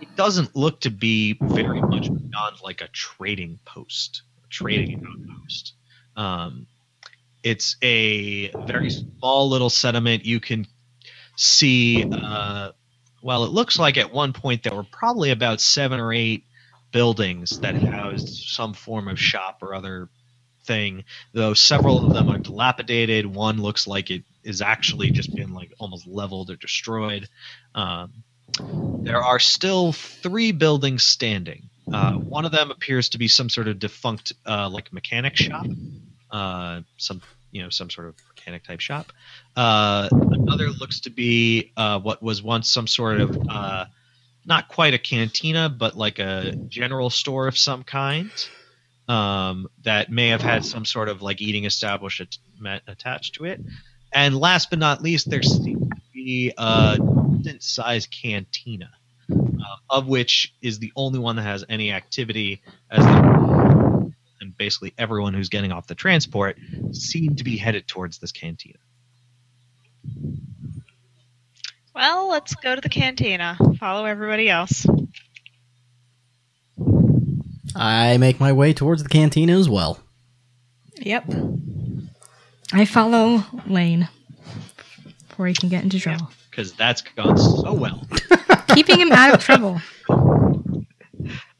[0.00, 5.74] it doesn't look to be very much beyond like a trading post, a trading outpost.
[6.18, 6.68] Um,
[7.44, 10.26] it's a very small little sediment.
[10.26, 10.66] You can
[11.36, 12.72] see uh,
[13.22, 16.44] well, it looks like at one point there were probably about seven or eight
[16.92, 20.08] buildings that housed some form of shop or other
[20.64, 23.26] thing, though several of them are dilapidated.
[23.26, 27.28] One looks like it is actually just been like almost leveled or destroyed.
[27.74, 28.24] Um,
[29.04, 31.70] there are still three buildings standing.
[31.92, 35.70] Uh, one of them appears to be some sort of defunct, uh, like mechanic shop,
[36.30, 39.12] uh, some you know some sort of mechanic type shop.
[39.56, 43.84] Uh, another looks to be uh, what was once some sort of uh,
[44.46, 48.30] not quite a cantina, but like a general store of some kind
[49.08, 52.36] um, that may have had some sort of like eating establishment
[52.86, 53.60] attached to it.
[54.12, 56.98] And last but not least, there seems to be a
[57.42, 58.90] decent sized cantina,
[59.30, 63.37] uh, of which is the only one that has any activity as the,
[64.40, 66.58] and basically everyone who's getting off the transport
[66.92, 68.78] seem to be headed towards this cantina.
[71.94, 73.58] Well, let's go to the cantina.
[73.78, 74.86] Follow everybody else.
[77.74, 79.98] I make my way towards the cantina as well.
[80.96, 81.32] Yep.
[82.72, 84.08] I follow Lane
[85.28, 86.28] before he can get into trouble.
[86.50, 88.06] because that's gone so well.
[88.74, 89.80] Keeping him out of trouble.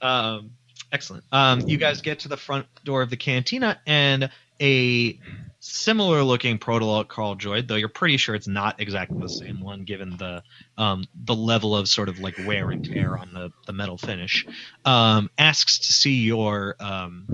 [0.01, 0.53] Um,
[0.93, 1.24] excellent.
[1.32, 5.19] Um, you guys get to the front door of the cantina, and a
[5.60, 10.16] similar looking proto droid, though you're pretty sure it's not exactly the same one, given
[10.16, 10.43] the
[10.77, 14.47] um, the level of sort of like wear and tear on the, the metal finish,
[14.85, 17.27] um, asks to see your um,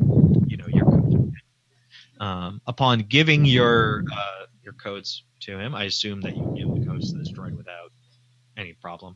[0.46, 1.16] you know your codes.
[2.20, 6.86] Um, upon giving your uh, your codes to him, I assume that you give the
[6.86, 7.90] codes to this droid without
[8.56, 9.14] any problem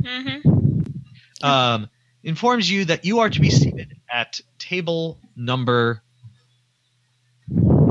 [0.00, 1.46] Mm-hmm.
[1.46, 1.88] um,
[2.22, 6.02] informs you that you are to be seated at table number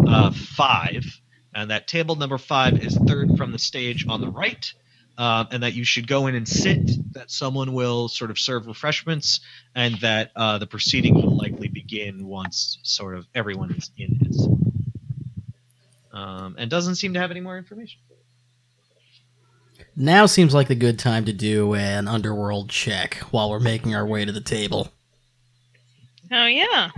[0.07, 1.05] uh, five,
[1.53, 4.73] and that table number five is third from the stage on the right,
[5.17, 7.13] um, and that you should go in and sit.
[7.13, 9.41] That someone will sort of serve refreshments,
[9.75, 14.35] and that uh, the proceeding will likely begin once sort of everyone is in it.
[16.11, 17.99] Um, and doesn't seem to have any more information.
[20.01, 24.07] Now seems like the good time to do an underworld check while we're making our
[24.07, 24.93] way to the table.
[26.31, 26.89] Oh yeah.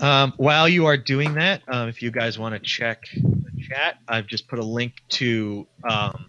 [0.00, 3.98] Um, while you are doing that, um, if you guys want to check the chat,
[4.08, 5.64] I've just put a link to.
[5.88, 6.26] Um,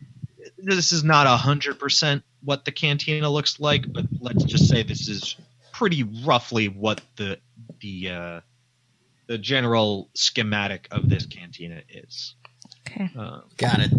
[0.60, 5.10] this is not hundred percent what the cantina looks like, but let's just say this
[5.10, 5.38] is
[5.74, 7.40] pretty roughly what the
[7.80, 8.42] the uh,
[9.26, 12.36] the general schematic of this cantina is.
[12.88, 13.10] Okay.
[13.18, 13.92] Um, Got it.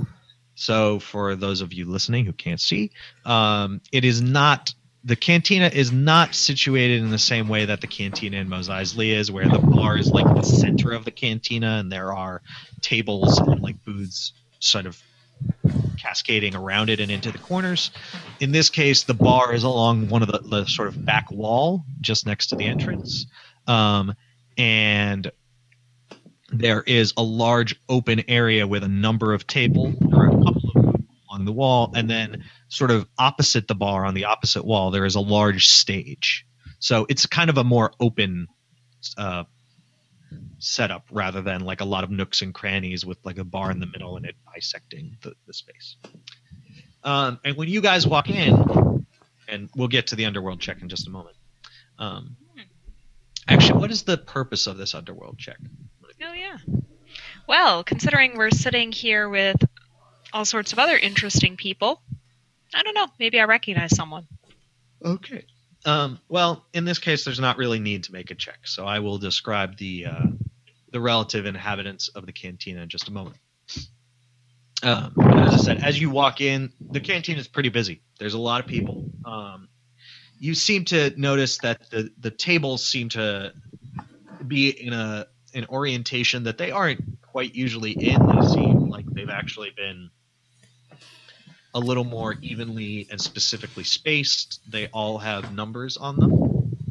[0.60, 2.90] So, for those of you listening who can't see,
[3.24, 4.74] um, it is not
[5.04, 9.12] the cantina is not situated in the same way that the cantina in Mos Eisley
[9.12, 12.42] is, where the bar is like the center of the cantina, and there are
[12.80, 15.00] tables and like booths sort of
[15.96, 17.92] cascading around it and into the corners.
[18.40, 21.84] In this case, the bar is along one of the, the sort of back wall,
[22.00, 23.26] just next to the entrance,
[23.68, 24.12] um,
[24.56, 25.30] and
[26.50, 30.82] there is a large open area with a number of tables or a couple of
[30.82, 34.90] them along the wall and then sort of opposite the bar on the opposite wall
[34.90, 36.46] there is a large stage.
[36.78, 38.46] So it's kind of a more open
[39.16, 39.44] uh,
[40.58, 43.80] setup rather than like a lot of nooks and crannies with like a bar in
[43.80, 45.96] the middle and it bisecting the, the space.
[47.02, 49.06] Um, and when you guys walk in
[49.48, 51.36] and we'll get to the underworld check in just a moment
[51.98, 52.36] um,
[53.48, 55.58] actually what is the purpose of this underworld check?
[56.22, 56.58] Oh yeah.
[57.46, 59.56] Well, considering we're sitting here with
[60.32, 62.02] all sorts of other interesting people,
[62.74, 63.06] I don't know.
[63.18, 64.26] Maybe I recognize someone.
[65.04, 65.44] Okay.
[65.84, 68.98] Um, well, in this case, there's not really need to make a check, so I
[68.98, 70.26] will describe the uh,
[70.90, 73.36] the relative inhabitants of the cantina in just a moment.
[74.82, 78.00] Um, as I said, as you walk in, the canteen is pretty busy.
[78.18, 79.10] There's a lot of people.
[79.24, 79.68] Um,
[80.38, 83.52] you seem to notice that the the tables seem to
[84.46, 88.26] be in a an orientation that they aren't quite usually in.
[88.26, 90.10] They seem like they've actually been
[91.74, 94.60] a little more evenly and specifically spaced.
[94.70, 96.48] They all have numbers on them.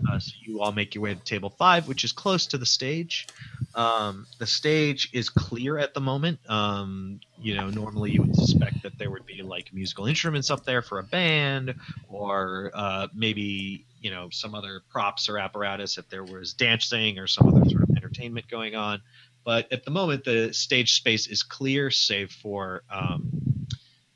[0.10, 2.66] Uh, so you all make your way to table five, which is close to the
[2.66, 3.28] stage.
[3.76, 6.40] Um, the stage is clear at the moment.
[6.50, 10.64] Um, you know, normally you would suspect that there would be like musical instruments up
[10.64, 11.76] there for a band,
[12.08, 17.28] or uh, maybe you know some other props or apparatus if there was dancing or
[17.28, 19.02] some other sort of entertainment going on.
[19.44, 23.37] But at the moment, the stage space is clear, save for um,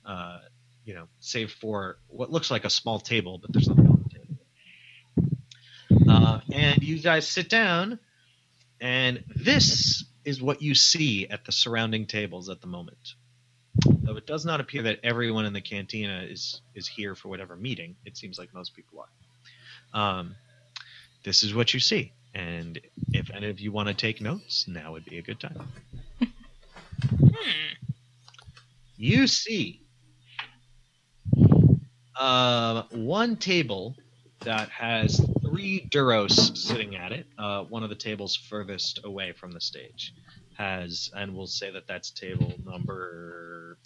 [0.06, 0.40] uh,
[0.86, 4.10] you know, save for what looks like a small table, but there's nothing on the
[4.10, 4.38] table.
[6.10, 8.00] Uh, and you guys sit down,
[8.80, 13.16] and this is what you see at the surrounding tables at the moment.
[13.86, 17.56] Though it does not appear that everyone in the cantina is is here for whatever
[17.56, 19.06] meeting, it seems like most people
[19.94, 20.00] are.
[20.20, 20.36] Um,
[21.24, 22.80] this is what you see, and
[23.14, 25.68] if any of you want to take notes, now would be a good time.
[27.02, 27.88] Hmm.
[28.96, 29.81] You see
[32.22, 33.96] uh, one table
[34.42, 37.26] that has three Duros sitting at it.
[37.36, 40.14] Uh, one of the tables furthest away from the stage
[40.56, 43.80] has, and we'll say that that's table number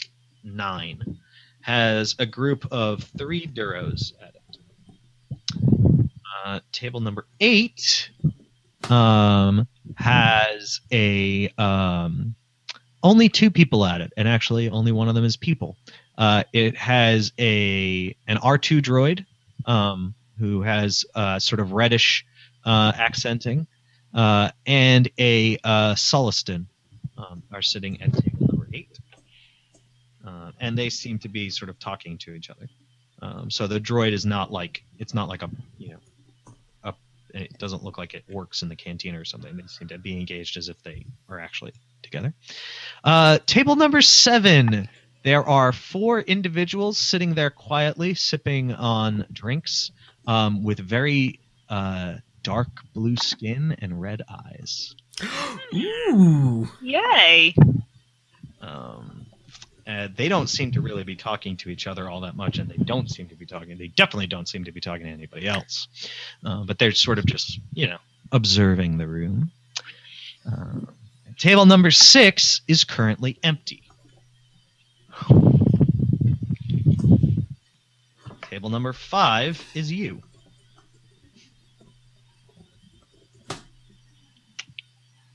[0.44, 1.18] nine,
[1.62, 4.57] has a group of three Duros at it.
[6.45, 8.12] Uh, table number eight
[8.90, 12.36] um, has a um,
[13.02, 15.78] only two people at it, and actually only one of them is people.
[16.17, 19.25] Uh, it has a an R2 droid
[19.65, 22.25] um, who has uh, sort of reddish
[22.65, 23.67] uh, accenting,
[24.13, 25.95] uh, and a uh,
[27.17, 28.99] um, are sitting at table number eight,
[30.25, 32.67] uh, and they seem to be sort of talking to each other.
[33.21, 36.93] Um, so the droid is not like it's not like a you know a,
[37.33, 39.55] it doesn't look like it works in the canteen or something.
[39.55, 41.73] They seem to be engaged as if they are actually
[42.03, 42.33] together.
[43.03, 44.89] Uh, table number seven.
[45.26, 49.89] There are four individuals sitting there quietly, sipping on drinks,
[50.27, 54.93] um, with very uh, dark blue skin and red eyes.
[55.73, 56.69] Ooh.
[56.80, 57.56] Yay!
[58.61, 59.26] Um,
[59.88, 62.69] uh, they don't seem to really be talking to each other all that much, and
[62.69, 63.76] they don't seem to be talking.
[63.80, 65.88] They definitely don't seem to be talking to anybody else.
[66.45, 67.97] Uh, but they're sort of just, you know,
[68.31, 69.49] observing the room.
[70.47, 70.81] Uh,
[71.39, 73.85] table number six is currently empty.
[78.65, 80.23] Table number five is you.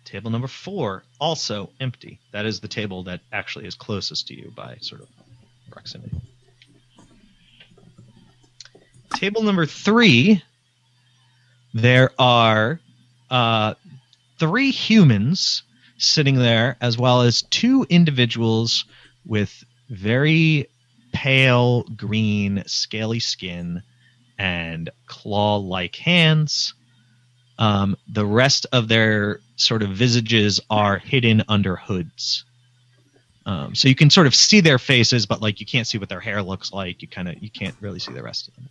[0.05, 2.19] Table number four, also empty.
[2.33, 5.09] That is the table that actually is closest to you by sort of
[5.71, 6.21] proximity.
[9.15, 10.43] Table number three,
[11.73, 12.81] there are
[13.31, 13.75] uh,
[14.41, 15.63] three humans
[15.99, 18.87] sitting there, as well as two individuals
[19.25, 20.69] with very
[21.21, 23.83] pale green, scaly skin
[24.39, 26.73] and claw like hands.
[27.59, 32.47] Um, the rest of their sort of visages are hidden under hoods.
[33.45, 36.09] Um, so you can sort of see their faces, but like you can't see what
[36.09, 37.03] their hair looks like.
[37.03, 38.71] You kind of you can't really see the rest of them.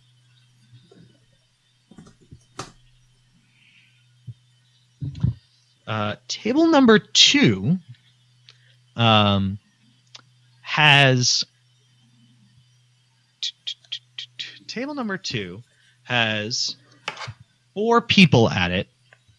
[5.86, 7.78] Uh, table number two
[8.96, 9.56] um,
[10.62, 11.44] has
[14.66, 15.62] table number two
[16.04, 16.76] has
[17.74, 18.88] four people at it,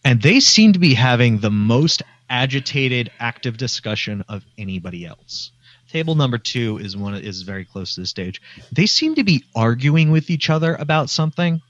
[0.04, 5.52] and they seem to be having the most agitated, active discussion of anybody else.
[5.90, 8.40] Table number two is one is very close to the stage.
[8.72, 11.60] They seem to be arguing with each other about something,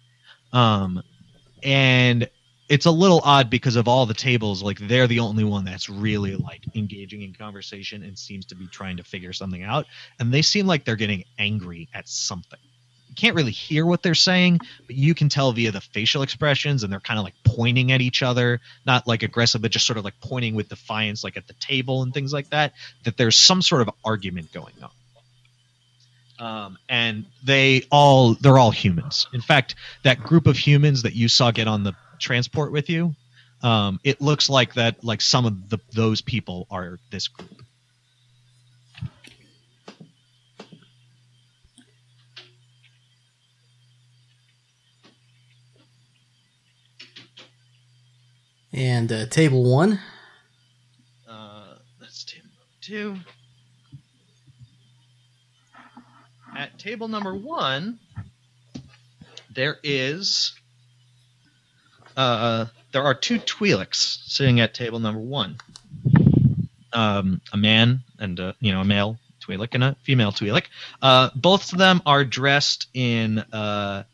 [0.53, 1.03] um,
[1.63, 2.29] and
[2.73, 4.63] it's a little odd because of all the tables.
[4.63, 8.67] Like they're the only one that's really like engaging in conversation and seems to be
[8.67, 9.87] trying to figure something out,
[10.19, 12.59] and they seem like they're getting angry at something
[13.13, 16.83] you can't really hear what they're saying, but you can tell via the facial expressions,
[16.83, 19.99] and they're kind of like pointing at each other, not like aggressive, but just sort
[19.99, 22.73] of like pointing with defiance, like at the table and things like that.
[23.05, 24.91] That there's some sort of argument going on.
[26.39, 29.27] Um, and they all they're all humans.
[29.35, 29.75] In fact,
[30.05, 33.15] that group of humans that you saw get on the transport with you,
[33.63, 37.63] um, it looks like that like some of the those people are this group.
[48.73, 50.01] And uh, table one.
[51.29, 52.49] Uh, that's table
[52.81, 53.17] two.
[56.57, 57.99] At table number one,
[59.55, 60.55] there is
[62.17, 65.57] uh, there are two Twi'leks sitting at table number one.
[66.93, 70.65] Um, a man and you know a male Twi'lek and a female Twi'lek.
[71.01, 74.05] Uh, both of them are dressed in uh,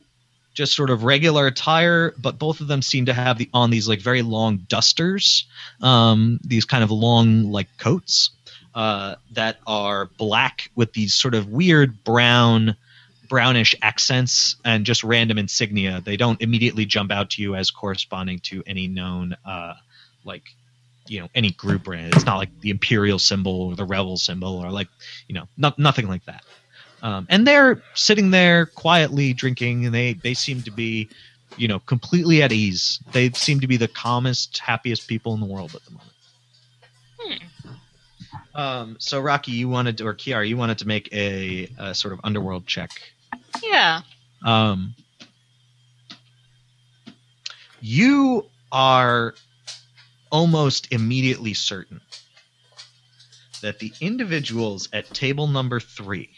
[0.54, 3.88] just sort of regular attire, but both of them seem to have the on these
[3.88, 5.46] like very long dusters,
[5.80, 8.30] um, these kind of long like coats
[8.74, 12.76] uh, that are black with these sort of weird brown
[13.28, 16.00] brownish accents and just random insignia.
[16.04, 19.74] They don't immediately jump out to you as corresponding to any known, uh,
[20.24, 20.44] like,
[21.06, 22.14] you know, any group brand.
[22.14, 24.88] It's not like the imperial symbol or the rebel symbol or like,
[25.28, 26.44] you know, no, nothing like that.
[27.02, 31.08] Um, and they're sitting there quietly drinking, and they they seem to be,
[31.56, 32.98] you know, completely at ease.
[33.12, 36.12] They seem to be the calmest, happiest people in the world at the moment.
[38.54, 42.12] Um, so Rocky, you wanted to, or Kiara, you wanted to make a, a sort
[42.12, 42.90] of underworld check.
[43.62, 44.00] Yeah.
[44.44, 44.94] Um,
[47.80, 49.34] you are
[50.30, 52.00] almost immediately certain
[53.62, 56.30] that the individuals at table number three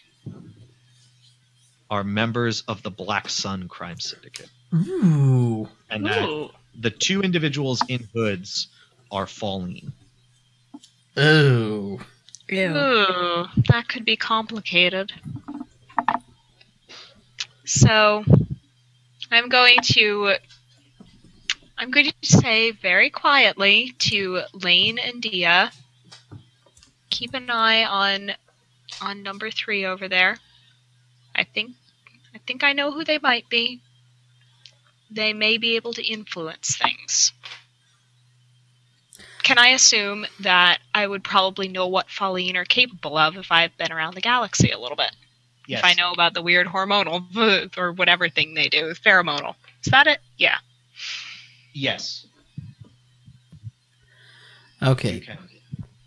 [1.90, 5.68] are members of the Black Sun Crime Syndicate, Ooh.
[5.90, 6.50] and that Ooh.
[6.78, 8.68] the two individuals in hoods
[9.10, 9.92] are Falleen.
[11.16, 12.00] Oh.
[12.52, 15.12] Ooh, that could be complicated.
[17.72, 18.24] So,
[19.30, 20.34] I'm going to.
[21.78, 25.70] I'm going to say very quietly to Lane and Dia.
[27.10, 28.32] Keep an eye on
[29.00, 30.38] on number three over there.
[31.36, 31.70] I think
[32.34, 33.80] I think I know who they might be.
[35.08, 37.32] They may be able to influence things.
[39.44, 43.78] Can I assume that I would probably know what Falleen are capable of if I've
[43.78, 45.14] been around the galaxy a little bit?
[45.78, 49.54] If I know about the weird hormonal or whatever thing they do, pheromonal.
[49.84, 50.18] Is that it?
[50.36, 50.56] Yeah.
[51.72, 52.26] Yes.
[54.82, 55.20] Okay.
[55.20, 55.38] Can.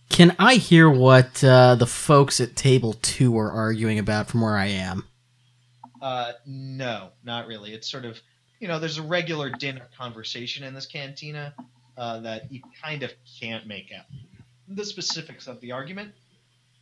[0.09, 4.55] Can I hear what uh, the folks at table two are arguing about from where
[4.55, 5.07] I am?
[6.03, 7.73] Uh, no, not really.
[7.73, 8.21] It's sort of,
[8.59, 11.55] you know, there's a regular dinner conversation in this cantina
[11.97, 14.05] uh, that you kind of can't make out.
[14.67, 16.11] The specifics of the argument,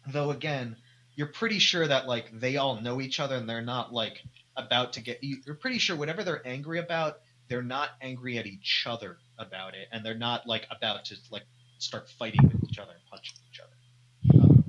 [0.08, 0.76] though, again,
[1.15, 4.21] you're pretty sure that like they all know each other and they're not like
[4.57, 5.23] about to get.
[5.23, 9.73] you- You're pretty sure whatever they're angry about, they're not angry at each other about
[9.73, 11.43] it, and they're not like about to like
[11.79, 14.43] start fighting with each other and punching each other.
[14.43, 14.63] Um,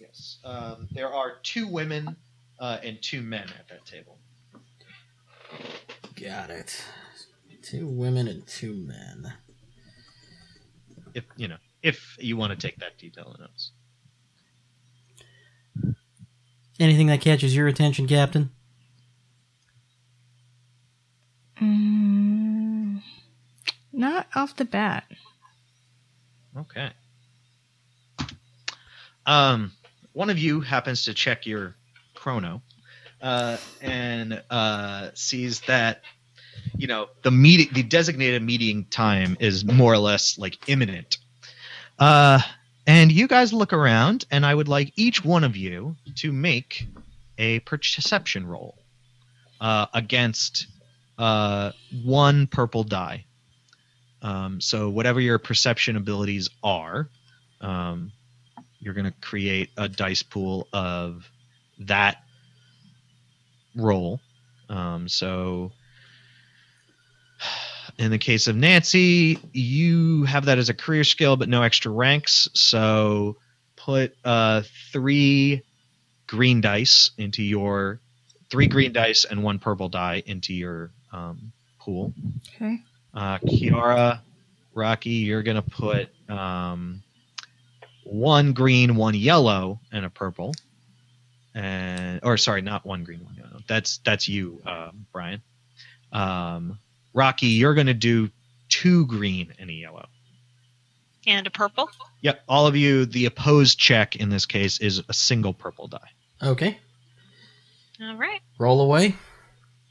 [0.00, 0.38] Yes.
[0.44, 2.16] Um, there are two women
[2.58, 4.18] uh, and two men at that table.
[6.20, 6.84] Got it.
[7.62, 9.32] Two women and two men.
[11.14, 13.72] If you know, if you want to take that detail in notes.
[16.80, 18.50] Anything that catches your attention, Captain?
[21.60, 23.02] Mm,
[23.92, 25.04] not off the bat.
[26.56, 26.90] Okay.
[29.26, 29.72] Um,
[30.12, 31.76] one of you happens to check your
[32.14, 32.62] chrono,
[33.20, 36.02] uh, and uh, sees that
[36.76, 41.18] you know the meeting, the designated meeting time is more or less like imminent.
[42.02, 42.40] Uh,
[42.84, 46.88] and you guys look around, and I would like each one of you to make
[47.38, 48.76] a perception roll
[49.60, 50.66] uh, against
[51.16, 51.70] uh,
[52.02, 53.24] one purple die.
[54.20, 57.08] Um, so whatever your perception abilities are,
[57.60, 58.10] um,
[58.80, 61.30] you're going to create a dice pool of
[61.78, 62.16] that
[63.76, 64.18] roll.
[64.68, 65.70] Um, so
[67.98, 71.90] in the case of Nancy, you have that as a career skill, but no extra
[71.90, 72.48] ranks.
[72.54, 73.36] So
[73.76, 74.62] put uh,
[74.92, 75.62] three
[76.26, 78.00] green dice into your
[78.50, 82.12] three green dice and one purple die into your um, pool.
[82.56, 82.78] Okay.
[83.14, 84.20] Uh, Kiara,
[84.74, 87.02] Rocky, you're gonna put um,
[88.04, 90.54] one green, one yellow, and a purple.
[91.54, 93.60] And or sorry, not one green, one yellow.
[93.68, 95.42] That's that's you, uh, Brian.
[96.12, 96.78] Um,
[97.14, 98.30] Rocky, you're going to do
[98.68, 100.06] two green and a yellow.
[101.26, 101.88] And a purple?
[102.22, 102.42] Yep.
[102.48, 106.10] All of you, the opposed check in this case is a single purple die.
[106.42, 106.78] Okay.
[108.00, 108.40] All right.
[108.58, 109.14] Roll away.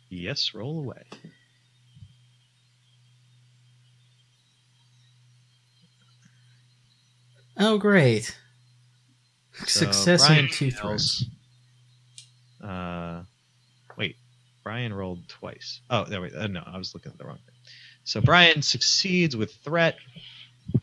[0.10, 1.03] Yes, roll away.
[7.57, 8.35] Oh, great.
[9.53, 10.80] So Success Brian two fails.
[10.81, 12.69] throws.
[12.69, 13.23] Uh,
[14.63, 15.81] Brian rolled twice.
[15.89, 16.31] Oh, there we.
[16.31, 17.55] Uh, no, I was looking at the wrong thing.
[18.03, 19.95] So Brian succeeds with threat,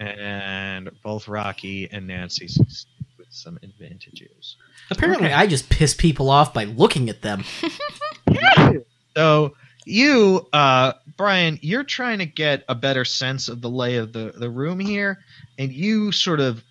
[0.01, 4.57] and both Rocky and Nancy succeed with some advantages.
[4.91, 7.45] Apparently, I just piss people off by looking at them.
[9.19, 14.13] So you, uh, Brian, you're trying to get a better sense of the lay of
[14.13, 15.19] the the room here,
[15.59, 16.63] and you sort of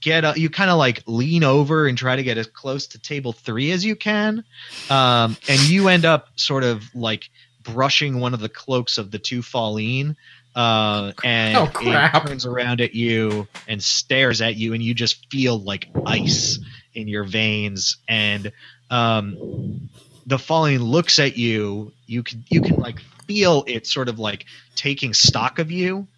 [0.00, 2.98] get a, you kind of like lean over and try to get as close to
[2.98, 4.44] table three as you can,
[4.88, 7.30] um, and you end up sort of like
[7.62, 10.16] brushing one of the cloaks of the two Falleen.
[10.54, 12.24] Uh, and Oh, crap.
[12.24, 16.58] it turns around at you and stares at you, and you just feel like ice
[16.94, 17.96] in your veins.
[18.08, 18.50] And
[18.90, 19.88] um,
[20.26, 24.44] the Falleen looks at you you can you can like feel it sort of like
[24.74, 26.08] taking stock of you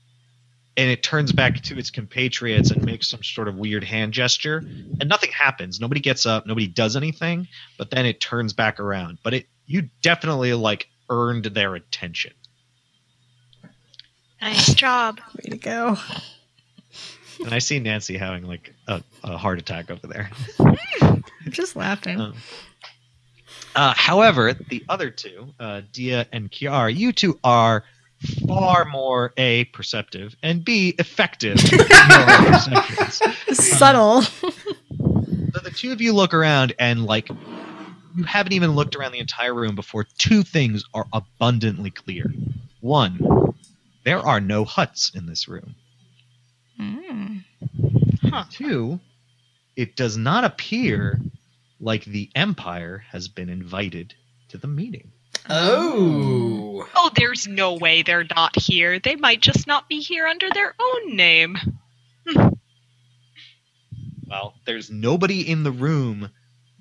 [0.76, 4.58] and it turns back to its compatriots and makes some sort of weird hand gesture
[5.00, 7.46] and nothing happens nobody gets up nobody does anything
[7.78, 12.32] but then it turns back around but it you definitely like earned their attention
[14.40, 15.20] Nice job.
[15.36, 15.96] Way to go.
[17.44, 20.30] and i see nancy having like a, a heart attack over there
[20.60, 22.20] I'm just laughing.
[22.20, 22.34] Um,
[23.74, 27.84] Uh, however, the other two, uh, Dia and Kiara, you two are
[28.46, 31.58] far more a perceptive and b effective.
[31.72, 33.22] in your perceptions.
[33.58, 34.22] Subtle.
[34.22, 37.28] so the two of you look around and like
[38.16, 42.32] you haven't even looked around the entire room before two things are abundantly clear.
[42.80, 43.54] One,
[44.04, 45.74] there are no Hutts in this room.
[46.80, 47.44] Mm.
[48.22, 48.44] Huh.
[48.50, 49.00] Two,
[49.76, 51.20] it does not appear
[51.80, 54.14] like the Empire has been invited
[54.48, 55.10] to the meeting.
[55.48, 56.86] Oh.
[56.94, 58.98] Oh, there's no way they're not here.
[58.98, 61.56] They might just not be here under their own name.
[64.26, 66.30] Well, there's nobody in the room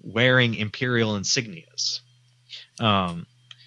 [0.01, 1.99] wearing imperial insignias,
[2.79, 3.25] um,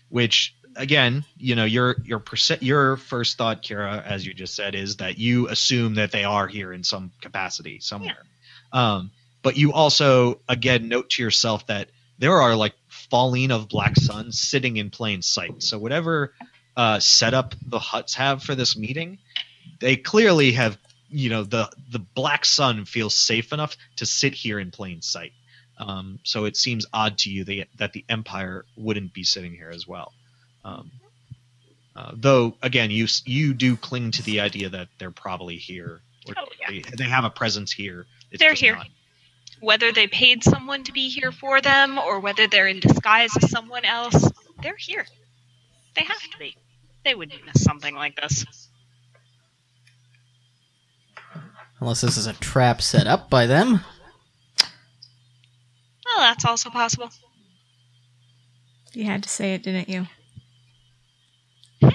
[0.08, 4.74] which again, you know, your your perce- your first thought, Kira, as you just said,
[4.74, 8.24] is that you assume that they are here in some capacity somewhere.
[8.72, 8.94] Yeah.
[8.94, 9.10] Um,
[9.42, 14.32] but you also again note to yourself that there are like Falleen of black sun
[14.32, 15.62] sitting in plain sight.
[15.62, 16.32] So whatever
[16.76, 19.18] uh, setup the Hutts have for this meeting,
[19.80, 20.78] they clearly have
[21.10, 25.32] you know the the black sun feels safe enough to sit here in plain sight
[25.78, 29.70] um, so it seems odd to you that, that the empire wouldn't be sitting here
[29.72, 30.12] as well
[30.64, 30.90] um,
[31.94, 36.34] uh, though again you you do cling to the idea that they're probably here or
[36.36, 36.70] Oh, yeah.
[36.70, 38.76] they, they have a presence here It's They're here.
[38.76, 38.86] not-
[39.64, 43.50] Whether they paid someone to be here for them or whether they're in disguise as
[43.50, 44.30] someone else,
[44.62, 45.06] they're here.
[45.96, 46.54] They have to be.
[47.02, 48.44] They wouldn't miss something like this.
[51.80, 53.80] Unless this is a trap set up by them.
[56.04, 57.08] Well, that's also possible.
[58.92, 60.06] You had to say it, didn't you?
[61.82, 61.88] I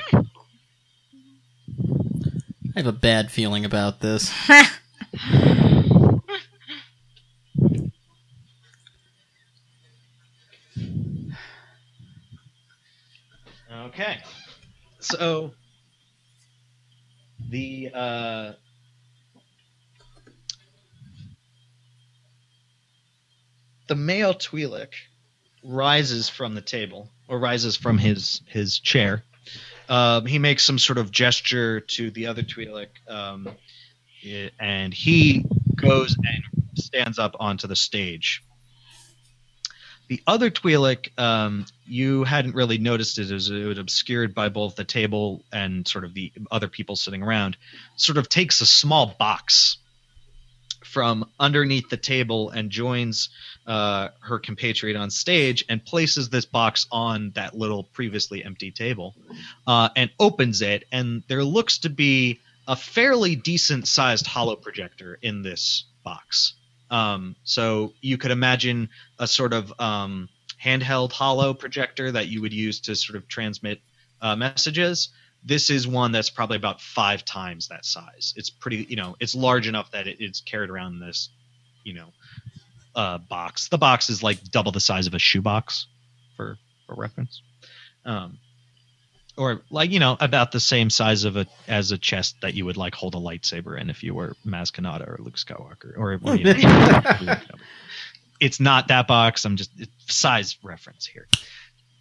[2.78, 4.34] have a bad feeling about this.
[13.88, 14.18] Okay.
[15.00, 15.52] So
[17.50, 18.52] the uh
[23.88, 24.94] the male Twi'lek
[25.64, 29.24] rises from the table or rises from his his chair.
[29.88, 33.50] Um, he makes some sort of gesture to the other Twi'lek, um,
[34.60, 35.46] and he
[35.76, 38.44] goes and stands up onto the stage.
[40.10, 44.76] The other Twi'lek, um, you hadn't really noticed it as it was obscured by both
[44.76, 47.58] the table and sort of the other people sitting around.
[47.96, 49.78] Sort of takes a small box
[50.84, 53.30] from underneath the table and joins
[53.68, 59.16] uh, her compatriot on stage and places this box on that little previously empty table
[59.68, 60.86] uh, and opens it.
[60.92, 66.56] And there looks to be a fairly decent sized holo projector in this box.
[66.90, 68.90] Um, so you could imagine
[69.20, 70.30] a sort of um,
[70.64, 73.82] handheld holo projector that you would use to sort of transmit
[74.22, 75.10] uh, messages.
[75.44, 78.34] This is one that's probably about five times that size.
[78.36, 81.30] It's pretty, you know, it's large enough that it, it's carried around in this,
[81.84, 82.10] you know,
[82.96, 83.70] uh, box.
[83.70, 85.88] The box is like double the size of a shoebox,
[86.36, 87.42] for for reference,
[88.04, 88.40] um,
[89.40, 92.66] or like you know about the same size of a as a chest that you
[92.66, 96.20] would like hold a lightsaber in if you were Maz Kanata or Luke Skywalker, or,
[96.22, 97.36] or you know,
[98.42, 99.46] it's not that box.
[99.46, 99.72] I'm just
[100.08, 101.28] size reference here.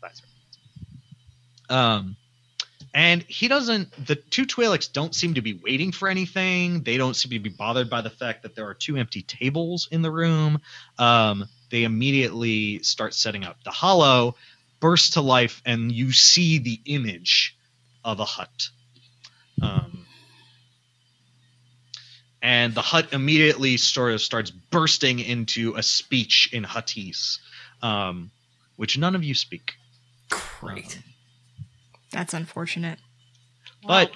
[0.01, 1.71] Size reference.
[1.71, 2.17] Um,
[2.93, 4.07] and he doesn't.
[4.07, 6.83] The two Twi'leks don't seem to be waiting for anything.
[6.83, 9.87] They don't seem to be bothered by the fact that there are two empty tables
[9.93, 10.61] in the room.
[10.99, 13.63] Um, they immediately start setting up.
[13.63, 14.35] The holo
[14.81, 17.57] bursts to life, and you see the image
[18.05, 18.71] of a Hutt.
[19.61, 20.07] Um,
[22.41, 27.39] and the Hutt immediately sort of starts bursting into a speech in Huttese,
[27.83, 28.31] um,
[28.77, 29.75] which none of you speak.
[30.31, 31.01] Great.
[32.11, 32.99] That's unfortunate.
[33.87, 34.13] But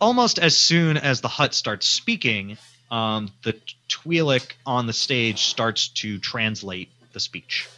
[0.00, 2.58] almost as soon as the Hutt starts speaking,
[2.90, 3.58] um, the
[3.88, 7.68] Twi'lek on the stage starts to translate the speech.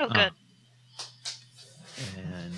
[0.00, 0.16] oh, good.
[0.18, 0.30] Um,
[2.16, 2.54] and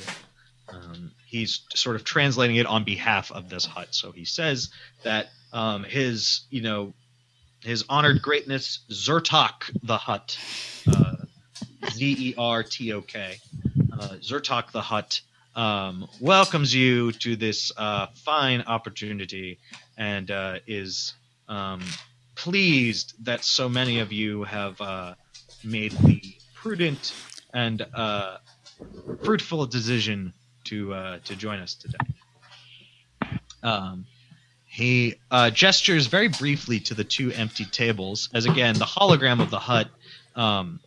[0.69, 3.94] um, he's sort of translating it on behalf of this Hutt.
[3.94, 4.70] So he says
[5.05, 6.93] that um, his, you know,
[7.62, 10.39] his honored greatness Zertok the Hutt,
[10.86, 11.16] uh,
[11.90, 13.39] Z E R T O K,
[13.93, 15.20] uh, Zertok the Hutt,
[15.56, 19.59] um, welcomes you to this uh, fine opportunity
[19.97, 21.15] and uh, is
[21.48, 21.82] um,
[22.36, 25.15] pleased that so many of you have uh,
[25.65, 26.23] made the
[26.55, 27.12] prudent
[27.52, 27.85] and
[29.23, 30.33] fruitful decision
[30.65, 31.99] to uh, to join us today.
[33.63, 34.07] Um,
[34.67, 39.51] he uh, gestures very briefly to the two empty tables, as again the hologram of
[39.51, 39.89] the Hutt.
[40.37, 40.81] Um,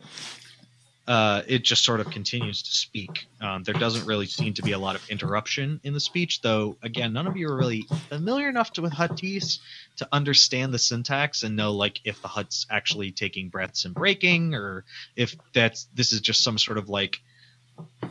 [1.08, 3.28] uh, it just sort of continues to speak.
[3.42, 6.78] Um, there doesn't really seem to be a lot of interruption in the speech, though.
[6.84, 9.60] Again, none of you are really familiar enough to with Huttese
[9.98, 14.54] to understand the syntax and know like if the Hutt's actually taking breaths and breaking,
[14.54, 14.86] or
[15.16, 17.20] if that's this is just some sort of like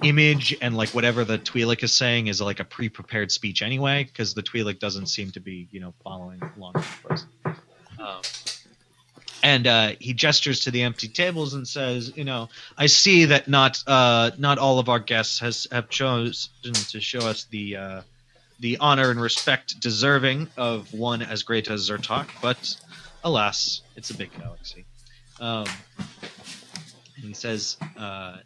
[0.02, 4.34] image and like whatever the Twi'lek is saying is like a pre-prepared speech anyway, because
[4.34, 6.74] the Twi'lek doesn't seem to be you know following along.
[7.98, 8.22] Um,
[9.42, 13.48] and uh, he gestures to the empty tables and says, "You know, I see that
[13.48, 18.02] not uh, not all of our guests has have chosen to show us the uh,
[18.60, 22.76] the honor and respect deserving of one as great as Zertok, but
[23.24, 24.84] alas, it's a big galaxy."
[25.40, 25.66] Um,
[27.16, 28.38] and he says, uh,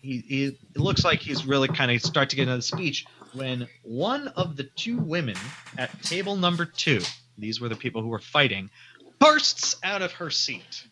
[0.00, 3.04] he, he it looks like he's really kind of start to get into the speech
[3.34, 5.36] when one of the two women
[5.78, 7.00] at table number two,
[7.38, 8.70] these were the people who were fighting,
[9.18, 10.84] bursts out of her seat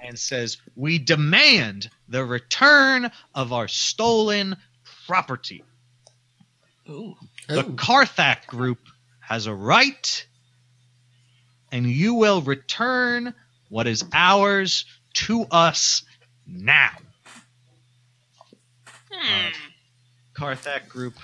[0.00, 4.56] and says, "We demand the return of our stolen
[5.06, 5.64] property.
[6.88, 7.16] Ooh.
[7.48, 8.78] The Karthak group
[9.20, 10.26] has a right,
[11.72, 13.34] and you will return
[13.68, 14.84] what is ours
[15.14, 16.02] to us
[16.46, 16.90] now."
[19.20, 19.48] Hmm.
[20.34, 21.14] Karthak group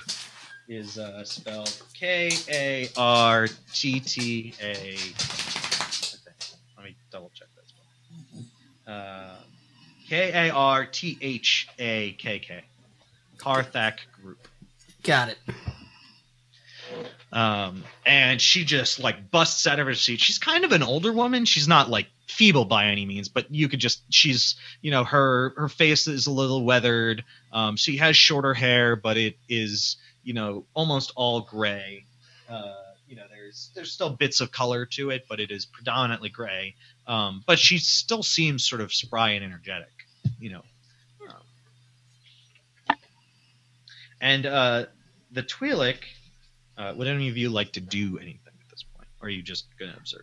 [0.68, 4.96] is uh, spelled K A R T T A.
[6.76, 8.94] Let me double check that spell.
[8.94, 9.36] Uh,
[10.08, 12.64] K A R T H A K K.
[13.38, 14.48] Karthak group.
[15.02, 15.38] Got it.
[17.34, 20.20] Um, and she just like busts out of her seat.
[20.20, 21.44] She's kind of an older woman.
[21.44, 25.52] She's not like feeble by any means, but you could just she's you know her
[25.56, 27.24] her face is a little weathered.
[27.52, 32.04] Um, she has shorter hair, but it is you know almost all gray.
[32.48, 32.72] Uh,
[33.08, 36.76] you know there's there's still bits of color to it, but it is predominantly gray.
[37.08, 39.90] Um, but she still seems sort of spry and energetic.
[40.38, 40.62] You know.
[42.88, 42.96] Um,
[44.20, 44.86] and uh,
[45.32, 45.96] the Twi'lek
[46.76, 49.42] uh, would any of you like to do anything at this point, or are you
[49.42, 50.22] just going to observe?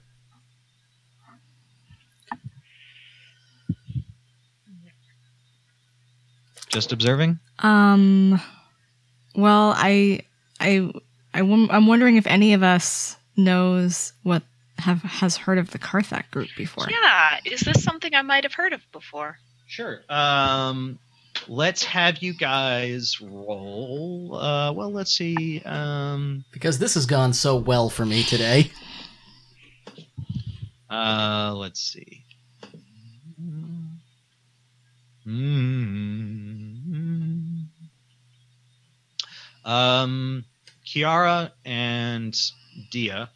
[6.70, 7.40] Just observing?
[7.60, 8.40] Um,
[9.36, 10.22] well, I,
[10.60, 10.90] I,
[11.34, 14.44] I, wom- I'm wondering if any of us knows what
[14.78, 16.88] have has heard of the Karthak group before.
[16.90, 19.38] Yeah, is this something I might have heard of before?
[19.68, 20.02] Sure.
[20.10, 20.98] Um,
[21.48, 24.36] let's have you guys roll.
[24.36, 25.62] Uh, well, let's see.
[25.66, 28.72] Um, Because this has gone so well for me today.
[30.90, 32.24] uh, let's see.
[35.28, 37.68] Mm.
[39.64, 40.46] Um,
[40.86, 42.38] Kiara and
[42.90, 43.30] Dia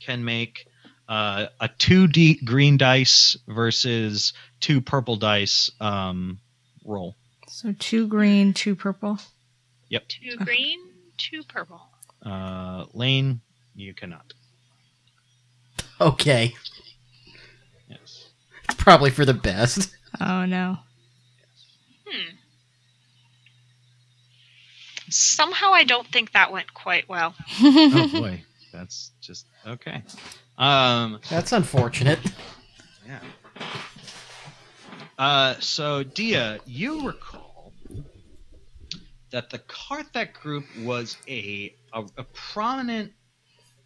[0.00, 0.66] can make
[1.08, 6.40] uh, a two D green dice versus two purple dice um,
[6.84, 7.16] roll.
[7.48, 9.18] So two green, two purple.
[9.88, 10.08] Yep.
[10.08, 10.80] Two green,
[11.16, 11.82] two purple.
[12.24, 13.40] Uh, Lane,
[13.74, 14.32] you cannot.
[16.00, 16.54] Okay.
[17.88, 18.28] Yes.
[18.64, 19.94] It's probably for the best.
[20.20, 20.78] Oh no.
[22.06, 22.34] Hmm.
[25.10, 27.34] Somehow I don't think that went quite well.
[27.62, 28.42] Oh boy,
[28.72, 30.02] that's just okay.
[30.56, 32.20] Um, That's unfortunate.
[33.06, 33.18] yeah.
[35.18, 37.72] Uh, so Dia, you recall
[39.30, 43.12] that the Karthak group was a a, a prominent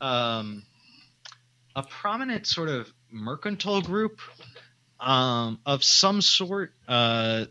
[0.00, 0.62] um,
[1.76, 4.20] a prominent sort of mercantile group
[5.00, 6.72] um, of some sort.
[6.86, 7.46] Uh,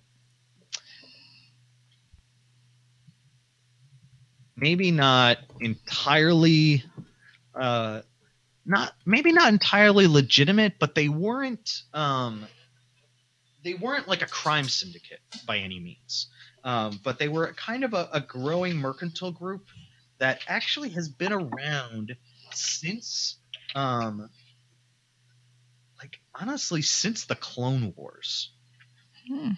[4.56, 6.84] maybe not entirely,
[7.54, 8.02] uh,
[8.66, 11.84] not maybe not entirely legitimate, but they weren't.
[11.94, 12.48] Um,
[13.68, 16.27] they weren't like a crime syndicate by any means,
[16.64, 19.65] um, but they were kind of a, a growing mercantile group
[20.19, 22.15] that actually has been around
[22.53, 23.35] since
[23.76, 24.30] um
[25.99, 28.52] like honestly since the clone wars
[29.27, 29.52] Hmm.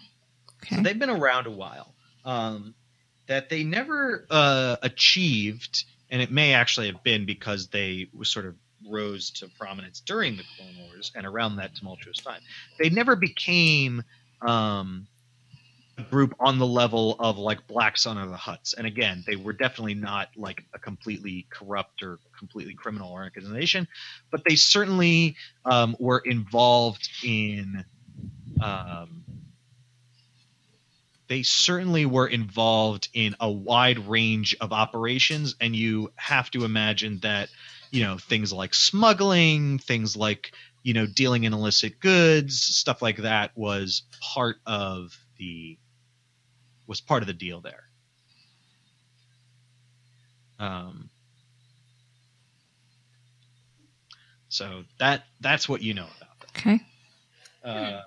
[0.72, 0.82] so Okay.
[0.82, 2.74] they've been around a while um
[3.28, 8.46] that they never uh achieved and it may actually have been because they were sort
[8.46, 8.56] of
[8.88, 12.40] rose to prominence during the clone wars and around that tumultuous time
[12.78, 14.02] they never became
[14.42, 15.06] um
[16.00, 18.74] a group on the level of like Black Sun of the Hutts.
[18.76, 23.86] And again, they were definitely not like a completely corrupt or completely criminal organization,
[24.30, 27.84] but they certainly um, were involved in.
[28.62, 29.24] Um,
[31.28, 37.20] they certainly were involved in a wide range of operations, and you have to imagine
[37.20, 37.48] that
[37.90, 40.52] you know things like smuggling, things like
[40.82, 45.78] you know dealing in illicit goods, stuff like that was part of the
[46.86, 47.84] was part of the deal there.
[50.58, 51.08] Um,
[54.48, 56.48] so that that's what you know about them.
[56.56, 56.80] Okay.
[57.64, 58.02] Uh,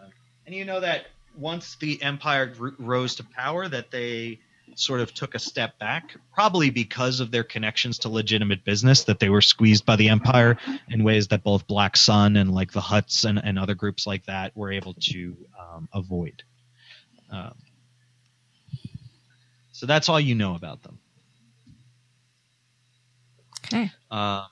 [0.45, 1.05] and you know that
[1.37, 4.39] once the empire rose to power, that they
[4.79, 9.19] sort of took a step back, probably because of their connections to legitimate business, that
[9.19, 10.57] they were squeezed by the empire
[10.89, 14.25] in ways that both Black Sun and like the Hutts and, and other groups like
[14.25, 16.43] that were able to um, avoid.
[17.29, 17.55] Um,
[19.71, 20.99] so that's all you know about them.
[23.65, 23.91] Okay.
[24.11, 24.45] Um,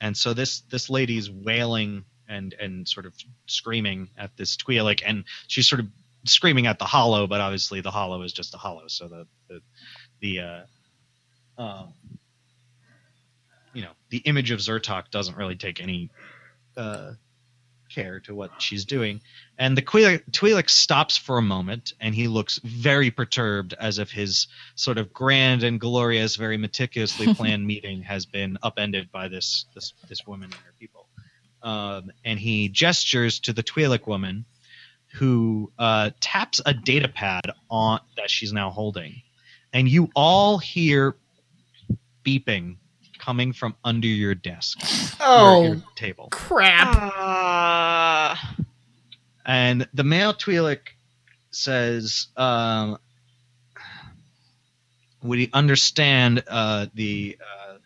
[0.00, 3.14] and so this this lady's wailing and and sort of
[3.46, 5.86] screaming at this Twi'lek, and she's sort of
[6.24, 9.60] screaming at the Holo, but obviously the Holo is just a Holo, so the the
[10.20, 11.94] the uh, um,
[13.72, 16.10] you know the image of Zertok doesn't really take any
[16.76, 17.12] uh,
[17.88, 19.20] care to what she's doing,
[19.58, 24.48] and the Twi'lek, stops for a moment, and he looks very perturbed, as if his
[24.74, 29.92] sort of grand and glorious, very meticulously planned meeting has been upended by this this
[30.08, 31.08] this woman and her people.
[31.62, 34.44] Um, and he gestures to the Twi'lek woman,
[35.14, 39.22] who uh, taps a data pad on that she's now holding,
[39.72, 41.16] and you all hear
[42.24, 42.76] beeping
[43.18, 44.78] coming from under your desk,
[45.20, 46.28] or your table.
[46.30, 47.12] crap!
[47.16, 48.36] Uh,
[49.46, 50.80] And the male Twi'lek
[51.50, 52.98] says, um,
[55.22, 57.76] "Would he understand uh, the uh,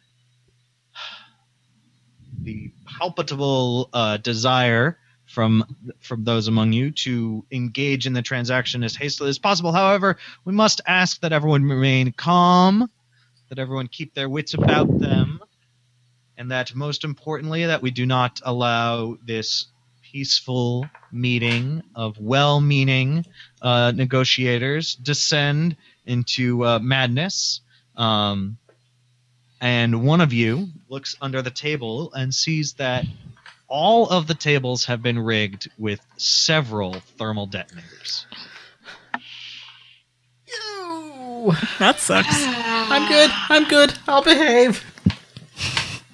[2.40, 4.98] the palpable uh, desire
[5.28, 5.64] from
[6.00, 9.72] from those among you to engage in the transaction as hastily as possible?
[9.72, 12.90] However, we must ask that everyone remain calm,
[13.48, 15.40] that everyone keep their wits about them."
[16.36, 19.66] And that most importantly, that we do not allow this
[20.12, 23.26] peaceful meeting of well-meaning
[23.60, 25.76] uh, negotiators descend
[26.06, 27.60] into uh, madness.
[27.96, 28.56] Um,
[29.60, 33.04] and one of you looks under the table and sees that
[33.68, 38.26] all of the tables have been rigged with several thermal detonators.
[40.46, 41.52] Ew.
[41.78, 42.28] That sucks.
[42.30, 43.30] I'm good.
[43.48, 43.94] I'm good.
[44.08, 44.84] I'll behave.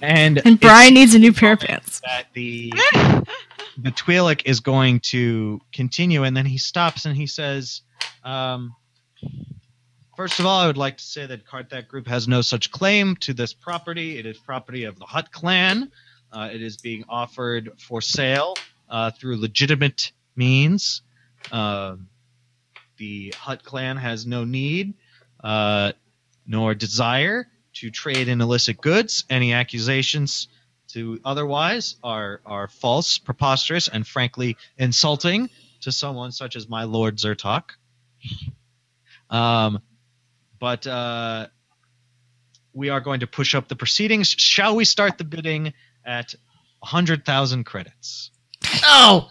[0.03, 2.01] And, And Brian needs a new pair of pants.
[2.05, 2.73] that the
[3.79, 7.83] the Twi'lek is going to continue, and then he stops and he says,
[8.23, 8.75] um,
[10.17, 13.17] First of all, I would like to say that Karthak Group has no such claim
[13.17, 14.17] to this property.
[14.19, 15.91] It is property of the Hutt clan.
[16.35, 18.57] Uh, it is being offered for sale
[18.89, 21.03] uh, through legitimate means.
[21.53, 21.97] Uh,
[22.97, 24.95] the Hutt clan has no need
[25.43, 25.93] uh,
[26.47, 29.25] nor desire to trade in illicit goods.
[29.31, 30.49] Any accusations
[30.89, 35.51] to otherwise are are false, preposterous, and frankly insulting
[35.83, 37.71] to someone such as my Lord Zertok.
[39.31, 39.81] Um,
[40.59, 41.49] but uh,
[42.73, 44.29] we are going to push up the proceedings.
[44.29, 45.73] Shall we start the bidding
[46.05, 46.35] at
[46.83, 48.31] hundred thousand credits?
[48.85, 49.31] Oh.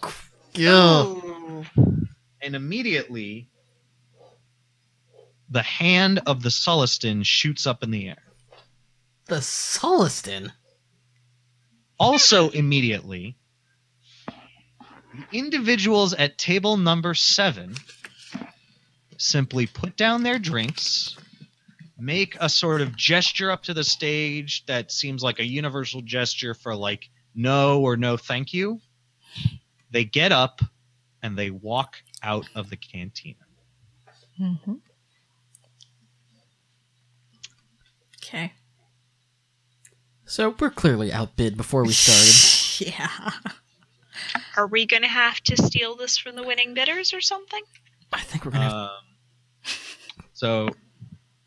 [0.53, 1.15] Yeah.
[2.41, 3.49] And immediately,
[5.49, 8.23] the hand of the Sullustan shoots up in the air.
[9.27, 10.51] The Sullustan.
[11.99, 13.37] Also, immediately,
[14.27, 14.33] the
[15.37, 17.75] individuals at table number seven
[19.17, 21.15] simply put down their drinks,
[22.03, 26.53] make a sort of gesture up to the stage that seems like a universal gesture
[26.53, 28.79] for like no or no thank you.
[29.91, 30.61] They get up
[31.21, 33.37] and they walk out of the cantina.
[34.39, 34.73] Mm-hmm.
[38.17, 38.53] Okay.
[40.25, 42.93] So we're clearly outbid before we started.
[42.97, 43.31] yeah.
[44.57, 47.61] Are we going to have to steal this from the winning bidders or something?
[48.11, 48.63] I think we're gonna.
[48.63, 48.89] Have, Um,
[50.33, 50.69] so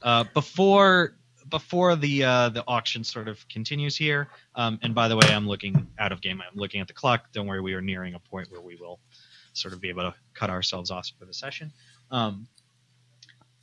[0.07, 1.17] uh, before
[1.51, 5.49] before the uh, the auction sort of continues here, um, and by the way, I'm
[5.49, 6.41] looking out of game.
[6.41, 7.33] I'm looking at the clock.
[7.33, 9.01] Don't worry, we are nearing a point where we will
[9.53, 11.73] sort of be able to cut ourselves off for the session.
[12.11, 12.47] Um,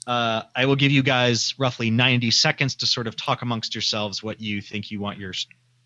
[0.05, 4.21] uh, I will give you guys roughly 90 seconds to sort of talk amongst yourselves
[4.21, 5.33] what you think you want your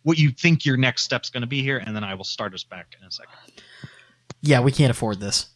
[0.01, 2.55] what you think your next step's going to be here, and then I will start
[2.55, 3.61] us back in a second.
[4.41, 5.49] yeah, we can't afford this.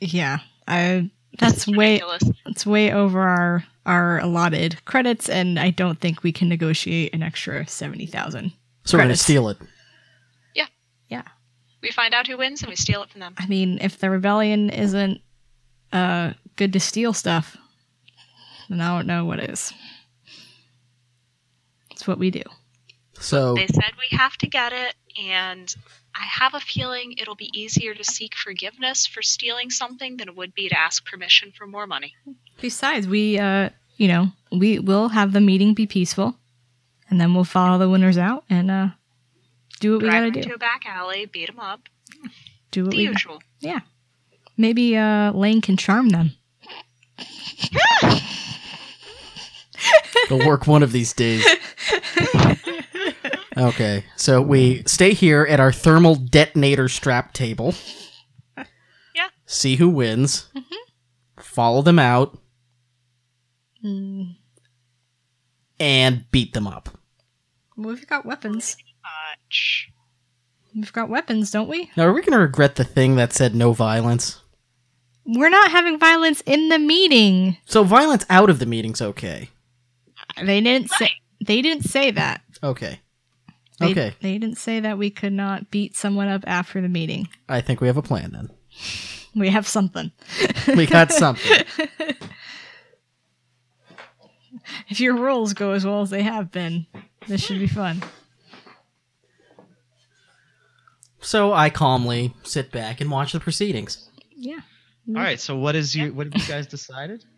[0.00, 0.38] Yeah.
[0.66, 2.22] I that's way ridiculous.
[2.46, 7.22] it's way over our our allotted credits and I don't think we can negotiate an
[7.22, 8.50] extra 70,000.
[8.84, 9.58] So we're gonna steal it.
[10.54, 10.66] Yeah,
[11.08, 11.22] yeah.
[11.82, 13.34] We find out who wins and we steal it from them.
[13.38, 15.20] I mean, if the rebellion isn't
[15.92, 17.56] uh good to steal stuff,
[18.68, 19.72] then I don't know what is.
[21.90, 22.42] It's what we do.
[23.20, 25.74] So They said we have to get it, and
[26.16, 30.36] I have a feeling it'll be easier to seek forgiveness for stealing something than it
[30.36, 32.14] would be to ask permission for more money.
[32.60, 36.36] Besides, we uh you know, we will have the meeting be peaceful
[37.10, 38.88] and then we'll follow the winners out and uh
[39.80, 40.42] do what we got to them do.
[40.42, 41.80] to a back alley, beat them up.
[42.70, 43.42] Do what The we usual.
[43.60, 43.80] Yeah.
[44.56, 46.30] Maybe uh Lane can charm them.
[50.24, 51.44] It'll work one of these days.
[53.56, 57.74] Okay, so we stay here at our thermal detonator strap table.
[59.16, 59.28] Yeah.
[59.46, 60.48] See who wins.
[61.38, 62.36] Follow them out
[63.84, 64.34] Mm.
[65.78, 66.88] and beat them up.
[67.76, 68.76] Well, we've got weapons.
[69.04, 69.90] Much.
[70.74, 71.90] We've got weapons, don't we?
[71.96, 74.40] Now, are we going to regret the thing that said no violence?
[75.26, 77.58] We're not having violence in the meeting.
[77.66, 79.48] So violence out of the meeting's okay.
[80.42, 81.10] They didn't say
[81.46, 82.40] they didn't say that.
[82.64, 83.00] Okay.
[83.80, 84.14] They, Okay.
[84.20, 87.28] They didn't say that we could not beat someone up after the meeting.
[87.48, 88.50] I think we have a plan then.
[89.34, 90.12] We have something.
[90.76, 91.64] We got something.
[94.88, 96.86] If your rules go as well as they have been,
[97.28, 98.02] this should be fun.
[101.20, 104.08] So I calmly sit back and watch the proceedings.
[104.36, 104.60] Yeah.
[105.08, 105.40] All right.
[105.40, 106.12] So what is you?
[106.12, 107.24] What have you guys decided?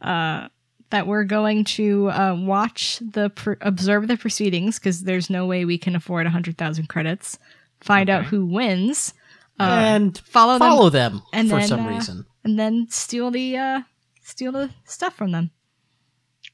[0.00, 0.46] Uh,
[0.90, 5.64] that we're going to uh, watch the pr- observe the proceedings because there's no way
[5.64, 7.38] we can afford a hundred thousand credits.
[7.80, 9.14] Find out who wins.
[9.60, 12.24] Uh, and follow them follow them and for then, some uh, reason.
[12.44, 13.80] and then steal the uh,
[14.22, 15.50] steal the stuff from them.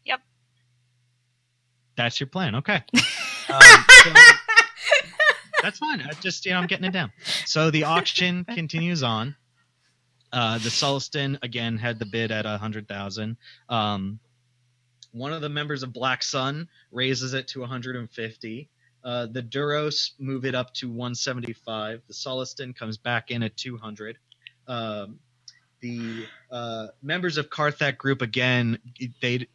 [0.06, 0.20] Yep,
[1.96, 2.54] that's your plan.
[2.56, 2.82] Okay.
[3.46, 4.12] Um, so-
[5.62, 6.00] that's fine.
[6.00, 7.12] I just you know I'm getting it down.
[7.44, 9.36] So the auction continues on.
[10.32, 13.36] Uh, the Sullustan again had the bid at a hundred thousand.
[13.68, 14.18] Um,
[15.14, 18.68] one of the members of Black Sun raises it to 150.
[19.04, 22.02] Uh, the Duros move it up to 175.
[22.06, 24.18] The Sullustan comes back in at 200.
[24.66, 25.20] Um,
[25.80, 28.78] the uh, members of Karthak group again
[29.20, 29.46] they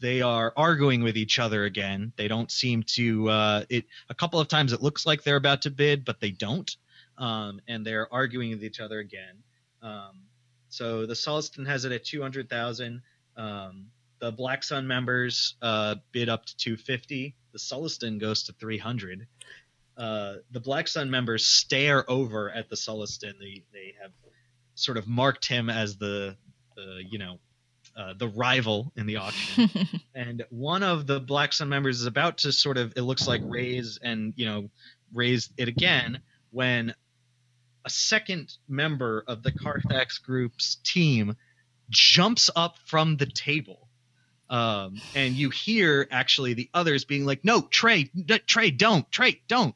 [0.00, 2.12] they are arguing with each other again.
[2.16, 3.28] They don't seem to.
[3.28, 6.30] Uh, it a couple of times it looks like they're about to bid, but they
[6.30, 6.74] don't,
[7.18, 9.42] um, and they're arguing with each other again.
[9.82, 10.22] Um,
[10.68, 13.02] so the Sullustan has it at two hundred thousand.
[13.36, 13.86] Um,
[14.22, 17.34] the Black Sun members uh, bid up to two fifty.
[17.52, 19.26] The Sullustan goes to three hundred.
[19.98, 23.32] Uh, the Black Sun members stare over at the Sullustan.
[23.40, 24.12] They they have
[24.76, 26.36] sort of marked him as the
[26.76, 27.40] the you know
[27.96, 29.68] uh, the rival in the auction
[30.14, 33.42] and one of the Black Sun members is about to sort of it looks like
[33.44, 34.70] raise and you know
[35.12, 36.20] raise it again
[36.52, 36.94] when
[37.84, 41.34] a second member of the Carthax group's team
[41.90, 43.88] jumps up from the table.
[44.52, 49.40] Um, and you hear actually the others being like, "No, Trey, n- Trey, don't, Trey,
[49.48, 49.74] don't!"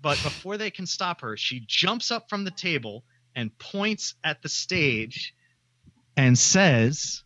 [0.00, 3.04] But before they can stop her, she jumps up from the table
[3.34, 5.34] and points at the stage
[6.16, 7.22] and says,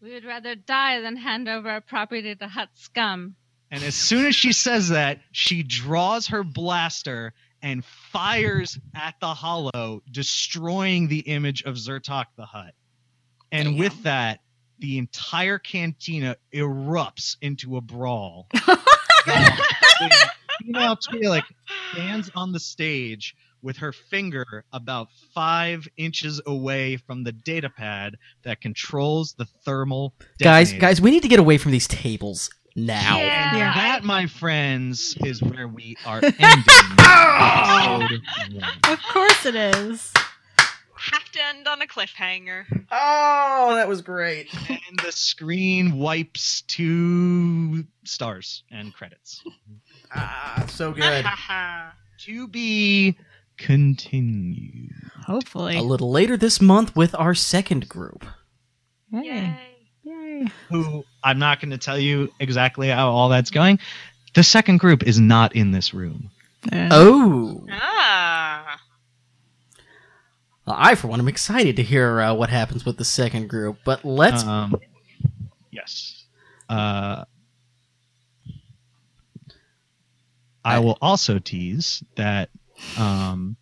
[0.00, 3.36] We would rather die than hand over our property to Hutt scum.
[3.70, 7.32] And as soon as she says that, she draws her blaster
[7.62, 12.74] and fires at the holo, destroying the image of Zertok the Hutt.
[13.50, 13.76] And Damn.
[13.78, 14.40] with that,
[14.82, 18.48] the entire cantina erupts into a brawl.
[20.60, 21.44] Female Twi'lek
[21.92, 28.16] stands on the stage with her finger about five inches away from the data pad
[28.42, 30.14] that controls the thermal.
[30.40, 30.80] Guys, detonator.
[30.80, 33.18] guys, we need to get away from these tables now.
[33.18, 33.56] Yeah.
[33.56, 33.74] Yeah.
[33.74, 36.38] that, my friends, is where we are ending
[36.98, 38.20] episode
[38.52, 38.64] one.
[38.88, 40.12] Of course it is.
[41.52, 42.64] Have to end on a cliffhanger.
[42.90, 44.48] Oh, that was great.
[44.68, 49.42] And the screen wipes two stars and credits.
[50.14, 51.24] Ah, so good.
[52.26, 53.16] To be
[53.56, 54.92] continued.
[55.26, 55.76] Hopefully.
[55.78, 58.26] A little later this month with our second group.
[59.10, 59.22] Yay.
[59.24, 59.56] Yay.
[60.04, 60.46] Yay.
[60.68, 63.78] Who I'm not going to tell you exactly how all that's going.
[64.34, 66.30] The second group is not in this room.
[66.70, 67.66] Uh, Oh.
[67.70, 68.21] Ah.
[70.66, 73.78] Well, I, for one, am excited to hear uh, what happens with the second group.
[73.84, 74.44] But let's.
[74.44, 74.76] Um,
[75.70, 76.24] yes.
[76.68, 77.24] Uh,
[80.64, 82.50] I will also tease that.
[82.96, 83.56] Um,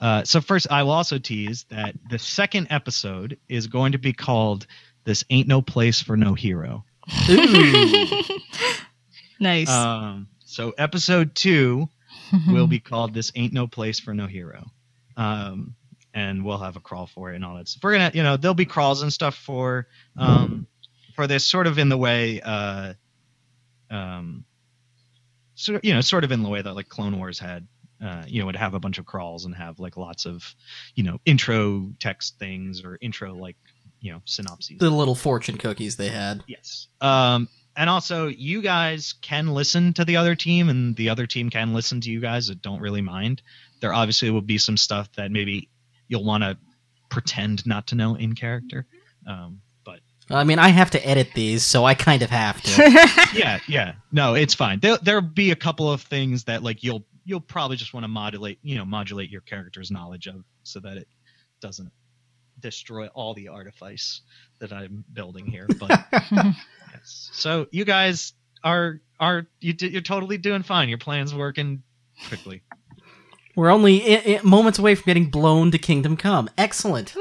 [0.00, 4.12] uh, so first, I will also tease that the second episode is going to be
[4.12, 4.66] called
[5.04, 6.84] "This Ain't No Place for No Hero."
[7.28, 8.06] Ooh.
[9.40, 9.68] nice.
[9.68, 11.88] Um, so episode two
[12.48, 14.70] will be called "This Ain't No Place for No Hero,"
[15.16, 15.74] um,
[16.14, 17.68] and we'll have a crawl for it and all that.
[17.68, 19.86] So We're gonna, you know, there'll be crawls and stuff for
[20.16, 20.66] um,
[21.14, 22.94] for this, sort of in the way, uh,
[23.90, 24.44] um,
[25.54, 27.66] so you know, sort of in the way that like Clone Wars had.
[28.04, 30.56] Uh, you know, would have a bunch of crawls and have like lots of,
[30.96, 33.54] you know, intro text things or intro like,
[34.00, 34.78] you know, synopses.
[34.78, 36.42] the little fortune cookies they had.
[36.48, 36.88] Yes.
[37.00, 41.48] Um, and also, you guys can listen to the other team, and the other team
[41.48, 43.40] can listen to you guys that don't really mind.
[43.80, 45.68] There obviously will be some stuff that maybe
[46.12, 46.58] you'll want to
[47.08, 48.86] pretend not to know in character.
[49.26, 53.08] Um, but I mean, I have to edit these, so I kind of have to.
[53.34, 54.78] yeah, yeah, no, it's fine.
[54.80, 58.08] There there'll be a couple of things that like you'll you'll probably just want to
[58.08, 61.08] modulate, you know, modulate your character's knowledge of, so that it
[61.60, 61.90] doesn't
[62.60, 64.20] destroy all the artifice
[64.58, 65.66] that I'm building here.
[65.80, 67.30] But yes.
[67.32, 70.90] So you guys are are you d- you're totally doing fine.
[70.90, 71.82] Your plan's working
[72.28, 72.62] quickly.
[73.54, 76.48] We're only I- I- moments away from getting blown to Kingdom Come.
[76.56, 77.14] Excellent.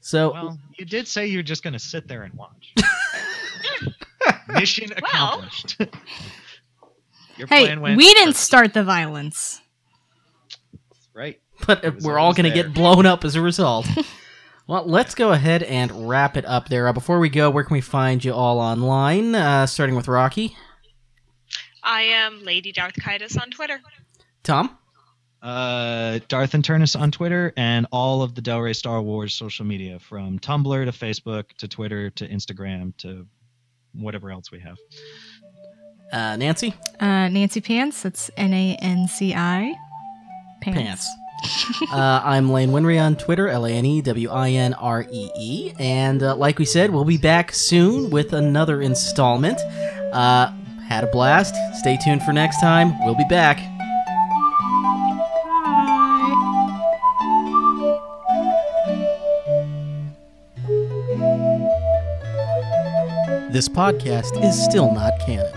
[0.00, 2.74] So, Well, you did say you're just going to sit there and watch.
[4.48, 5.76] Mission accomplished.
[7.36, 9.60] Your hey, plan went we didn't perfect, start the violence.
[11.14, 11.40] right.
[11.66, 13.86] but we're all going to get blown up as a result.
[14.68, 16.86] well, let's go ahead and wrap it up there.
[16.86, 19.34] Uh, before we go, where can we find you all online?
[19.34, 20.56] Uh, starting with Rocky,
[21.82, 23.80] I am Lady Darth Kaitis on Twitter.
[24.44, 24.76] Tom,
[25.44, 29.66] Uh, Darth and Turnus on Twitter and all of the Del Rey Star Wars social
[29.66, 33.26] media from Tumblr to Facebook to Twitter to Instagram to
[33.92, 34.76] whatever else we have.
[36.12, 38.02] uh, Nancy, Uh, Nancy Pants.
[38.02, 39.74] That's N A N C I.
[40.62, 41.06] Pants.
[41.92, 45.28] uh, I'm Lane Winry on Twitter, L A N E W I N R E
[45.38, 45.72] E.
[45.78, 49.60] And uh, like we said, we'll be back soon with another installment.
[50.10, 50.50] Uh,
[50.88, 51.54] had a blast.
[51.80, 52.98] Stay tuned for next time.
[53.04, 53.58] We'll be back.
[63.54, 65.52] This podcast is still not canon.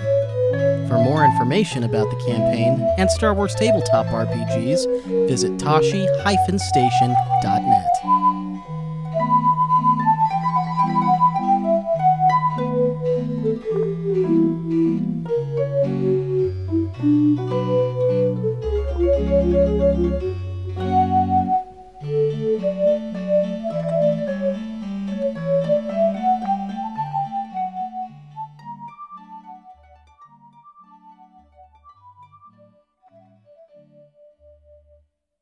[0.88, 8.27] For more information about the campaign and Star Wars tabletop RPGs, visit tosche-station.net.